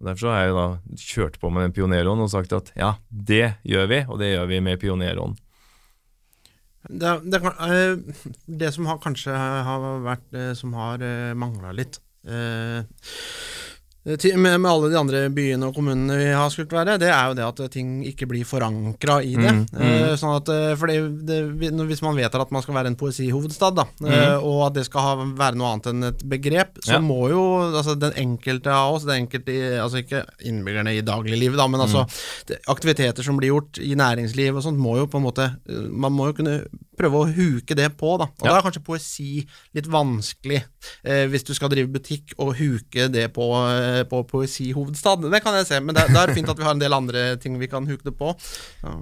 Og 0.03 0.11
Derfor 0.11 0.35
har 0.35 0.43
jeg 0.43 0.57
da 0.57 0.67
kjørt 0.99 1.39
på 1.39 1.53
med 1.55 1.69
den 1.69 1.77
pionerånden 1.77 2.27
og 2.27 2.33
sagt 2.33 2.55
at 2.57 2.73
ja, 2.75 2.97
det 3.09 3.63
gjør 3.63 3.87
vi, 3.93 4.03
og 4.11 4.19
det 4.19 4.33
gjør 4.33 4.51
vi 4.51 4.61
med 4.67 4.83
pionerånden. 4.83 5.39
Det, 6.91 7.13
det, 7.31 7.39
eh, 7.39 8.25
det, 8.47 8.73
som 8.75 8.89
har, 8.91 8.99
kanskje 8.99 9.31
har 9.39 9.85
vært 10.03 10.35
eh, 10.35 10.51
som 10.59 10.75
har 10.75 10.99
eh, 11.07 11.31
mangla 11.39 11.71
litt 11.79 12.01
med, 14.05 14.61
med, 14.61 14.71
alle 14.71 14.89
de 14.91 14.99
andre 14.99 15.21
byene 15.31 15.69
og 15.69 15.77
kommunene 15.77 16.17
vi 16.19 16.31
har 16.35 16.49
skulle 16.51 16.75
være, 16.75 16.97
det 16.99 17.11
er 17.15 17.29
jo 17.31 17.37
det 17.39 17.45
at 17.47 17.61
ting 17.71 18.01
ikke 18.09 18.27
blir 18.33 18.47
forankra 18.47 19.21
i 19.23 19.37
det. 19.39 19.53
Mm, 19.53 19.67
mm. 19.71 20.07
Sånn 20.19 20.35
at, 20.41 20.51
fordi 20.81 20.97
det, 21.23 21.39
Hvis 21.87 22.03
man 22.03 22.19
vedtar 22.19 22.43
at 22.43 22.51
man 22.55 22.65
skal 22.65 22.75
være 22.81 22.91
en 22.91 22.99
poesihovedstad, 22.99 23.79
da, 23.79 23.87
mm. 24.03 24.43
og 24.43 24.67
at 24.67 24.81
det 24.81 24.87
skal 24.89 25.07
ha, 25.07 25.29
være 25.39 25.59
noe 25.61 25.71
annet 25.71 25.91
enn 25.93 26.09
et 26.11 26.27
begrep, 26.35 26.83
så 26.83 26.97
ja. 26.97 27.03
må 27.05 27.21
jo 27.31 27.45
altså, 27.69 27.95
den 27.95 28.17
enkelte 28.19 28.75
av 28.75 28.97
oss, 28.97 29.07
den 29.07 29.23
enkelte, 29.25 29.55
altså 29.79 30.03
ikke 30.03 30.25
innbyggerne 30.51 30.97
i 30.99 31.05
dagliglivet, 31.07 31.61
da, 31.61 31.69
men 31.71 31.87
altså 31.87 32.03
mm. 32.03 32.59
aktiviteter 32.75 33.27
som 33.27 33.39
blir 33.39 33.55
gjort 33.55 33.79
i 33.83 33.95
næringsliv 33.99 34.59
og 34.59 34.67
sånt, 34.67 34.83
må 34.83 34.99
jo 34.99 35.07
på 35.11 35.21
en 35.21 35.29
måte 35.29 35.45
Man 35.93 36.15
må 36.15 36.31
jo 36.31 36.35
kunne 36.41 36.57
prøve 36.99 37.23
å 37.23 37.29
huke 37.33 37.77
det 37.79 37.89
på, 37.99 38.15
da. 38.21 38.29
Og 38.29 38.47
ja. 38.47 38.51
da 38.51 38.59
er 38.59 38.67
kanskje 38.67 38.85
poesi 38.85 39.43
litt 39.77 39.89
vanskelig, 39.91 40.63
eh, 41.05 41.25
hvis 41.33 41.47
du 41.49 41.55
skal 41.57 41.73
drive 41.73 41.93
butikk 41.93 42.37
og 42.39 42.55
huke 42.59 43.09
det 43.13 43.29
på, 43.37 43.49
eh, 43.73 44.03
på 44.09 44.23
poesihovedstad. 44.29 45.29
Det 45.33 45.43
kan 45.45 45.57
jeg 45.61 45.71
se, 45.71 45.81
men 45.81 45.97
det, 45.97 46.09
det, 46.13 46.23
er 46.23 46.35
fint 46.37 46.53
at 46.53 46.59
vi 46.59 46.67
har 46.69 46.77
en 46.77 46.83
del 46.83 46.97
andre 46.97 47.33
ting 47.43 47.59
vi 47.61 47.71
kan 47.71 47.89
huke 47.89 48.09
det 48.09 48.17
på. 48.19 48.35
Ja. 48.85 48.97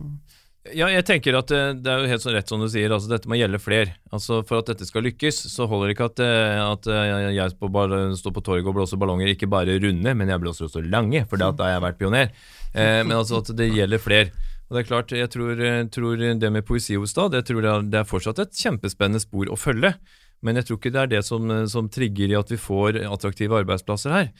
Ja, 0.69 0.91
jeg 0.93 1.07
tenker 1.09 1.39
at 1.39 1.49
det, 1.49 1.57
eh, 1.57 1.89
er 1.89 2.03
jo 2.05 2.11
helt 2.11 2.23
sånn 2.23 2.35
rett 2.37 2.51
som 2.51 2.61
du 2.61 2.67
sier, 2.69 2.93
altså 2.93 3.09
dette 3.09 3.31
må 3.31 3.39
gjelde 3.39 3.59
flere. 3.63 3.95
Altså 4.13 4.43
For 4.45 4.61
at 4.61 4.69
dette 4.69 4.85
skal 4.85 5.07
lykkes, 5.09 5.39
så 5.49 5.65
holder 5.71 5.89
det 5.89 5.95
ikke 5.97 6.11
at, 6.11 6.21
eh, 6.21 6.61
at 6.61 6.89
eh, 6.93 7.31
jeg 7.39 7.55
står 7.55 8.35
på 8.37 8.45
torget 8.45 8.69
og 8.69 8.77
blåser 8.77 9.01
ballonger, 9.01 9.33
ikke 9.33 9.49
bare 9.49 9.79
runde, 9.81 10.13
men 10.15 10.29
jeg 10.29 10.43
blåser 10.43 10.69
også 10.69 10.85
lange, 10.85 11.25
for 11.31 11.41
da 11.41 11.49
har 11.57 11.73
jeg 11.75 11.85
vært 11.87 12.01
pioner. 12.03 12.35
Eh, 12.75 13.01
men 13.07 13.17
altså 13.17 13.41
at 13.41 13.55
det 13.57 13.71
gjelder 13.73 14.05
flere. 14.05 14.51
Og 14.71 14.77
det 14.77 14.85
er 14.85 14.87
klart, 14.87 15.13
jeg 15.13 15.31
tror, 15.35 15.61
tror 15.91 16.21
det 16.39 16.53
med 16.55 16.63
poesi 16.63 16.95
det, 16.95 17.43
tror 17.47 17.65
jeg, 17.67 17.91
det 17.91 17.99
er 17.99 18.07
fortsatt 18.07 18.39
et 18.39 18.55
kjempespennende 18.55 19.19
spor 19.19 19.51
å 19.51 19.59
følge. 19.59 19.97
Men 20.47 20.57
jeg 20.57 20.69
tror 20.69 20.79
ikke 20.79 20.93
det 20.95 21.03
er 21.03 21.11
det 21.11 21.25
som, 21.27 21.51
som 21.67 21.91
trigger 21.91 22.31
i 22.31 22.39
at 22.39 22.51
vi 22.53 22.57
får 22.57 23.03
attraktive 23.11 23.59
arbeidsplasser 23.59 24.15
her. 24.15 24.31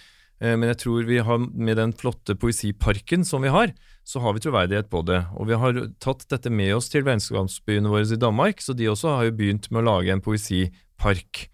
Eh, 0.41 0.57
men 0.57 0.71
jeg 0.73 0.81
tror 0.85 1.09
vi 1.09 1.21
har, 1.25 1.41
med 1.41 1.77
den 1.81 1.93
flotte 1.93 2.37
poesiparken 2.41 3.27
som 3.27 3.45
vi 3.45 3.53
har, 3.53 3.75
så 4.07 4.23
har 4.25 4.35
vi 4.37 4.43
troverdighet 4.45 4.91
på 4.93 5.03
det. 5.09 5.21
Og 5.37 5.51
vi 5.51 5.59
har 5.61 5.83
tatt 6.03 6.25
dette 6.33 6.53
med 6.53 6.75
oss 6.79 6.89
til 6.93 7.05
vennskapsbyene 7.07 7.91
våre 7.93 8.09
i 8.09 8.21
Danmark, 8.21 8.63
så 8.65 8.77
de 8.77 8.89
også 8.91 9.17
har 9.19 9.29
jo 9.29 9.37
begynt 9.43 9.71
med 9.71 9.83
å 9.83 9.89
lage 9.91 10.15
en 10.15 10.25
poesipark. 10.25 11.45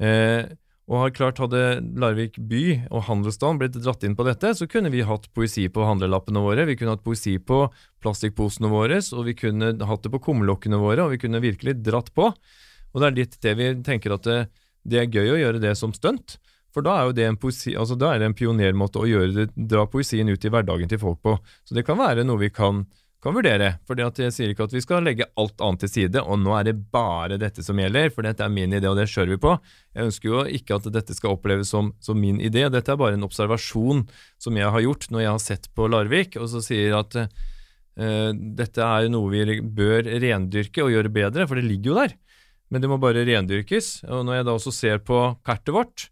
Eh, 0.00 0.54
og 0.84 1.00
har 1.00 1.14
klart 1.16 1.40
Hadde 1.40 1.60
Larvik 2.00 2.36
by 2.36 2.64
og 2.90 3.06
handelsstand 3.06 3.60
blitt 3.60 3.78
dratt 3.78 4.04
inn 4.04 4.16
på 4.18 4.26
dette, 4.26 4.50
så 4.52 4.68
kunne 4.68 4.92
vi 4.92 5.04
hatt 5.06 5.30
poesi 5.36 5.64
på 5.72 5.86
handlelappene 5.88 6.42
våre, 6.44 6.66
vi 6.68 6.76
kunne 6.76 6.92
hatt 6.96 7.04
poesi 7.06 7.38
på 7.40 7.62
plastikkposene 8.04 8.68
våre, 8.68 9.00
og 9.16 9.24
vi 9.30 9.36
kunne 9.38 9.72
hatt 9.88 10.04
det 10.04 10.12
på 10.12 10.20
kumlokkene 10.26 10.80
våre, 10.80 11.06
og 11.06 11.14
vi 11.14 11.20
kunne 11.22 11.40
virkelig 11.44 11.78
dratt 11.86 12.12
på. 12.16 12.28
Og 12.92 13.00
det 13.00 13.08
er 13.08 13.16
litt 13.16 13.38
det 13.42 13.54
vi 13.58 13.70
tenker 13.86 14.18
at 14.18 14.28
det, 14.28 14.40
det 14.84 15.00
er 15.00 15.08
gøy 15.08 15.32
å 15.32 15.40
gjøre 15.40 15.62
det 15.64 15.72
som 15.80 15.94
stunt. 15.96 16.36
For 16.74 16.84
da 16.84 16.98
er 16.98 17.08
jo 17.08 17.16
det 17.16 17.26
en, 17.30 17.38
poesi, 17.40 17.72
altså 17.78 17.96
da 17.96 18.10
er 18.12 18.20
det 18.20 18.28
en 18.28 18.36
pionermåte 18.36 19.00
å 19.00 19.08
gjøre 19.08 19.32
det, 19.36 19.46
dra 19.54 19.86
poesien 19.88 20.28
ut 20.28 20.44
i 20.44 20.50
hverdagen 20.52 20.90
til 20.90 21.00
folk 21.00 21.22
på. 21.24 21.36
Så 21.64 21.76
det 21.76 21.86
kan 21.86 22.00
være 22.00 22.26
noe 22.26 22.42
vi 22.42 22.50
kan 22.52 22.82
kan 23.24 23.34
vurdere. 23.36 23.70
For 23.88 23.98
jeg 23.98 24.32
sier 24.34 24.52
ikke 24.52 24.66
at 24.68 24.74
vi 24.74 24.82
skal 24.84 25.06
legge 25.06 25.26
alt 25.40 25.62
annet 25.64 25.84
til 25.84 25.92
side, 25.92 26.22
og 26.22 26.38
nå 26.42 26.52
er 26.58 26.68
det 26.68 26.76
bare 26.94 27.38
dette 27.40 27.64
som 27.64 27.80
gjelder, 27.80 28.12
for 28.14 28.26
dette 28.26 28.44
er 28.44 28.52
min 28.52 28.74
idé, 28.76 28.86
og 28.90 28.98
det 29.00 29.08
kjører 29.10 29.34
vi 29.34 29.40
på. 29.42 29.54
Jeg 29.96 30.10
ønsker 30.10 30.30
jo 30.30 30.44
ikke 30.58 30.78
at 30.78 30.88
dette 30.94 31.16
skal 31.16 31.36
oppleves 31.38 31.72
som, 31.72 31.92
som 32.04 32.20
min 32.20 32.42
idé. 32.44 32.66
Dette 32.72 32.92
er 32.92 33.00
bare 33.00 33.18
en 33.18 33.26
observasjon 33.26 34.04
som 34.42 34.60
jeg 34.60 34.70
har 34.76 34.84
gjort 34.84 35.08
når 35.10 35.24
jeg 35.24 35.32
har 35.32 35.42
sett 35.42 35.70
på 35.74 35.88
Larvik, 35.90 36.38
og 36.40 36.50
så 36.52 36.62
sier 36.64 36.98
at 37.00 37.18
uh, 37.24 38.30
dette 38.32 38.90
er 38.90 39.10
noe 39.12 39.32
vi 39.32 39.60
bør 39.62 40.10
rendyrke 40.24 40.84
og 40.84 40.92
gjøre 40.94 41.14
bedre, 41.14 41.48
for 41.48 41.60
det 41.60 41.68
ligger 41.68 41.92
jo 41.92 42.00
der. 42.02 42.18
Men 42.72 42.82
det 42.82 42.90
må 42.90 42.98
bare 43.00 43.26
rendyrkes. 43.26 44.00
Og 44.08 44.24
når 44.26 44.40
jeg 44.40 44.48
da 44.48 44.58
også 44.58 44.72
ser 44.74 45.04
på 45.06 45.20
kartet 45.46 45.74
vårt, 45.76 46.08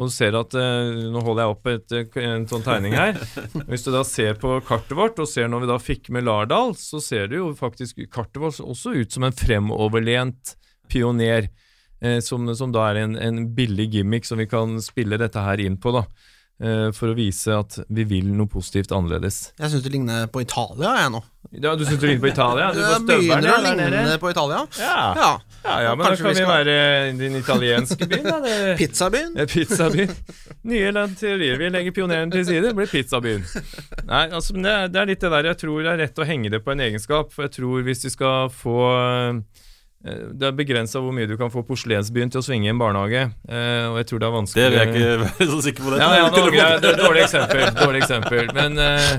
og 0.00 0.08
du 0.08 0.14
ser 0.14 0.36
at 0.38 0.54
eh, 0.56 0.90
Nå 1.12 1.20
holder 1.20 1.44
jeg 1.44 1.54
opp 1.54 1.68
et, 1.68 1.94
eh, 1.98 2.22
en 2.24 2.46
sånn 2.48 2.64
tegning 2.64 2.96
her. 2.96 3.18
Hvis 3.68 3.84
du 3.84 3.90
da 3.92 4.00
ser 4.08 4.38
på 4.40 4.54
kartet 4.64 4.96
vårt, 4.96 5.20
og 5.20 5.28
ser 5.28 5.50
når 5.52 5.66
vi 5.66 5.68
da 5.68 5.76
fikk 5.82 6.08
med 6.16 6.24
Lardal, 6.24 6.72
så 6.80 7.02
ser 7.04 7.28
det 7.28 7.36
jo 7.36 7.50
faktisk 7.58 8.00
kartet 8.08 8.40
vårt 8.40 8.62
også 8.64 8.94
ut 8.96 9.12
som 9.12 9.28
en 9.28 9.36
fremoverlent 9.36 10.54
pioner. 10.88 11.50
Eh, 12.00 12.16
som, 12.24 12.48
som, 12.56 12.72
da 12.72 12.86
er 12.88 13.02
en, 13.02 13.18
en, 13.20 13.42
billig 13.52 13.90
gimmick 13.98 14.24
som 14.24 14.40
vi 14.40 14.48
kan 14.48 14.78
spille 14.80 15.20
dette 15.20 15.44
her 15.44 15.60
inn 15.60 15.76
på. 15.76 15.92
da 15.92 16.06
for 16.92 17.08
å 17.08 17.16
vise 17.16 17.54
at 17.56 17.78
vi 17.88 18.04
vil 18.04 18.26
noe 18.36 18.50
positivt 18.50 18.92
annerledes. 18.92 19.50
Jeg 19.56 19.72
syns 19.72 19.84
det 19.84 19.92
ligner 19.94 20.26
på 20.28 20.42
Italia, 20.44 20.90
jeg 21.00 21.12
nå. 21.14 21.22
Ja, 21.56 21.72
Du 21.72 21.86
syns 21.86 22.02
det 22.02 22.10
ligner 22.10 22.24
på 22.26 22.32
Italia? 22.34 22.66
Du 22.76 22.80
får 22.84 23.06
Begynner 23.08 23.54
å 23.54 23.60
ligne 23.64 24.18
på 24.20 24.32
Italia. 24.34 24.60
Ja, 24.76 24.98
ja. 25.16 25.30
ja, 25.64 25.78
ja 25.86 25.94
men 25.96 26.04
Kanskje 26.10 26.26
da 26.26 26.28
kan 26.28 26.36
vi, 26.36 26.42
skal... 26.42 26.52
være 26.52 27.14
din 27.22 27.38
italienske 27.40 28.10
by, 28.12 28.20
da. 28.26 28.36
Pizzabyen. 28.80 29.32
Ja, 29.40 29.48
pizzabyen. 29.48 30.12
Nye 30.68 31.06
teorier. 31.16 31.56
Vi 31.62 31.72
legger 31.72 31.96
pioneren 31.96 32.34
til 32.34 32.44
side, 32.44 32.66
det 32.68 32.76
blir 32.76 32.92
pizzabyen. 32.92 33.48
Nei, 34.04 34.26
altså, 34.28 34.58
det, 34.60 35.00
er 35.00 35.08
litt 35.08 35.24
det 35.24 35.32
der 35.32 35.52
jeg 35.54 35.62
tror 35.64 35.80
det 35.80 35.94
er 35.94 36.02
rett 36.04 36.20
å 36.20 36.28
henge 36.28 36.52
det 36.52 36.60
på 36.66 36.76
en 36.76 36.84
egenskap. 36.90 37.32
For 37.32 37.48
jeg 37.48 37.56
tror 37.56 37.88
hvis 37.88 38.04
vi 38.04 38.12
skal 38.12 38.52
få 38.52 38.80
Eh, 39.00 39.34
det 40.00 40.46
er 40.48 40.54
begrensa 40.56 41.00
hvor 41.04 41.12
mye 41.12 41.28
du 41.28 41.34
kan 41.36 41.50
få 41.52 41.60
porselensbyen 41.68 42.30
til 42.32 42.40
å 42.40 42.44
svinge 42.44 42.64
i 42.64 42.70
en 42.72 42.78
barnehage. 42.80 43.26
Eh, 43.44 43.84
og 43.84 43.98
jeg 44.00 44.06
tror 44.08 44.22
det 44.22 44.28
er 44.30 44.32
vanskelig 44.32 44.62
Det 44.62 44.70
vil 44.70 44.78
jeg 44.78 44.92
ikke 44.94 45.18
være 45.24 45.48
så 45.50 45.58
sikker 45.66 45.84
på. 45.84 45.90
det 45.92 45.98
ja, 46.00 46.06
ja, 46.16 46.30
det, 46.32 46.92
er 46.92 47.00
Dårlig 47.02 47.24
eksempel. 47.26 47.64
Dårlig 47.76 48.00
eksempel. 48.00 48.48
Men, 48.56 48.80
eh, 48.80 49.10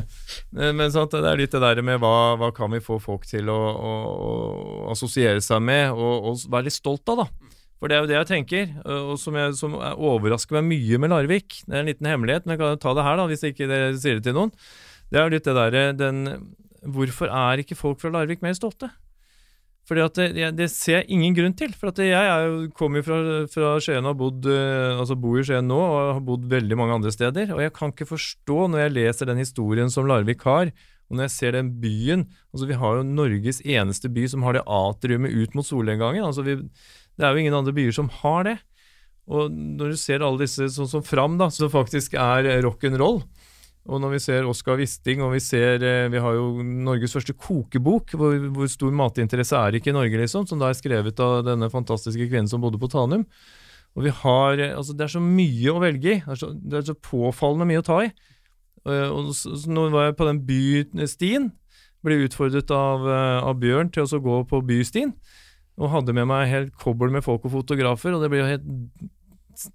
eh 0.58 0.74
men 0.80 0.94
sant, 0.94 1.14
det 1.14 1.30
er 1.30 1.38
litt 1.38 1.54
det 1.54 1.62
der 1.62 1.84
med 1.86 2.02
hva, 2.02 2.16
hva 2.42 2.50
kan 2.56 2.74
vi 2.74 2.82
få 2.82 2.98
folk 3.04 3.28
til 3.30 3.52
å, 3.54 3.60
å, 3.62 3.92
å 4.26 4.32
assosiere 4.96 5.44
seg 5.46 5.62
med 5.62 5.94
og, 5.94 6.32
og, 6.32 6.42
være 6.50 6.70
litt 6.72 6.78
stolt 6.80 7.14
av, 7.14 7.22
da. 7.22 7.52
For 7.78 7.90
det 7.90 7.98
er 7.98 8.02
jo 8.02 8.10
det 8.10 8.18
jeg 8.18 8.30
tenker, 8.30 8.74
og 8.94 9.14
som, 9.18 9.38
jeg, 9.38 9.54
som 9.58 9.78
overrasker 9.78 10.60
meg 10.60 10.68
mye 10.70 11.00
med 11.02 11.14
Larvik. 11.14 11.62
Det 11.66 11.78
er 11.78 11.82
en 11.82 11.90
liten 11.90 12.10
hemmelighet, 12.10 12.46
men 12.46 12.54
jeg 12.54 12.62
kan 12.62 12.82
ta 12.82 12.94
det 12.98 13.06
her, 13.06 13.18
da, 13.18 13.30
hvis 13.30 13.46
ikke 13.50 13.70
dere 13.70 13.94
sier 13.98 14.20
det 14.20 14.26
til 14.28 14.38
noen. 14.38 14.54
Det 15.10 15.18
er 15.18 15.26
jo 15.26 15.34
litt 15.34 15.46
det 15.50 15.58
derre 15.58 15.86
den 15.98 16.26
Hvorfor 16.82 17.30
er 17.30 17.62
ikke 17.62 17.78
folk 17.78 18.00
fra 18.02 18.10
Larvik 18.10 18.42
mer 18.42 18.56
stolte? 18.58 18.88
Fordi 19.90 20.04
at 20.06 20.20
det, 20.20 20.48
det, 20.56 20.68
ser 20.72 21.00
jeg 21.00 21.10
ingen 21.16 21.36
grunn 21.36 21.56
til. 21.58 21.74
For 21.78 21.92
jeg 22.06 22.14
er 22.14 22.70
kommer 22.78 23.02
jo 23.02 23.08
fra, 23.08 23.20
fra 23.52 23.74
Skien 23.82 24.08
og 24.08 24.20
bodd, 24.20 24.48
eh, 24.52 24.94
altså 24.94 25.18
bor 25.20 25.42
i 25.42 25.46
Skien 25.48 25.68
nå 25.68 25.80
og 25.82 26.00
har 26.00 26.24
bodd 26.26 26.48
veldig 26.52 26.78
mange 26.80 27.00
andre 27.00 27.14
steder. 27.14 27.54
Og 27.56 27.64
jeg 27.64 27.74
kan 27.76 27.94
ikke 27.94 28.12
forstå, 28.14 28.60
når 28.72 28.86
jeg 28.86 28.96
leser 29.00 29.32
den 29.32 29.42
historien 29.42 29.92
som 29.94 30.08
Larvik 30.10 30.46
har, 30.48 30.72
og 31.12 31.18
når 31.18 31.28
jeg 31.28 31.36
ser 31.36 31.56
den 31.58 31.74
byen 31.82 32.22
altså 32.54 32.68
Vi 32.70 32.76
har 32.80 32.98
jo 32.98 33.04
Norges 33.04 33.60
eneste 33.68 34.08
by 34.16 34.24
som 34.32 34.46
har 34.48 34.56
det 34.56 34.64
atriumet 34.64 35.34
ut 35.36 35.58
mot 35.58 35.68
solnedgangen. 35.68 36.24
Altså 36.24 36.46
det 36.46 37.26
er 37.26 37.34
jo 37.34 37.42
ingen 37.42 37.58
andre 37.58 37.74
byer 37.76 37.96
som 37.96 38.08
har 38.22 38.46
det. 38.48 38.58
Og 39.32 39.52
når 39.52 39.92
du 39.92 40.00
ser 40.00 40.24
alle 40.24 40.46
disse 40.46 40.70
sånn 40.74 40.90
som 40.90 41.04
Fram, 41.06 41.36
da, 41.40 41.50
som 41.54 41.72
faktisk 41.72 42.16
er 42.20 42.48
rock'n'roll, 42.64 43.22
og 43.90 44.02
når 44.02 44.14
vi 44.14 44.20
ser 44.22 44.46
Oskar 44.46 44.78
Wisting, 44.78 45.24
og 45.26 45.32
vi 45.34 45.40
ser 45.42 45.82
eh, 45.82 46.10
Vi 46.14 46.22
har 46.22 46.36
jo 46.38 46.62
Norges 46.62 47.16
første 47.18 47.34
kokebok. 47.34 48.14
Hvor, 48.14 48.36
hvor 48.54 48.70
stor 48.70 48.94
matinteresse 48.94 49.58
er 49.58 49.78
ikke 49.78 49.90
i 49.90 49.96
Norge, 49.96 50.20
liksom? 50.22 50.46
Som 50.50 50.62
da 50.62 50.70
er 50.70 50.78
skrevet 50.78 51.18
av 51.24 51.42
denne 51.48 51.70
fantastiske 51.74 52.28
kvinnen 52.30 52.50
som 52.52 52.62
bodde 52.62 52.82
på 52.82 52.92
Tanum. 52.92 53.26
Og 53.98 54.06
vi 54.06 54.14
har 54.22 54.62
eh, 54.62 54.76
Altså, 54.78 54.94
det 54.94 55.08
er 55.08 55.16
så 55.16 55.24
mye 55.24 55.74
å 55.74 55.82
velge 55.82 56.14
i. 56.14 56.20
Det 56.22 56.36
er 56.36 56.42
så, 56.44 56.52
det 56.54 56.78
er 56.78 56.86
så 56.92 56.98
påfallende 57.10 57.70
mye 57.72 57.82
å 57.82 57.88
ta 57.88 57.98
i. 58.06 58.12
Eh, 58.86 59.08
og 59.10 59.34
så, 59.38 59.56
så 59.58 59.74
nå 59.74 59.88
var 59.96 60.12
jeg 60.12 60.20
på 60.20 60.30
den 60.30 60.44
bystien. 60.46 61.50
Ble 62.06 62.22
utfordret 62.28 62.70
av, 62.74 63.04
av 63.46 63.58
Bjørn 63.62 63.90
til 63.94 64.06
å 64.06 64.22
gå 64.22 64.44
på 64.50 64.62
bystien. 64.66 65.16
Og 65.82 65.90
hadde 65.90 66.14
med 66.14 66.30
meg 66.30 66.50
helt 66.52 66.78
kobbel 66.78 67.10
med 67.14 67.26
folk 67.26 67.46
og 67.50 67.54
fotografer, 67.56 68.14
og 68.14 68.22
det 68.22 68.30
ble 68.30 68.42
jo 68.42 68.50
helt 68.50 68.70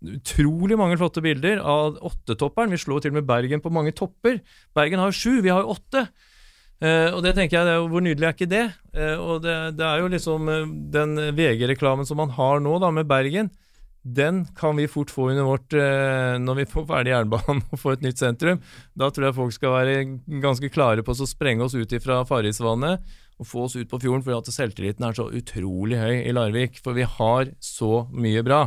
utrolig 0.03 0.79
mange 0.79 0.97
flotte 1.01 1.23
bilder 1.25 1.61
av 1.63 1.99
åttetopperen. 2.05 2.73
Vi 2.75 2.81
slår 2.81 3.05
til 3.05 3.15
og 3.15 3.21
med 3.21 3.29
Bergen 3.29 3.63
på 3.65 3.73
mange 3.75 3.95
topper. 3.97 4.41
Bergen 4.77 5.03
har 5.03 5.15
sju, 5.15 5.41
vi 5.45 5.53
har 5.53 5.65
jo 5.65 5.77
åtte. 5.77 6.07
Uh, 6.77 7.09
og 7.17 7.23
det 7.25 7.33
tenker 7.39 7.57
jeg, 7.57 7.65
det 7.65 7.73
er, 7.73 7.85
Hvor 7.89 8.03
nydelig 8.05 8.27
er 8.29 8.35
ikke 8.35 8.51
det? 8.51 8.65
Uh, 8.93 9.17
og 9.17 9.37
det, 9.47 9.55
det, 9.79 9.85
er 9.87 10.03
jo 10.03 10.11
liksom 10.13 10.51
uh, 10.53 10.67
Den 10.93 11.15
VG-reklamen 11.33 12.05
som 12.05 12.21
man 12.21 12.35
har 12.37 12.61
nå 12.61 12.75
da 12.83 12.91
med 12.93 13.09
Bergen, 13.09 13.49
den 14.05 14.43
kan 14.59 14.77
vi 14.77 14.85
fort 14.85 15.09
få 15.11 15.31
under 15.33 15.49
vårt 15.49 15.73
Når 16.39 16.59
vi 16.61 16.67
får 16.71 16.85
ferdig 16.87 17.11
jernbanen 17.11 17.65
og 17.73 17.81
får 17.81 17.97
et 17.97 18.05
nytt 18.05 18.21
sentrum. 18.21 18.61
Da 18.95 19.09
tror 19.11 19.27
jeg 19.27 19.39
folk 19.41 19.57
skal 19.57 19.73
være 19.73 19.97
ganske 20.45 20.71
klare 20.71 21.03
på 21.03 21.17
å 21.17 21.27
sprenge 21.27 21.65
oss 21.65 21.75
ut 21.75 21.97
fra 22.05 22.21
Farrisvannet 22.29 23.03
og 23.37 23.49
få 23.51 23.67
oss 23.67 23.77
ut 23.77 23.89
på 23.91 23.99
fjorden, 24.01 24.23
fordi 24.25 24.39
at 24.39 24.55
selvtilliten 24.55 25.05
er 25.09 25.17
så 25.17 25.27
utrolig 25.27 25.99
høy 26.01 26.23
i 26.23 26.33
Larvik. 26.33 26.79
For 26.85 26.97
vi 26.97 27.09
har 27.17 27.51
så 27.59 28.07
mye 28.15 28.45
bra. 28.47 28.67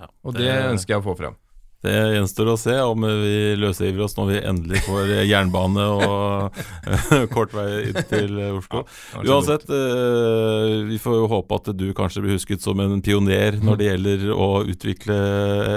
Ja, 0.00 0.10
og 0.24 0.34
det, 0.36 0.48
det, 0.48 0.58
ønsker 0.72 0.96
jeg 0.96 1.02
å 1.02 1.08
få 1.10 1.16
frem. 1.18 1.38
Det 1.80 1.92
gjenstår 2.12 2.48
å 2.52 2.58
se 2.60 2.74
om 2.84 3.04
vi 3.22 3.54
løsriver 3.56 4.04
oss 4.04 4.12
når 4.18 4.26
vi 4.28 4.40
endelig 4.50 4.82
får 4.84 5.14
jernbane 5.24 5.86
og 5.94 6.58
kort 7.34 7.54
vei 7.56 7.86
inn 7.88 8.00
til 8.10 8.36
Oslo. 8.50 8.82
Uansett, 9.22 9.64
eh, 9.72 10.74
vi 10.90 11.00
får 11.00 11.18
jo 11.22 11.30
håpe 11.32 11.60
at 11.62 11.72
du 11.80 11.86
kanskje 11.96 12.26
blir 12.26 12.36
husket 12.36 12.60
som 12.60 12.84
en 12.84 13.00
pioner 13.04 13.56
når 13.64 13.80
det 13.80 13.90
gjelder 13.90 14.28
å 14.36 14.52
utvikle 14.68 15.20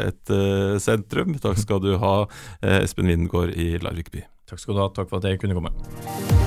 et 0.01 0.35
eh, 0.35 0.75
sentrum. 0.83 1.37
Takk 1.39 1.63
skal 1.63 1.83
du 1.83 1.93
ha, 2.03 2.15
eh, 2.59 2.81
Espen 2.83 3.07
Windgård 3.07 3.55
i 3.55 3.77
Larvik 3.79 4.11
by. 4.11 4.27
Takk 4.51 4.59
skal 4.59 4.75
du 4.75 4.83
ha. 4.83 4.91
Takk 4.91 5.07
for 5.07 5.23
at 5.23 5.31
jeg 5.31 5.39
kunne 5.39 5.55
komme. 5.55 6.42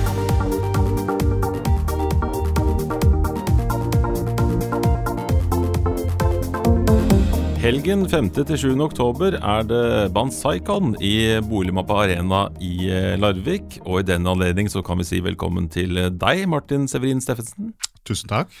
Helgen 7.67 8.05
5.-7. 8.07 8.77
oktober 8.79 9.35
er 9.35 9.65
det 9.67 10.11
Banzaikon 10.15 10.93
i 11.03 11.35
Boligmappa 11.43 11.97
Arena 12.05 12.45
i 12.63 12.87
eh, 12.87 13.17
Larvik. 13.19 13.81
Og 13.81 13.99
i 13.99 14.05
den 14.07 14.23
anledning 14.31 14.69
så 14.71 14.79
kan 14.87 15.01
vi 15.01 15.05
si 15.09 15.17
velkommen 15.19 15.65
til 15.67 15.99
deg, 16.15 16.45
Martin 16.47 16.85
Severin 16.87 17.19
Steffensen. 17.19 17.73
Tusen 18.07 18.31
takk. 18.31 18.53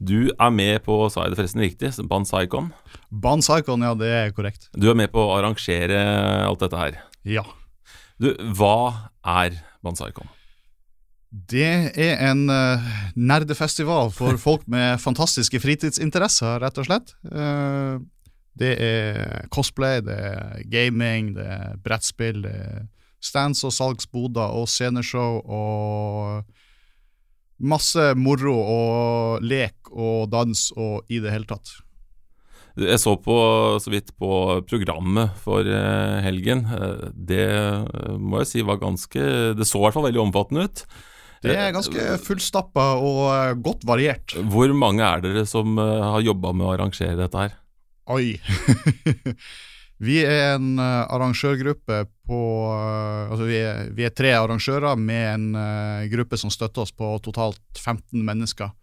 Du 0.00 0.30
er 0.32 0.54
med 0.54 0.80
på, 0.86 0.96
sa 1.12 1.26
jeg 1.26 1.34
det 1.34 1.40
forresten 1.42 1.60
riktig, 1.60 1.90
Banzaikon? 2.08 2.70
Banzaikon, 3.12 3.84
ja 3.84 3.92
det 4.00 4.08
er 4.14 4.32
korrekt. 4.32 4.70
Du 4.72 4.88
er 4.88 4.96
med 4.96 5.12
på 5.12 5.20
å 5.20 5.36
arrangere 5.36 6.00
alt 6.46 6.64
dette 6.64 6.80
her? 6.80 6.96
Ja. 7.36 7.44
Du, 8.16 8.30
hva 8.56 9.10
er 9.20 9.60
Banzaikon? 9.84 10.32
Det 11.52 11.68
er 12.00 12.16
en 12.30 12.46
uh, 12.48 12.88
nerdefestival 13.12 14.08
for 14.16 14.40
folk 14.48 14.64
med 14.72 14.96
fantastiske 15.04 15.60
fritidsinteresser, 15.60 16.62
rett 16.64 16.80
og 16.80 16.88
slett. 16.88 17.12
Uh, 17.28 18.00
det 18.58 18.74
er 18.78 19.48
cosplay, 19.54 20.02
det 20.06 20.14
er 20.14 20.60
gaming, 20.70 21.32
det 21.38 21.46
er 21.46 21.78
brettspill, 21.84 22.44
det 22.46 22.54
er 22.54 22.84
stands 23.24 23.64
og 23.64 23.72
salgsboder 23.74 24.54
og 24.58 24.68
sceneshow 24.68 25.40
og 25.42 26.44
masse 27.64 28.12
moro 28.18 28.54
og 28.58 29.46
lek 29.46 29.90
og 29.92 30.28
dans 30.32 30.68
og 30.76 31.08
i 31.08 31.22
det 31.22 31.32
hele 31.32 31.48
tatt. 31.48 31.78
Jeg 32.74 32.98
så 32.98 33.14
på, 33.22 33.34
så 33.78 33.90
vidt 33.92 34.10
på 34.18 34.28
programmet 34.66 35.34
for 35.38 35.62
eh, 35.62 36.16
helgen. 36.26 36.64
Eh, 36.74 37.10
det 37.14 37.44
eh, 37.46 38.14
må 38.18 38.40
jeg 38.42 38.50
si 38.50 38.64
var 38.66 38.80
ganske 38.82 39.26
Det 39.54 39.66
så 39.68 39.78
i 39.78 39.84
hvert 39.84 39.94
fall 39.94 40.08
veldig 40.08 40.24
omfattende 40.24 40.66
ut. 40.66 40.82
Det 41.44 41.54
er 41.54 41.74
ganske 41.76 42.16
fullstappa 42.24 42.86
og 43.04 43.60
godt 43.62 43.84
variert. 43.86 44.32
Hvor 44.50 44.72
mange 44.74 45.04
er 45.04 45.20
dere 45.22 45.44
som 45.46 45.76
har 45.76 46.24
jobba 46.24 46.54
med 46.56 46.64
å 46.66 46.72
arrangere 46.72 47.18
dette 47.20 47.36
her? 47.36 47.52
Oi! 48.04 48.34
vi 50.04 50.18
er 50.28 50.58
en 50.58 50.74
uh, 50.76 51.06
arrangørgruppe 51.08 52.02
på 52.28 52.40
uh, 52.68 53.30
Altså 53.30 53.46
vi 53.48 53.56
er, 53.62 53.86
vi 53.96 54.04
er, 54.04 54.12
tre 54.12 54.34
arrangører 54.36 54.98
med 55.00 55.24
en 55.30 55.46
uh, 55.56 56.04
gruppe 56.12 56.36
som 56.40 56.52
støtter 56.52 56.84
oss 56.84 56.92
på 56.92 57.14
totalt 57.24 57.80
15 57.80 58.20
mennesker 58.20 58.74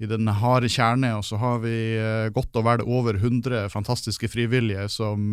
i 0.00 0.08
den 0.08 0.28
harde 0.28 0.68
kjerne. 0.68 1.14
Og 1.16 1.24
så 1.24 1.40
har 1.40 1.58
vi 1.64 1.72
godt 2.36 2.56
og 2.56 2.68
vel 2.68 2.84
over 2.84 3.16
100 3.16 3.68
fantastiske 3.72 4.30
frivillige 4.32 4.86
som 4.88 5.28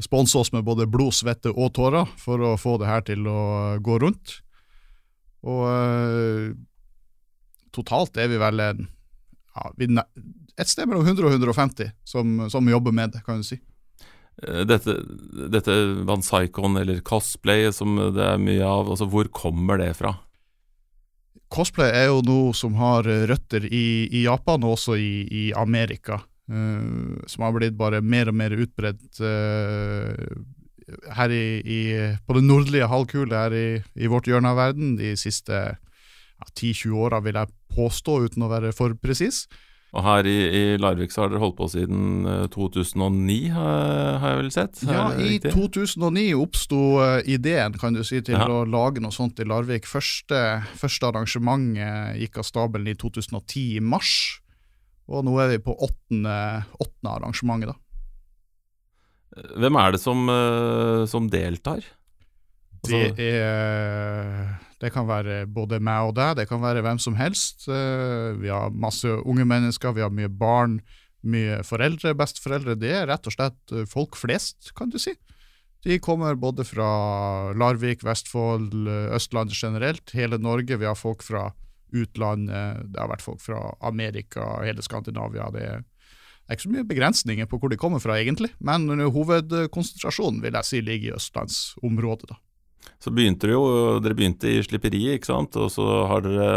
sponser 0.00 0.40
oss 0.40 0.48
med 0.54 0.64
både 0.64 0.86
blod, 0.88 1.12
svette 1.12 1.52
og 1.52 1.74
tårer 1.76 2.08
for 2.16 2.40
å 2.40 2.54
få 2.56 2.78
det 2.80 2.88
her 2.88 3.04
til 3.04 3.28
å 3.28 3.42
gå 3.84 3.98
rundt. 4.00 4.38
Og 5.44 6.56
totalt 7.76 8.16
er 8.16 8.32
vi 8.32 8.40
vel 8.40 8.64
en 8.64 8.88
ja, 9.52 9.68
vi, 9.76 9.90
et 10.60 10.70
sted 10.70 10.88
mellom 10.88 11.06
100 11.06 11.26
og 11.26 11.36
150 11.36 11.92
som, 12.04 12.46
som 12.52 12.68
jobber 12.68 12.94
med 12.94 13.14
det, 13.16 13.24
kan 13.26 13.40
du 13.40 13.46
si. 13.46 13.60
Dette, 14.40 14.94
dette, 15.52 15.74
Van 16.08 16.22
Psychon 16.24 16.78
eller 16.80 17.02
cosplay, 17.04 17.66
som 17.76 17.98
det 18.14 18.24
er 18.24 18.40
mye 18.40 18.64
av, 18.64 18.88
altså 18.88 19.08
hvor 19.10 19.28
kommer 19.36 19.80
det 19.80 19.92
fra? 19.98 20.14
Cosplay 21.52 21.90
er 21.92 22.08
jo 22.08 22.22
noe 22.24 22.54
som 22.56 22.76
har 22.78 23.04
røtter 23.04 23.66
i, 23.66 24.06
i 24.06 24.24
Japan 24.24 24.64
og 24.64 24.78
også 24.78 24.96
i, 24.96 25.26
i 25.26 25.44
Amerika. 25.58 26.22
Uh, 26.50 27.20
som 27.30 27.44
har 27.46 27.52
blitt 27.54 27.76
bare 27.78 28.00
mer 28.02 28.30
og 28.30 28.34
mer 28.34 28.54
utbredt 28.58 29.20
uh, 29.22 30.40
her 31.14 31.34
i, 31.34 31.44
i, 31.62 31.80
på 32.26 32.34
det 32.34 32.42
nordlige 32.42 32.88
halvkule 32.90 33.36
her 33.36 33.54
i, 33.54 33.66
i, 33.94 34.08
vårt 34.10 34.26
hjørne 34.26 34.50
av 34.50 34.58
verden 34.58 34.96
de 34.98 35.12
siste 35.20 35.54
ja, 35.54 36.48
10-20 36.48 36.96
åra, 36.98 37.20
vil 37.22 37.38
jeg 37.38 37.54
påstå, 37.76 38.16
uten 38.26 38.46
å 38.46 38.50
være 38.50 38.72
for 38.74 38.96
presis. 38.98 39.44
Og 39.90 40.04
her 40.06 40.26
i, 40.30 40.34
i 40.54 40.60
Larvik 40.78 41.10
så 41.10 41.24
har 41.24 41.32
dere 41.32 41.40
holdt 41.42 41.56
på 41.58 41.66
siden 41.72 42.22
2009, 42.54 43.38
har, 43.56 44.18
har 44.22 44.34
jeg 44.36 44.38
vel 44.38 44.50
sett? 44.54 44.82
Ja, 44.86 45.08
i 45.18 45.40
2009 45.42 46.28
oppsto 46.38 46.78
eh, 47.02 47.24
ideen 47.34 47.74
kan 47.80 47.96
du 47.98 48.04
si, 48.06 48.20
til 48.22 48.38
Ja. 48.38 48.46
å 48.46 48.60
lage 48.70 49.02
noe 49.02 49.10
sånt 49.10 49.42
i 49.42 49.46
Larvik. 49.50 49.88
Første, 49.90 50.62
første 50.78 51.10
arrangementet 51.10 52.20
gikk 52.22 52.38
av 52.38 52.46
stabelen 52.46 52.92
i 52.92 52.94
2010 52.94 53.64
i 53.80 53.82
mars, 53.82 54.12
og 55.10 55.24
nå 55.26 55.34
er 55.42 55.56
vi 55.56 55.62
på 55.66 55.74
åttende, 55.74 56.38
åttende 56.78 57.16
arrangementet. 57.16 57.74
da. 57.74 59.50
Hvem 59.58 59.76
er 59.78 59.92
det 59.94 60.00
som, 60.02 60.22
eh, 60.30 61.04
som 61.10 61.26
deltar? 61.30 61.82
Det 62.86 63.18
er 63.18 64.56
Det 64.80 64.88
kan 64.94 65.04
være 65.04 65.44
både 65.46 65.76
meg 65.84 66.08
og 66.08 66.14
deg, 66.16 66.38
det 66.38 66.46
kan 66.48 66.62
være 66.62 66.80
hvem 66.80 66.98
som 66.98 67.14
helst. 67.18 67.68
Eh, 67.68 68.32
Vi 68.40 68.48
har 68.48 68.70
masse 68.72 69.04
unge 69.04 69.44
mennesker, 69.44 69.92
vi 69.92 70.00
har 70.00 70.10
mye 70.10 70.28
barn, 70.28 70.80
mye 71.22 71.60
foreldre, 71.62 72.14
besteforeldre. 72.16 72.78
Det 72.80 72.94
er 72.96 73.06
rett 73.10 73.28
og 73.28 73.34
slett 73.36 73.74
eh, 73.76 73.84
folk 73.84 74.16
flest, 74.16 74.72
kan 74.74 74.88
du 74.88 74.96
si. 74.98 75.12
De 75.84 75.98
kommer 76.00 76.34
både 76.36 76.64
fra 76.64 77.52
Larvik, 77.52 78.02
Vestfold, 78.04 78.72
eh, 78.88 79.12
Østlandet 79.16 79.56
generelt, 79.60 80.16
hele 80.16 80.38
Norge. 80.40 80.80
Vi 80.80 80.88
har 80.88 80.96
folk 80.96 81.22
fra 81.22 81.50
utlandet, 81.92 82.86
det 82.94 83.00
har 83.00 83.10
vært 83.10 83.24
folk 83.24 83.40
fra 83.42 83.74
Amerika, 83.84 84.62
hele 84.64 84.80
Skandinavia. 84.80 85.50
Det 85.52 85.84
det 86.50 86.56
er 86.56 86.58
ikke 86.58 86.66
så 86.66 86.70
mye 86.74 86.88
begrensninger 86.88 87.46
på 87.46 87.58
hvor 87.62 87.70
de 87.70 87.76
kommer 87.78 88.00
fra, 88.02 88.16
egentlig, 88.18 88.48
men 88.58 88.88
hovedkonsentrasjonen 88.98 90.40
vil 90.42 90.56
jeg 90.58 90.66
si 90.66 90.80
ligger 90.82 91.12
i 91.12 91.14
østlandsområdet. 91.14 92.26
da. 92.32 92.38
Så 93.00 93.12
begynte 93.16 93.46
dere 93.46 93.56
jo 93.56 94.00
Dere 94.04 94.16
begynte 94.16 94.50
i 94.50 94.60
slipperiet, 94.64 95.18
ikke 95.18 95.30
sant? 95.30 95.56
Og 95.60 95.70
så 95.72 95.86
har 96.10 96.24
dere 96.26 96.50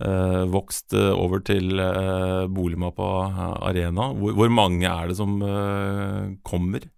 eh, 0.00 0.42
vokst 0.52 0.96
eh, 0.96 1.12
over 1.12 1.44
til 1.44 1.80
eh, 1.80 2.48
Boligmappa 2.48 3.12
Arena. 3.68 4.12
Hvor, 4.16 4.36
hvor 4.38 4.52
mange 4.52 4.88
er 4.88 5.12
det 5.12 5.18
som 5.20 5.38
eh, 5.44 6.34
kommer? 6.48 6.88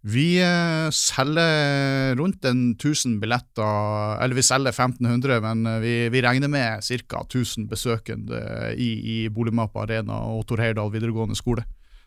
Vi 0.00 0.38
eh, 0.40 0.88
selger 0.96 2.14
rundt 2.16 2.46
en 2.48 2.70
1000 2.72 3.18
billetter, 3.20 4.16
eller 4.24 4.38
vi 4.38 4.44
selger 4.46 4.72
1500, 4.72 5.42
men 5.44 5.66
eh, 5.68 5.80
vi, 5.82 5.94
vi 6.14 6.22
regner 6.24 6.48
med 6.48 6.80
ca. 7.04 7.20
1000 7.26 7.68
besøkende 7.68 8.40
i, 8.80 8.94
i 8.96 9.16
Boligmappa 9.28 9.84
Arena 9.84 10.22
og 10.32 10.46
Tor 10.48 10.62
Heyerdahl 10.64 10.94
videregående 10.94 11.36
skole. 11.36 11.66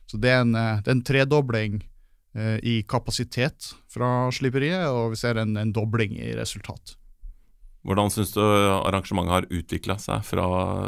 Så 0.09 0.17
det 0.17 0.31
er 0.33 0.41
en, 0.41 0.55
eh, 0.57 0.81
det 0.81 0.89
er 0.89 0.97
en 0.97 1.05
tredobling 1.05 1.75
eh, 1.83 1.92
i 2.35 2.79
kapasitet 2.89 3.67
fra 3.93 4.31
slipperiet, 4.33 4.87
og 4.89 5.11
vi 5.13 5.19
ser 5.21 5.37
en, 5.37 5.51
en 5.59 5.73
dobling 5.75 6.15
i 6.17 6.31
resultat. 6.33 6.95
Hvordan 7.83 8.11
syns 8.13 8.31
du 8.31 8.41
arrangementet 8.41 9.33
har 9.35 9.47
utvikla 9.51 9.97
seg 9.99 10.23
fra, 10.23 10.45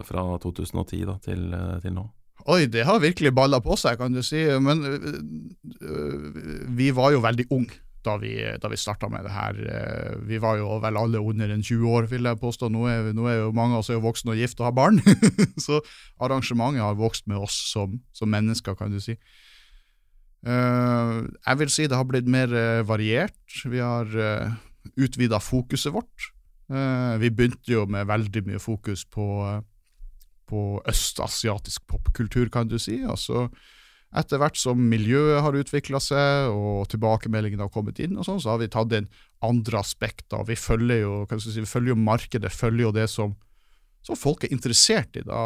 fra 0.07 0.27
2010 0.43 1.01
da, 1.09 1.17
til, 1.23 1.49
eh, 1.51 1.79
til 1.83 1.95
nå? 1.97 2.05
Oi, 2.45 2.67
det 2.71 2.85
har 2.87 3.01
virkelig 3.01 3.33
balla 3.35 3.59
på 3.63 3.75
seg, 3.79 3.97
kan 3.99 4.13
du 4.15 4.21
si. 4.23 4.43
Men 4.61 4.83
øh, 4.85 6.69
vi 6.77 6.91
var 6.95 7.11
jo 7.15 7.23
veldig 7.25 7.47
unge 7.51 7.81
da 8.05 8.19
vi, 8.21 8.35
da 8.61 8.69
vi 8.69 8.77
starta 8.77 9.09
med 9.09 9.25
det 9.25 9.33
her. 9.33 9.59
Eh, 9.65 10.11
Vi 10.29 10.37
var 10.39 10.59
jo 10.61 10.77
vel 10.83 10.99
alle 11.01 11.19
under 11.19 11.49
en 11.51 11.63
20 11.65 11.89
år, 11.89 12.07
vil 12.11 12.29
jeg 12.29 12.39
påstå. 12.39 12.69
Nå 12.71 12.85
er, 12.87 13.09
nå 13.17 13.25
er 13.27 13.39
jo 13.41 13.51
mange 13.57 13.75
av 13.75 13.81
oss 13.81 13.89
er 13.89 13.97
jo 13.97 14.05
voksne 14.05 14.35
og 14.35 14.39
gift 14.39 14.61
og 14.61 14.69
har 14.69 14.77
barn. 14.77 15.01
Så 15.65 15.81
arrangementet 16.21 16.85
har 16.85 16.95
vokst 16.95 17.27
med 17.27 17.41
oss 17.41 17.57
som, 17.73 17.99
som 18.13 18.31
mennesker, 18.31 18.77
kan 18.77 18.93
du 18.93 19.01
si. 19.03 19.17
Eh, 20.45 21.17
jeg 21.25 21.61
vil 21.61 21.73
si 21.73 21.87
det 21.89 21.97
har 21.97 22.07
blitt 22.09 22.29
mer 22.29 22.51
eh, 22.53 22.85
variert. 22.85 23.59
Vi 23.65 23.81
har 23.81 24.05
uh, 24.05 24.53
utvida 25.01 25.39
fokuset 25.41 25.93
vårt. 25.93 26.31
Eh, 26.69 27.15
vi 27.21 27.29
begynte 27.29 27.73
jo 27.73 27.85
med 27.89 28.07
veldig 28.09 28.45
mye 28.47 28.61
fokus 28.61 29.05
på 29.05 29.25
eh, 29.45 29.63
på 30.45 30.81
østasiatisk 30.85 31.87
popkultur, 31.89 32.51
kan 32.53 32.69
du 32.69 32.77
si. 32.77 32.99
Altså, 33.01 33.47
etter 34.13 34.37
hvert 34.37 34.59
som 34.61 34.77
miljøet 34.77 35.41
har 35.41 35.57
utvikla 35.57 35.97
seg 36.03 36.51
og 36.53 36.85
tilbakemeldingene 36.91 37.65
har 37.65 37.73
kommet 37.73 37.97
inn, 38.03 38.13
og 38.13 38.27
sånn, 38.27 38.37
så 38.43 38.53
har 38.53 38.61
vi 38.61 38.69
tatt 38.69 38.93
inn 38.93 39.09
andre 39.45 39.81
aspekter. 39.81 40.45
Vi 40.45 40.57
følger 40.59 41.01
jo, 41.01 41.15
si, 41.41 41.55
vi 41.57 41.69
følger 41.69 41.95
jo 41.95 42.03
markedet, 42.03 42.53
følger 42.53 42.85
jo 42.85 42.93
det 42.93 43.07
som, 43.09 43.33
som 44.05 44.17
folk 44.19 44.45
er 44.45 44.53
interessert 44.53 45.17
i. 45.17 45.23
Da. 45.25 45.39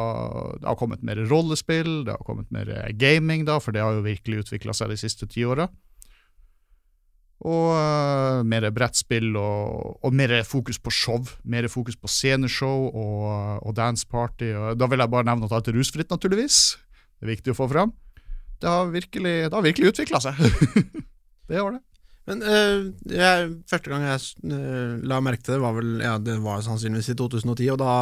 Det 0.60 0.68
har 0.68 0.80
kommet 0.80 1.03
mer 1.05 1.22
rollespill, 1.30 2.03
det 2.07 2.16
har 2.18 2.26
kommet 2.28 2.49
mer 2.51 2.68
gaming, 2.99 3.45
da, 3.47 3.60
for 3.64 3.76
det 3.76 3.84
har 3.84 3.95
jo 3.95 4.07
virkelig 4.07 4.43
utvikla 4.43 4.76
seg 4.76 4.91
de 4.91 4.99
siste 4.99 5.30
ti 5.32 5.45
åra. 5.47 5.70
Og 7.39 7.70
uh, 7.72 8.41
mer 8.43 8.68
brettspill 8.76 9.32
og, 9.39 9.95
og 10.03 10.16
mer 10.16 10.34
fokus 10.43 10.80
på 10.84 10.91
show. 10.91 11.24
Mer 11.47 11.70
fokus 11.72 11.95
på 11.95 12.12
sceneshow 12.12 12.89
og, 12.89 13.64
og 13.64 13.76
danceparty. 13.78 14.51
Da 14.76 14.89
vil 14.91 14.99
jeg 14.99 15.14
bare 15.14 15.30
nevne 15.30 15.47
at 15.47 15.55
alt 15.55 15.72
er 15.72 15.80
rusfritt, 15.80 16.12
naturligvis. 16.12 16.60
Det 17.16 17.28
er 17.28 17.34
viktig 17.38 17.55
å 17.55 17.60
få 17.62 17.70
fram. 17.72 17.95
Det 18.60 18.68
har 18.68 18.91
virkelig, 18.91 19.36
det 19.47 19.64
virkelig 19.70 19.93
utvikla 19.93 20.20
seg. 20.24 20.36
det 21.47 21.62
har 21.62 21.72
det. 21.78 21.84
Men 22.30 22.43
øh, 22.45 22.91
jeg, 23.09 23.49
første 23.69 23.89
gang 23.89 24.05
jeg 24.05 24.53
øh, 24.53 24.99
la 25.09 25.17
merke 25.25 25.41
til 25.41 25.55
det, 25.55 25.61
var 25.63 25.73
vel 25.73 25.95
ja, 26.03 26.13
det 26.21 26.38
var 26.43 26.61
sannsynligvis 26.61 27.09
i 27.09 27.17
2010. 27.17 27.69
Og 27.73 27.80
da 27.82 27.93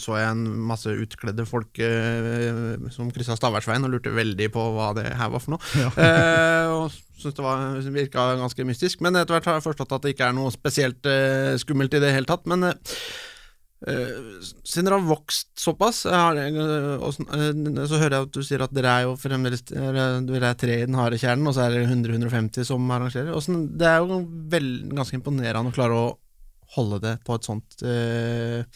så 0.00 0.16
jeg 0.16 0.32
en 0.32 0.46
masse 0.70 0.94
utkledde 0.96 1.44
folk 1.48 1.82
øh, 1.84 2.88
som 2.94 3.10
kryssa 3.12 3.36
Staværsveien 3.36 3.84
og 3.84 3.92
lurte 3.92 4.14
veldig 4.16 4.48
på 4.54 4.64
hva 4.78 4.92
det 4.96 5.10
her 5.20 5.32
var 5.34 5.44
for 5.44 5.56
noe. 5.56 5.74
Ja. 5.76 5.92
Eh, 6.06 6.70
og 6.70 6.92
syntes 7.18 7.34
det 7.36 7.44
var, 7.44 7.76
virka 7.92 8.24
ganske 8.38 8.64
mystisk. 8.68 9.00
Men 9.04 9.18
etter 9.18 9.34
hvert 9.34 9.48
har 9.48 9.56
jeg 9.58 9.64
forstått 9.64 9.94
at 9.96 10.04
det 10.04 10.12
ikke 10.14 10.28
er 10.28 10.36
noe 10.36 10.52
spesielt 10.54 11.08
skummelt 11.60 11.94
i 11.96 12.00
det 12.02 12.12
hele 12.14 12.28
tatt. 12.28 12.44
Men 12.48 12.68
siden 13.86 14.88
dere 14.88 14.98
har 14.98 15.06
vokst 15.06 15.52
såpass, 15.62 16.04
eh, 16.10 16.38
eh, 16.42 17.06
eh, 17.06 17.86
så 17.86 18.00
hører 18.00 18.16
jeg 18.16 18.26
at 18.26 18.34
du 18.34 18.42
sier 18.42 18.64
at 18.64 18.74
dere 18.74 18.90
er 18.90 19.06
jo 19.06 19.14
fremdeles 19.20 19.62
dere 19.70 20.50
er 20.50 20.58
tre 20.58 20.80
i 20.82 20.86
den 20.88 20.98
harde 20.98 21.18
kjernen, 21.22 21.46
og 21.46 21.54
så 21.54 21.66
er 21.66 21.76
det 21.76 21.86
100-150 21.86 22.66
som 22.66 22.90
arrangerer. 22.90 23.30
Det 23.78 23.86
er 23.86 24.02
jo 24.02 24.22
ganske 24.90 25.20
imponerende 25.20 25.70
å 25.70 25.76
klare 25.76 26.00
å 26.00 26.14
holde 26.74 26.98
det 27.04 27.14
på 27.24 27.36
et 27.36 27.46
sånt 27.46 27.82
eh, 27.86 28.66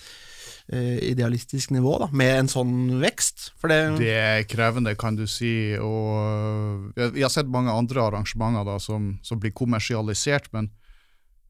eh, 0.71 0.99
idealistisk 1.11 1.75
nivå, 1.75 1.97
da, 2.05 2.11
med 2.15 2.45
en 2.45 2.53
sånn 2.53 2.75
vekst. 3.03 3.51
Det, 3.67 3.81
Det 3.99 4.15
er 4.15 4.47
krevende, 4.47 4.95
kan 4.95 5.19
du 5.19 5.27
si. 5.27 5.75
Og 5.75 6.95
vi 6.95 7.27
har 7.27 7.35
sett 7.35 7.51
mange 7.51 7.75
andre 7.75 8.07
arrangementer 8.07 8.69
da, 8.69 8.79
som, 8.79 9.17
som 9.27 9.43
blir 9.43 9.57
kommersialisert, 9.59 10.53
men 10.55 10.71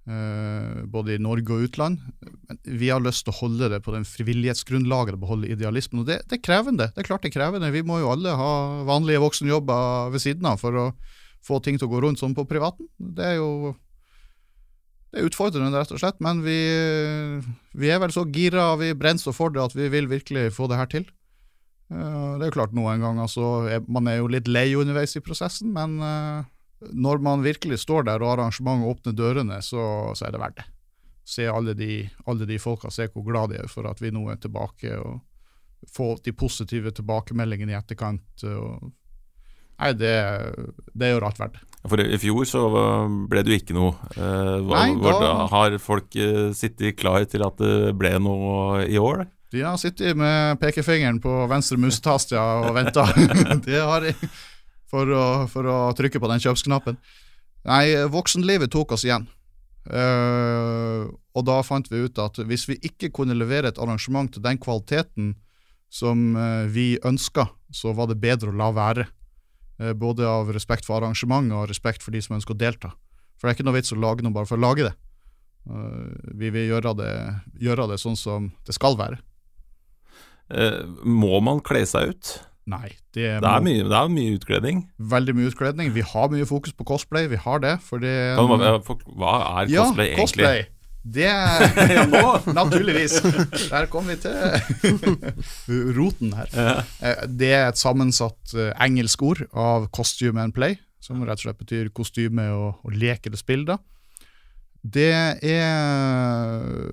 både 0.06 1.14
i 1.14 1.20
Norge 1.22 1.52
og 1.54 1.66
utland. 1.68 2.00
Men 2.48 2.58
vi 2.64 2.88
har 2.90 3.02
lyst 3.04 3.26
til 3.26 3.34
å 3.34 3.38
holde 3.42 3.68
det 3.70 3.82
på 3.84 3.92
den 3.94 4.06
frivillighetsgrunnlaget, 4.08 5.14
og 5.14 5.22
beholde 5.26 5.50
idealismen. 5.52 6.02
Og 6.02 6.08
det, 6.08 6.22
det 6.30 6.38
er 6.38 6.44
krevende. 6.46 6.88
Det 6.94 7.04
er 7.04 7.08
klart 7.10 7.22
det 7.22 7.30
er 7.30 7.36
krevende. 7.36 7.70
Vi 7.74 7.84
må 7.86 8.00
jo 8.00 8.10
alle 8.10 8.32
ha 8.34 8.50
vanlige 8.88 9.22
voksenjobber 9.22 10.10
ved 10.14 10.24
siden 10.24 10.48
av 10.50 10.58
for 10.62 10.74
å 10.74 10.86
få 11.46 11.60
ting 11.64 11.78
til 11.78 11.88
å 11.88 11.92
gå 11.92 12.02
rundt 12.04 12.20
sånn 12.20 12.34
på 12.36 12.48
privaten. 12.48 12.88
Det 12.98 13.32
er 13.32 13.38
jo 13.38 13.76
det 15.10 15.18
er 15.18 15.26
utfordrende, 15.26 15.74
rett 15.74 15.90
og 15.90 15.98
slett, 15.98 16.20
men 16.22 16.38
vi, 16.44 16.58
vi 17.74 17.88
er 17.90 17.98
vel 17.98 18.12
så 18.14 18.22
gira 18.30 18.68
og 18.74 18.84
vi 18.84 18.92
brenner 18.94 19.18
så 19.18 19.32
for 19.34 19.50
det 19.50 19.64
at 19.64 19.74
vi 19.74 19.88
vil 19.90 20.06
virkelig 20.06 20.52
få 20.54 20.68
det 20.70 20.78
her 20.78 20.90
til. 20.92 21.08
Eh, 21.90 22.36
Det 22.38 22.44
er 22.44 22.50
jo 22.52 22.54
klart 22.54 22.76
noen 22.78 23.02
ganger 23.02 23.26
så 23.26 23.48
er 23.66 23.82
man 23.90 24.06
er 24.06 24.20
jo 24.20 24.30
litt 24.30 24.46
lei 24.46 24.68
underveis 24.78 25.16
i 25.18 25.24
prosessen, 25.24 25.72
men 25.74 25.98
eh, 25.98 26.44
når 26.92 27.20
man 27.22 27.42
virkelig 27.44 27.78
står 27.82 28.06
der 28.08 28.22
og 28.24 28.34
arrangementet 28.38 28.88
åpner 28.88 29.16
dørene, 29.18 29.58
så, 29.62 29.82
så 30.16 30.26
er 30.28 30.32
det 30.36 30.40
verdt 30.40 30.60
det. 30.62 30.68
Se 31.30 31.44
alle 31.46 31.74
de, 31.78 32.08
alle 32.26 32.46
de 32.48 32.56
folka, 32.58 32.90
se 32.90 33.06
hvor 33.12 33.26
glad 33.26 33.52
de 33.52 33.58
er 33.62 33.68
for 33.70 33.86
at 33.90 34.00
vi 34.02 34.10
nå 34.10 34.24
er 34.32 34.38
tilbake, 34.42 34.94
og 34.98 35.20
få 35.94 36.14
de 36.24 36.32
positive 36.36 36.90
tilbakemeldingene 36.96 37.72
i 37.72 37.78
etterkant. 37.78 38.44
Og, 38.48 38.90
nei, 39.80 39.92
det, 39.96 40.14
det 40.94 41.06
er 41.10 41.14
jo 41.14 41.20
rart 41.26 41.38
verdt 41.40 41.58
det. 41.60 41.66
For 41.88 42.02
i 42.02 42.18
fjor 42.20 42.44
så 42.48 42.62
ble 43.30 43.40
det 43.46 43.54
jo 43.54 43.60
ikke 43.62 43.76
noe. 43.76 43.92
Eh, 44.12 44.56
hva, 44.66 44.80
Nei, 44.82 44.96
da- 45.00 45.14
det- 45.22 45.46
har 45.54 45.76
folk 45.80 46.16
eh, 46.20 46.50
sittet 46.56 46.98
klar 47.00 47.24
til 47.30 47.44
at 47.46 47.56
det 47.62 47.94
ble 47.96 48.10
noe 48.20 48.82
i 48.84 48.98
år? 49.00 49.22
De 49.50 49.62
har 49.64 49.78
sittet 49.80 50.14
med 50.18 50.60
pekefingeren 50.60 51.16
på 51.24 51.32
venstre 51.50 51.78
Musetastia 51.80 52.42
og 52.66 52.74
venta. 52.76 53.06
det 53.64 53.80
har. 53.80 54.04
For 54.90 55.06
å, 55.14 55.24
for 55.50 55.66
å 55.70 55.76
trykke 55.94 56.18
på 56.18 56.30
den 56.32 56.42
kjøpsknappen. 56.42 56.96
Nei, 57.68 57.84
voksenlivet 58.10 58.72
tok 58.72 58.96
oss 58.96 59.04
igjen. 59.06 59.28
Uh, 59.88 61.08
og 61.32 61.46
da 61.48 61.60
fant 61.64 61.88
vi 61.88 62.02
ut 62.04 62.18
at 62.20 62.36
hvis 62.44 62.66
vi 62.68 62.76
ikke 62.84 63.08
kunne 63.16 63.36
levere 63.36 63.70
et 63.70 63.78
arrangement 63.80 64.28
til 64.28 64.44
den 64.44 64.58
kvaliteten 64.60 65.32
som 65.90 66.34
uh, 66.36 66.68
vi 66.68 67.00
ønska, 67.06 67.48
så 67.72 67.94
var 67.96 68.10
det 68.10 68.20
bedre 68.20 68.52
å 68.52 68.58
la 68.60 68.70
være. 68.76 69.06
Uh, 69.80 69.92
både 69.96 70.28
av 70.28 70.52
respekt 70.52 70.88
for 70.88 71.00
arrangementet 71.00 71.56
og 71.56 71.70
respekt 71.70 72.04
for 72.04 72.14
de 72.14 72.20
som 72.24 72.36
ønsker 72.36 72.54
å 72.56 72.60
delta. 72.60 72.92
For 73.38 73.48
det 73.48 73.54
er 73.54 73.58
ikke 73.58 73.68
noe 73.70 73.78
vits 73.78 73.94
å 73.96 74.00
lage 74.00 74.26
noe 74.26 74.36
bare 74.36 74.48
for 74.48 74.60
å 74.60 74.64
lage 74.66 74.90
det. 74.90 74.96
Vi 76.40 76.48
vil 76.52 76.70
gjøre 76.70 76.92
det, 76.96 77.12
gjøre 77.60 77.86
det 77.90 77.98
sånn 78.00 78.16
som 78.16 78.46
det 78.64 78.72
skal 78.72 78.96
være. 78.96 79.18
Må 81.04 81.40
man 81.44 81.60
kle 81.64 81.82
seg 81.88 82.14
ut? 82.14 82.30
Nei, 82.66 82.88
det, 83.16 83.40
Det 83.42 83.48
er 83.48 83.62
mye, 83.64 83.82
det 83.88 83.96
er 83.96 84.08
mye 84.12 84.34
utkledning. 84.36 84.82
veldig 84.98 85.34
mye 85.34 85.48
utkledning. 85.50 85.88
Vi 85.94 86.00
har 86.06 86.28
mye 86.30 86.46
fokus 86.46 86.72
på 86.76 86.84
cosplay, 86.86 87.26
vi 87.26 87.36
har 87.36 87.58
det. 87.64 87.78
Fordi, 87.82 88.12
hva 88.36 89.32
er 89.62 89.72
ja, 89.72 89.86
cosplay 89.88 90.12
egentlig? 90.12 90.20
cosplay. 90.20 90.66
Det 91.00 91.30
Naturligvis. 92.60 93.16
Der 93.70 93.86
kom 93.90 94.06
vi 94.06 94.16
til 94.20 94.36
roten 95.98 96.34
her. 96.36 96.84
Eh, 97.02 97.24
Det 97.40 97.52
er 97.56 97.68
et 97.72 97.78
sammensatt 97.80 98.54
eh, 98.54 98.70
engelsk 98.84 99.22
ord 99.22 99.40
av 99.54 99.88
costume 99.96 100.38
and 100.44 100.52
play, 100.54 100.76
som 101.00 101.22
rett 101.24 101.40
og 101.40 101.46
slett 101.48 101.58
betyr 101.58 101.88
kostyme 101.96 102.50
og, 102.52 102.76
og 102.84 102.92
lek 102.94 103.26
eller 103.26 103.40
spill. 103.40 103.64
da. 103.66 103.78
Det 104.84 105.10
er 105.10 106.90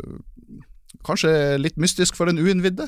kanskje 1.07 1.57
litt 1.61 1.78
mystisk 1.80 2.15
for 2.18 2.28
en 2.32 2.39
uinnvidde, 2.39 2.88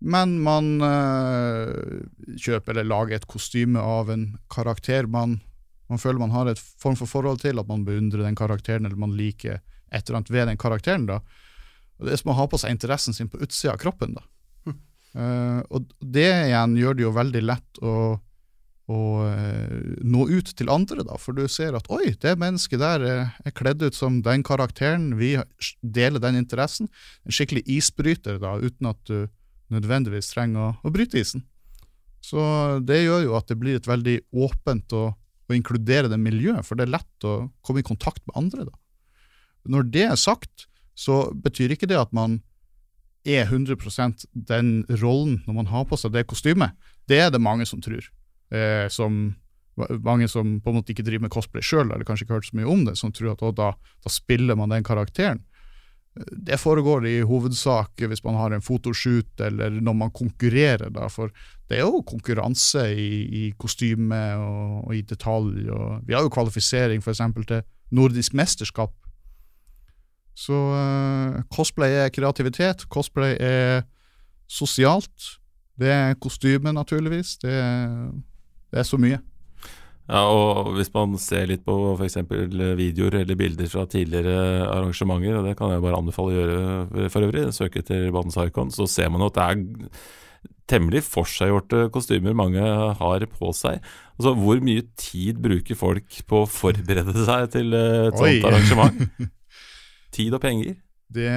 men 0.00 0.38
man 0.40 0.80
eh, 0.80 2.00
kjøper 2.40 2.72
eller 2.72 2.88
lager 2.88 3.18
et 3.18 3.28
kostyme 3.28 3.80
av 3.80 4.10
en 4.12 4.26
karakter 4.52 5.08
man, 5.10 5.38
man 5.92 6.00
føler 6.00 6.22
man 6.22 6.32
har 6.32 6.48
et 6.48 6.60
form 6.60 6.96
for 6.96 7.10
forhold 7.10 7.42
til, 7.44 7.60
at 7.60 7.68
man 7.68 7.84
beundrer 7.84 8.24
den 8.24 8.38
karakteren, 8.38 8.88
eller 8.88 9.00
man 9.00 9.16
liker 9.16 9.60
et 9.60 10.02
eller 10.02 10.20
annet 10.20 10.32
ved 10.32 10.48
den 10.48 10.60
karakteren. 10.60 11.06
da. 11.10 11.20
Og 12.00 12.06
Det 12.06 12.14
er 12.14 12.22
som 12.22 12.32
å 12.32 12.38
ha 12.38 12.48
på 12.48 12.60
seg 12.60 12.72
interessen 12.72 13.16
sin 13.16 13.28
på 13.28 13.42
utsida 13.44 13.74
av 13.74 13.82
kroppen. 13.82 14.16
da. 14.16 14.24
Eh, 15.10 15.60
og 15.74 15.88
det 15.98 16.28
igjen 16.46 16.76
gjør 16.78 16.96
det 16.96 17.02
jo 17.02 17.14
veldig 17.16 17.40
lett 17.42 17.80
å, 17.82 17.94
å 18.90 19.00
eh, 19.26 19.96
nå 20.06 20.26
ut 20.30 20.52
til 20.54 20.70
andre, 20.70 21.02
da, 21.06 21.18
for 21.18 21.34
du 21.34 21.48
ser 21.50 21.74
at 21.78 21.90
oi, 21.90 22.12
det 22.22 22.36
mennesket 22.38 22.82
der 22.82 23.06
er, 23.06 23.24
er 23.42 23.56
kledd 23.56 23.82
ut 23.82 23.98
som 23.98 24.20
den 24.26 24.44
karakteren, 24.46 25.16
vi 25.18 25.34
deler 25.82 26.22
den 26.22 26.38
interessen. 26.38 26.90
En 27.26 27.34
skikkelig 27.34 27.64
isbryter, 27.66 28.38
da, 28.42 28.56
uten 28.62 28.92
at 28.92 29.02
du 29.10 29.26
nødvendigvis 29.72 30.32
trenger 30.32 30.60
å, 30.60 30.70
å 30.84 30.92
bryte 30.94 31.20
isen. 31.20 31.44
Så 32.24 32.42
det 32.84 33.00
gjør 33.02 33.24
jo 33.24 33.38
at 33.38 33.48
det 33.48 33.58
blir 33.60 33.78
et 33.78 33.88
veldig 33.88 34.18
åpent 34.44 34.92
og, 34.98 35.16
og 35.48 35.56
inkluderende 35.56 36.18
miljø, 36.20 36.58
for 36.66 36.76
det 36.76 36.86
er 36.86 36.96
lett 36.98 37.26
å 37.26 37.48
komme 37.64 37.82
i 37.82 37.86
kontakt 37.86 38.22
med 38.28 38.36
andre. 38.38 38.68
da. 38.68 38.76
Når 39.70 39.88
det 39.94 40.06
er 40.10 40.20
sagt, 40.20 40.66
så 40.94 41.30
betyr 41.32 41.74
ikke 41.74 41.88
det 41.90 41.98
at 42.00 42.12
man 42.16 42.40
er 43.28 43.44
100% 43.44 44.24
den 44.32 44.72
rollen 45.02 45.40
når 45.46 45.56
man 45.56 45.68
har 45.68 45.86
på 45.88 45.98
seg 46.00 46.14
det 46.14 46.26
kostymet. 46.28 46.76
Det 47.08 47.20
er 47.20 47.30
det 47.32 47.42
mange 47.42 47.66
som 47.68 47.82
tror. 47.84 48.04
Eh, 48.52 48.86
som, 48.92 49.34
mange 49.76 50.28
som 50.28 50.58
på 50.60 50.72
en 50.72 50.78
måte 50.80 50.94
ikke 50.94 51.04
driver 51.06 51.26
med 51.26 51.34
cosplay 51.34 51.64
sjøl, 51.64 51.88
eller 51.88 52.06
kanskje 52.08 52.26
ikke 52.26 52.36
har 52.36 52.42
hørt 52.42 52.50
så 52.50 52.58
mye 52.60 52.72
om 52.72 52.84
det, 52.88 52.96
som 53.00 53.12
tror 53.12 53.34
at 53.34 53.44
da, 53.58 53.72
da 53.76 54.12
spiller 54.12 54.58
man 54.58 54.72
den 54.72 54.86
karakteren. 54.86 55.44
Det 56.16 56.58
foregår 56.58 57.06
i 57.06 57.16
hovedsak 57.22 58.02
hvis 58.10 58.22
man 58.24 58.34
har 58.34 58.54
en 58.54 58.64
fotoshoot 58.64 59.42
eller 59.46 59.76
når 59.78 59.94
man 59.94 60.10
konkurrerer, 60.10 60.90
da, 60.90 61.06
for 61.08 61.30
det 61.70 61.78
er 61.78 61.84
jo 61.86 62.02
konkurranse 62.02 62.82
i, 62.98 63.10
i 63.40 63.42
kostyme 63.58 64.18
og, 64.34 64.88
og, 64.88 64.94
i 64.98 65.04
detalj. 65.06 65.68
Og 65.70 66.08
vi 66.08 66.16
har 66.16 66.26
jo 66.26 66.32
kvalifisering 66.34 67.04
f.eks. 67.04 67.22
til 67.46 67.62
nordisk 67.94 68.34
mesterskap. 68.34 68.96
Så 70.34 70.56
uh, 70.56 71.38
cosplay 71.54 71.94
er 72.00 72.10
kreativitet, 72.14 72.88
cosplay 72.90 73.36
er 73.38 73.86
sosialt. 74.50 75.36
Det 75.78 75.88
er 75.94 76.18
kostyme, 76.18 76.72
naturligvis. 76.74 77.36
Det 77.44 77.54
det 78.70 78.78
er 78.78 78.86
så 78.86 78.98
mye. 79.00 79.18
Ja, 80.10 80.24
og 80.26 80.72
Hvis 80.74 80.90
man 80.94 81.14
ser 81.22 81.46
litt 81.46 81.62
på 81.66 81.74
f.eks. 81.94 82.16
videoer 82.26 83.20
eller 83.20 83.38
bilder 83.38 83.68
fra 83.70 83.84
tidligere 83.86 84.66
arrangementer, 84.66 85.36
og 85.38 85.46
det 85.46 85.54
kan 85.58 85.70
jeg 85.70 85.84
bare 85.84 86.00
anbefale 86.00 86.32
å 86.32 86.40
gjøre 86.40 87.10
for 87.14 87.26
øvrig, 87.28 87.44
søke 87.54 87.84
etter 87.84 88.08
Badens 88.10 88.38
Arkon, 88.40 88.72
så 88.74 88.88
ser 88.90 89.12
man 89.14 89.22
at 89.28 89.38
det 89.38 89.46
er 89.46 90.02
temmelig 90.70 91.02
forseggjorte 91.06 91.88
kostymer 91.94 92.34
mange 92.36 92.62
har 92.62 93.26
på 93.36 93.52
seg. 93.56 93.78
Altså, 94.18 94.34
Hvor 94.38 94.62
mye 94.66 94.84
tid 94.98 95.38
bruker 95.42 95.78
folk 95.78 96.20
på 96.26 96.42
å 96.42 96.50
forberede 96.50 97.14
seg 97.26 97.50
til 97.54 97.74
et 97.78 98.18
Oi. 98.18 98.38
sånt 98.40 98.50
arrangement? 98.50 99.30
Tid 100.14 100.34
og 100.34 100.42
penger? 100.42 100.74
Det, 101.10 101.30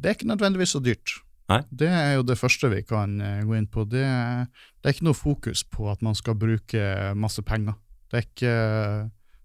det 0.00 0.08
er 0.10 0.16
ikke 0.18 0.28
nødvendigvis 0.28 0.76
så 0.76 0.80
dyrt. 0.84 1.16
Nei? 1.52 1.60
Det 1.68 1.90
er 1.92 2.14
jo 2.16 2.24
det 2.24 2.38
første 2.40 2.70
vi 2.72 2.80
kan 2.86 3.18
uh, 3.20 3.42
gå 3.44 3.58
inn 3.58 3.68
på. 3.70 3.84
Det, 3.88 4.04
det, 4.04 4.84
er 4.86 4.94
ikke 4.94 5.08
noe 5.10 5.18
fokus 5.18 5.64
på 5.68 5.90
at 5.92 6.04
man 6.04 6.16
skal 6.16 6.38
bruke 6.40 7.12
masse 7.18 7.44
penger. 7.44 7.76
Det 8.08 8.20
er 8.20 8.26
ikke, 8.28 8.56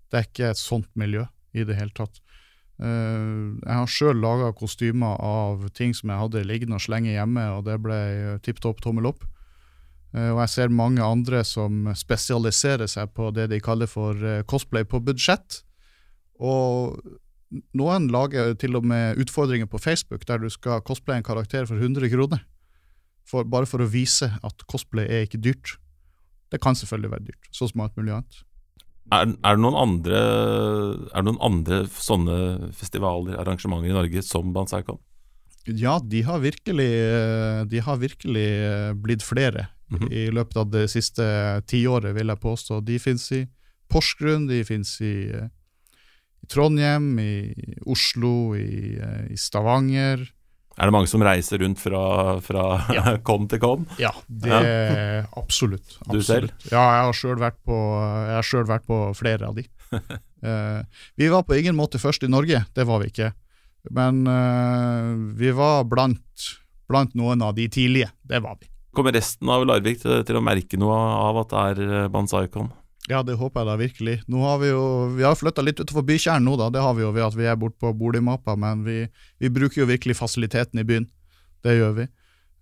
det 0.10 0.20
er 0.20 0.28
ikke 0.30 0.52
et 0.54 0.62
sånt 0.62 0.90
miljø 1.00 1.26
i 1.58 1.66
det 1.68 1.76
hele 1.80 1.96
tatt. 1.96 2.22
Uh, 2.80 3.60
jeg 3.66 3.76
har 3.76 3.92
sjøl 3.92 4.22
laga 4.24 4.54
kostymer 4.56 5.20
av 5.20 5.68
ting 5.76 5.92
som 5.98 6.14
jeg 6.14 6.24
hadde 6.24 6.46
liggende 6.48 6.80
og 6.80 6.86
slenge 6.86 7.12
hjemme, 7.12 7.50
og 7.58 7.66
det 7.68 7.80
ble 7.84 8.00
tipp 8.46 8.64
topp 8.64 8.84
tommel 8.86 9.12
opp. 9.12 9.28
Og 10.10 10.40
jeg 10.40 10.50
ser 10.50 10.72
mange 10.74 11.06
andre 11.06 11.44
som 11.46 11.84
spesialiserer 11.94 12.90
seg 12.90 13.12
på 13.14 13.28
det 13.30 13.44
de 13.52 13.60
kaller 13.62 13.86
for 13.86 14.18
cosplay 14.50 14.82
på 14.82 14.98
budsjett. 15.06 15.60
Og 16.42 16.98
noen 17.50 18.08
lager 18.14 18.54
til 18.62 18.78
og 18.78 18.86
med 18.86 19.20
utfordringer 19.22 19.70
på 19.70 19.82
Facebook 19.82 20.26
der 20.30 20.42
du 20.42 20.50
skal 20.54 20.84
cosplaye 20.86 21.22
en 21.22 21.26
karakter 21.26 21.66
for 21.66 21.80
100 21.82 22.10
kroner. 22.14 22.44
For, 23.30 23.46
bare 23.46 23.70
for 23.70 23.84
å 23.84 23.90
vise 23.90 24.32
at 24.42 24.66
cosplay 24.70 25.06
er 25.06 25.28
ikke 25.28 25.42
dyrt. 25.42 25.76
Det 26.50 26.62
kan 26.62 26.78
selvfølgelig 26.78 27.12
være 27.12 27.28
dyrt, 27.28 27.50
som 27.54 27.84
alt 27.84 27.98
mulig 27.98 28.16
annet. 28.16 28.40
Er, 29.10 29.26
er, 29.26 29.58
det 29.58 29.62
noen 29.62 29.78
andre, 29.78 30.18
er 31.10 31.22
det 31.22 31.26
noen 31.26 31.42
andre 31.46 31.84
sånne 31.94 32.72
festivaler, 32.78 33.38
arrangementer 33.42 33.90
i 33.90 33.96
Norge 33.96 34.24
som 34.26 34.52
Banzaikon? 34.54 35.00
Ja, 35.70 36.00
de 36.02 36.24
har 36.26 36.42
virkelig, 36.42 36.90
de 37.70 37.82
har 37.86 38.02
virkelig 38.02 38.50
blitt 39.02 39.26
flere 39.26 39.68
mm 39.90 40.00
-hmm. 40.00 40.14
i 40.14 40.32
løpet 40.32 40.58
av 40.58 40.70
det 40.72 40.88
siste 40.90 41.24
tiåret, 41.68 42.16
vil 42.16 42.28
jeg 42.28 42.40
påstå. 42.40 42.82
De 42.82 43.00
finnes 43.00 43.32
i 43.32 43.48
Porsgrunn, 43.90 44.48
de 44.48 44.64
finnes 44.64 45.02
i 45.02 45.50
i 46.44 46.50
Trondheim, 46.50 47.14
i 47.20 47.80
Oslo, 47.90 48.56
i, 48.58 48.98
eh, 49.00 49.32
i 49.34 49.38
Stavanger. 49.40 50.28
Er 50.80 50.88
det 50.88 50.96
mange 50.96 51.10
som 51.12 51.24
reiser 51.26 51.60
rundt 51.60 51.82
fra, 51.84 52.02
fra 52.44 52.64
ja. 52.96 53.18
kom 53.28 53.50
til 53.52 53.60
kom? 53.60 53.84
Ja, 54.00 54.14
det 54.28 54.54
er 54.56 55.28
absolutt, 55.36 55.98
absolutt. 56.06 56.14
Du 56.14 56.24
selv? 56.24 56.54
Ja, 56.72 56.86
jeg 56.96 57.10
har 57.10 57.20
sjøl 57.20 57.42
vært, 57.42 57.60
vært, 57.68 58.88
på 58.88 59.02
flere 59.20 59.50
av 59.50 59.60
de. 59.60 59.66
uh, 59.92 60.80
vi 61.20 61.28
var 61.34 61.44
på 61.44 61.60
ingen 61.60 61.76
måte 61.76 62.00
først 62.00 62.24
i 62.24 62.32
Norge, 62.32 62.64
det 62.76 62.88
var 62.88 63.04
vi 63.04 63.12
ikke. 63.12 63.34
Men 63.96 64.24
uh, 64.24 65.12
vi 65.36 65.52
var 65.56 65.84
blant, 65.92 66.48
blant, 66.88 67.16
noen 67.20 67.44
av 67.44 67.58
de 67.60 67.68
tidlige, 67.68 68.14
det 68.24 68.40
var 68.46 68.56
vi. 68.62 68.72
Kommer 68.96 69.14
resten 69.14 69.52
av 69.52 69.68
Larvik 69.68 70.00
til, 70.02 70.22
til 70.26 70.40
å 70.40 70.44
merke 70.44 70.80
noe 70.80 70.96
av 70.96 71.44
at 71.44 71.52
det 71.52 71.90
er 71.92 72.14
Banzaikon? 72.14 72.72
Ja, 73.10 73.24
det 73.26 73.40
håper 73.40 73.64
jeg 73.64 73.68
da 73.72 73.76
virkelig. 73.80 74.16
Nå 74.30 74.44
har 74.46 74.60
Vi 74.62 74.70
jo, 74.70 74.84
vi 75.18 75.26
har 75.26 75.38
flytta 75.38 75.64
litt 75.66 75.80
utenfor 75.82 76.06
bykjernen 76.06 76.46
nå, 76.46 76.54
da. 76.62 76.70
Det 76.70 76.84
har 76.84 76.94
vi 76.94 77.02
jo 77.02 77.10
ved 77.16 77.26
at 77.26 77.38
vi 77.38 77.48
er 77.50 77.58
borte 77.58 77.80
på 77.82 77.90
Boligmappa, 77.98 78.54
men 78.56 78.84
vi, 78.86 79.00
vi, 79.42 79.50
bruker 79.50 79.82
jo 79.82 79.90
virkelig 79.90 80.20
fasiliteten 80.20 80.80
i 80.80 80.86
byen. 80.86 81.08
Det 81.66 81.74
gjør 81.74 81.96
vi. 81.98 82.06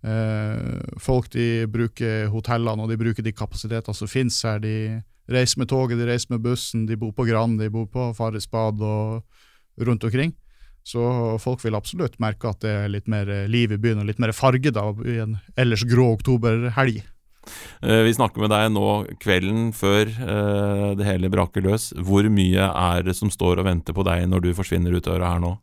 Eh, 0.08 0.94
folk 1.04 1.28
de 1.34 1.66
bruker 1.68 2.30
hotellene 2.32 2.80
og 2.80 2.88
de 2.88 2.96
bruker 2.96 3.26
de 3.26 3.34
kapasitetene 3.36 3.94
som 3.94 4.08
finnes 4.08 4.40
her. 4.46 4.62
De 4.64 5.02
reiser 5.28 5.60
med 5.60 5.68
toget, 5.68 6.00
de 6.00 6.08
reiser 6.08 6.32
med 6.32 6.40
bussen, 6.46 6.86
de 6.88 6.96
bor 6.96 7.12
på 7.12 7.28
Gran, 7.28 7.58
de 7.60 7.68
bor 7.68 7.84
på 7.92 8.08
Farrisbad 8.16 8.80
og 8.80 9.84
rundt 9.84 10.08
omkring. 10.08 10.32
Så 10.88 11.04
folk 11.44 11.60
vil 11.60 11.76
absolutt 11.76 12.16
merke 12.22 12.48
at 12.48 12.64
det 12.64 12.72
er 12.72 12.88
litt 12.88 13.10
mer 13.12 13.28
liv 13.52 13.76
i 13.76 13.76
byen 13.76 14.00
og 14.00 14.08
litt 14.08 14.22
mer 14.22 14.32
farge 14.32 14.72
da, 14.72 14.88
i 15.04 15.20
en 15.20 15.36
ellers 15.60 15.84
grå 15.84 16.14
oktoberhelg. 16.16 17.02
Eh, 17.82 18.02
vi 18.06 18.14
snakker 18.16 18.42
med 18.42 18.52
deg 18.52 18.70
nå 18.74 18.86
kvelden 19.22 19.70
før 19.76 20.08
eh, 20.08 20.88
det 20.98 21.06
hele 21.06 21.30
braker 21.32 21.64
løs. 21.64 21.90
Hvor 21.94 22.26
mye 22.32 22.68
er 22.68 23.06
det 23.06 23.16
som 23.18 23.32
står 23.32 23.62
og 23.62 23.68
venter 23.68 23.96
på 23.96 24.06
deg 24.06 24.26
når 24.30 24.46
du 24.46 24.50
forsvinner 24.58 24.94
ut 24.94 25.06
døra 25.06 25.34
her 25.34 25.44
nå? 25.44 25.54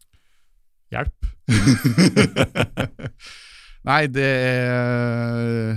Hjelp. 0.93 1.31
Nei, 3.85 4.07
det 4.09 4.25
er 4.25 5.75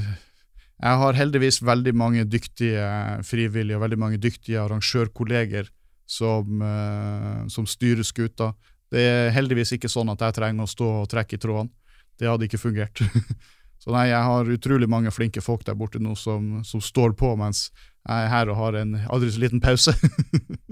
Jeg 0.79 1.01
har 1.03 1.19
heldigvis 1.19 1.59
veldig 1.61 1.93
mange 1.99 2.25
dyktige 2.25 2.87
frivillige 3.27 3.77
og 3.77 3.85
veldig 3.85 4.01
mange 4.01 4.21
dyktige 4.23 4.63
arrangørkolleger 4.63 5.69
som, 6.09 6.63
eh, 6.63 7.43
som 7.53 7.67
styrer 7.67 8.07
skuta. 8.07 8.55
Det 8.89 9.03
er 9.05 9.35
heldigvis 9.37 9.75
ikke 9.77 9.91
sånn 9.93 10.09
at 10.15 10.23
jeg 10.25 10.39
trenger 10.39 10.65
å 10.65 10.71
stå 10.71 10.89
og 11.03 11.11
trekke 11.13 11.37
i 11.37 11.43
trådene. 11.43 11.75
Det 12.19 12.27
hadde 12.27 12.49
ikke 12.49 12.61
fungert. 12.61 13.03
Så 13.89 13.95
nei, 13.95 14.11
jeg 14.11 14.21
har 14.21 14.49
utrolig 14.53 14.85
mange 14.85 15.09
flinke 15.09 15.41
folk 15.41 15.63
der 15.65 15.73
borte 15.73 15.97
nå 15.97 16.11
som, 16.13 16.59
som 16.61 16.81
står 16.85 17.15
på 17.17 17.31
mens 17.41 17.71
jeg 18.05 18.27
er 18.27 18.27
her 18.29 18.51
og 18.53 18.59
har 18.59 18.77
en 18.77 18.91
aldri 19.09 19.31
så 19.33 19.41
liten 19.41 19.63
pause. 19.65 19.95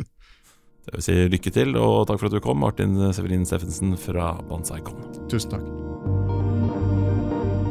det 0.84 0.92
vil 0.92 1.04
si 1.06 1.14
lykke 1.32 1.52
til, 1.54 1.72
og 1.80 2.02
takk 2.10 2.20
for 2.20 2.28
at 2.28 2.36
du 2.36 2.42
kom, 2.44 2.60
Martin 2.60 2.92
Severin 3.16 3.48
Steffensen 3.48 3.94
fra 3.96 4.34
Bansaikon. 4.50 5.00
Tusen 5.32 5.54
takk. 5.54 5.64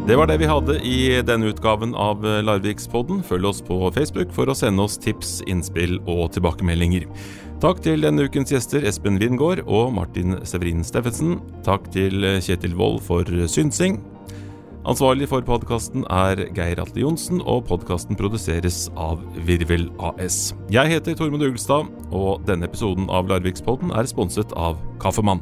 Det 0.09 0.17
var 0.17 0.31
det 0.33 0.39
vi 0.41 0.49
hadde 0.49 0.79
i 0.81 0.97
denne 1.29 1.53
utgaven 1.53 1.93
av 1.93 2.25
Larvikspodden. 2.25 3.21
Følg 3.29 3.51
oss 3.51 3.61
på 3.69 3.77
Facebook 3.93 4.33
for 4.33 4.49
å 4.49 4.57
sende 4.57 4.81
oss 4.81 4.97
tips, 4.97 5.43
innspill 5.45 5.99
og 6.09 6.31
tilbakemeldinger. 6.39 7.05
Takk 7.61 7.85
til 7.85 8.01
denne 8.01 8.25
ukens 8.25 8.49
gjester 8.49 8.81
Espen 8.89 9.21
Wingård 9.21 9.61
og 9.69 9.93
Martin 9.93 10.39
Severin 10.41 10.81
Steffensen. 10.81 11.37
Takk 11.69 11.85
til 11.93 12.25
Kjetil 12.41 12.73
Wold 12.81 13.03
for 13.05 13.29
synsing. 13.45 14.01
Ansvarlig 14.85 15.25
for 15.31 15.41
podkasten 15.41 16.03
er 16.13 16.37
Geir 16.53 16.77
Atle 16.77 17.01
Johnsen, 17.01 17.39
og 17.41 17.63
podkasten 17.65 18.13
produseres 18.19 18.83
av 18.93 19.23
Virvel 19.47 19.87
AS. 19.97 20.51
Jeg 20.69 20.91
heter 20.91 21.17
Tormod 21.17 21.41
Ugelstad, 21.41 21.89
og 22.13 22.45
denne 22.45 22.69
episoden 22.69 23.09
av 23.09 23.25
Larvikspodden 23.31 23.89
er 23.97 24.05
sponset 24.05 24.53
av 24.53 24.77
Kaffemann. 25.01 25.41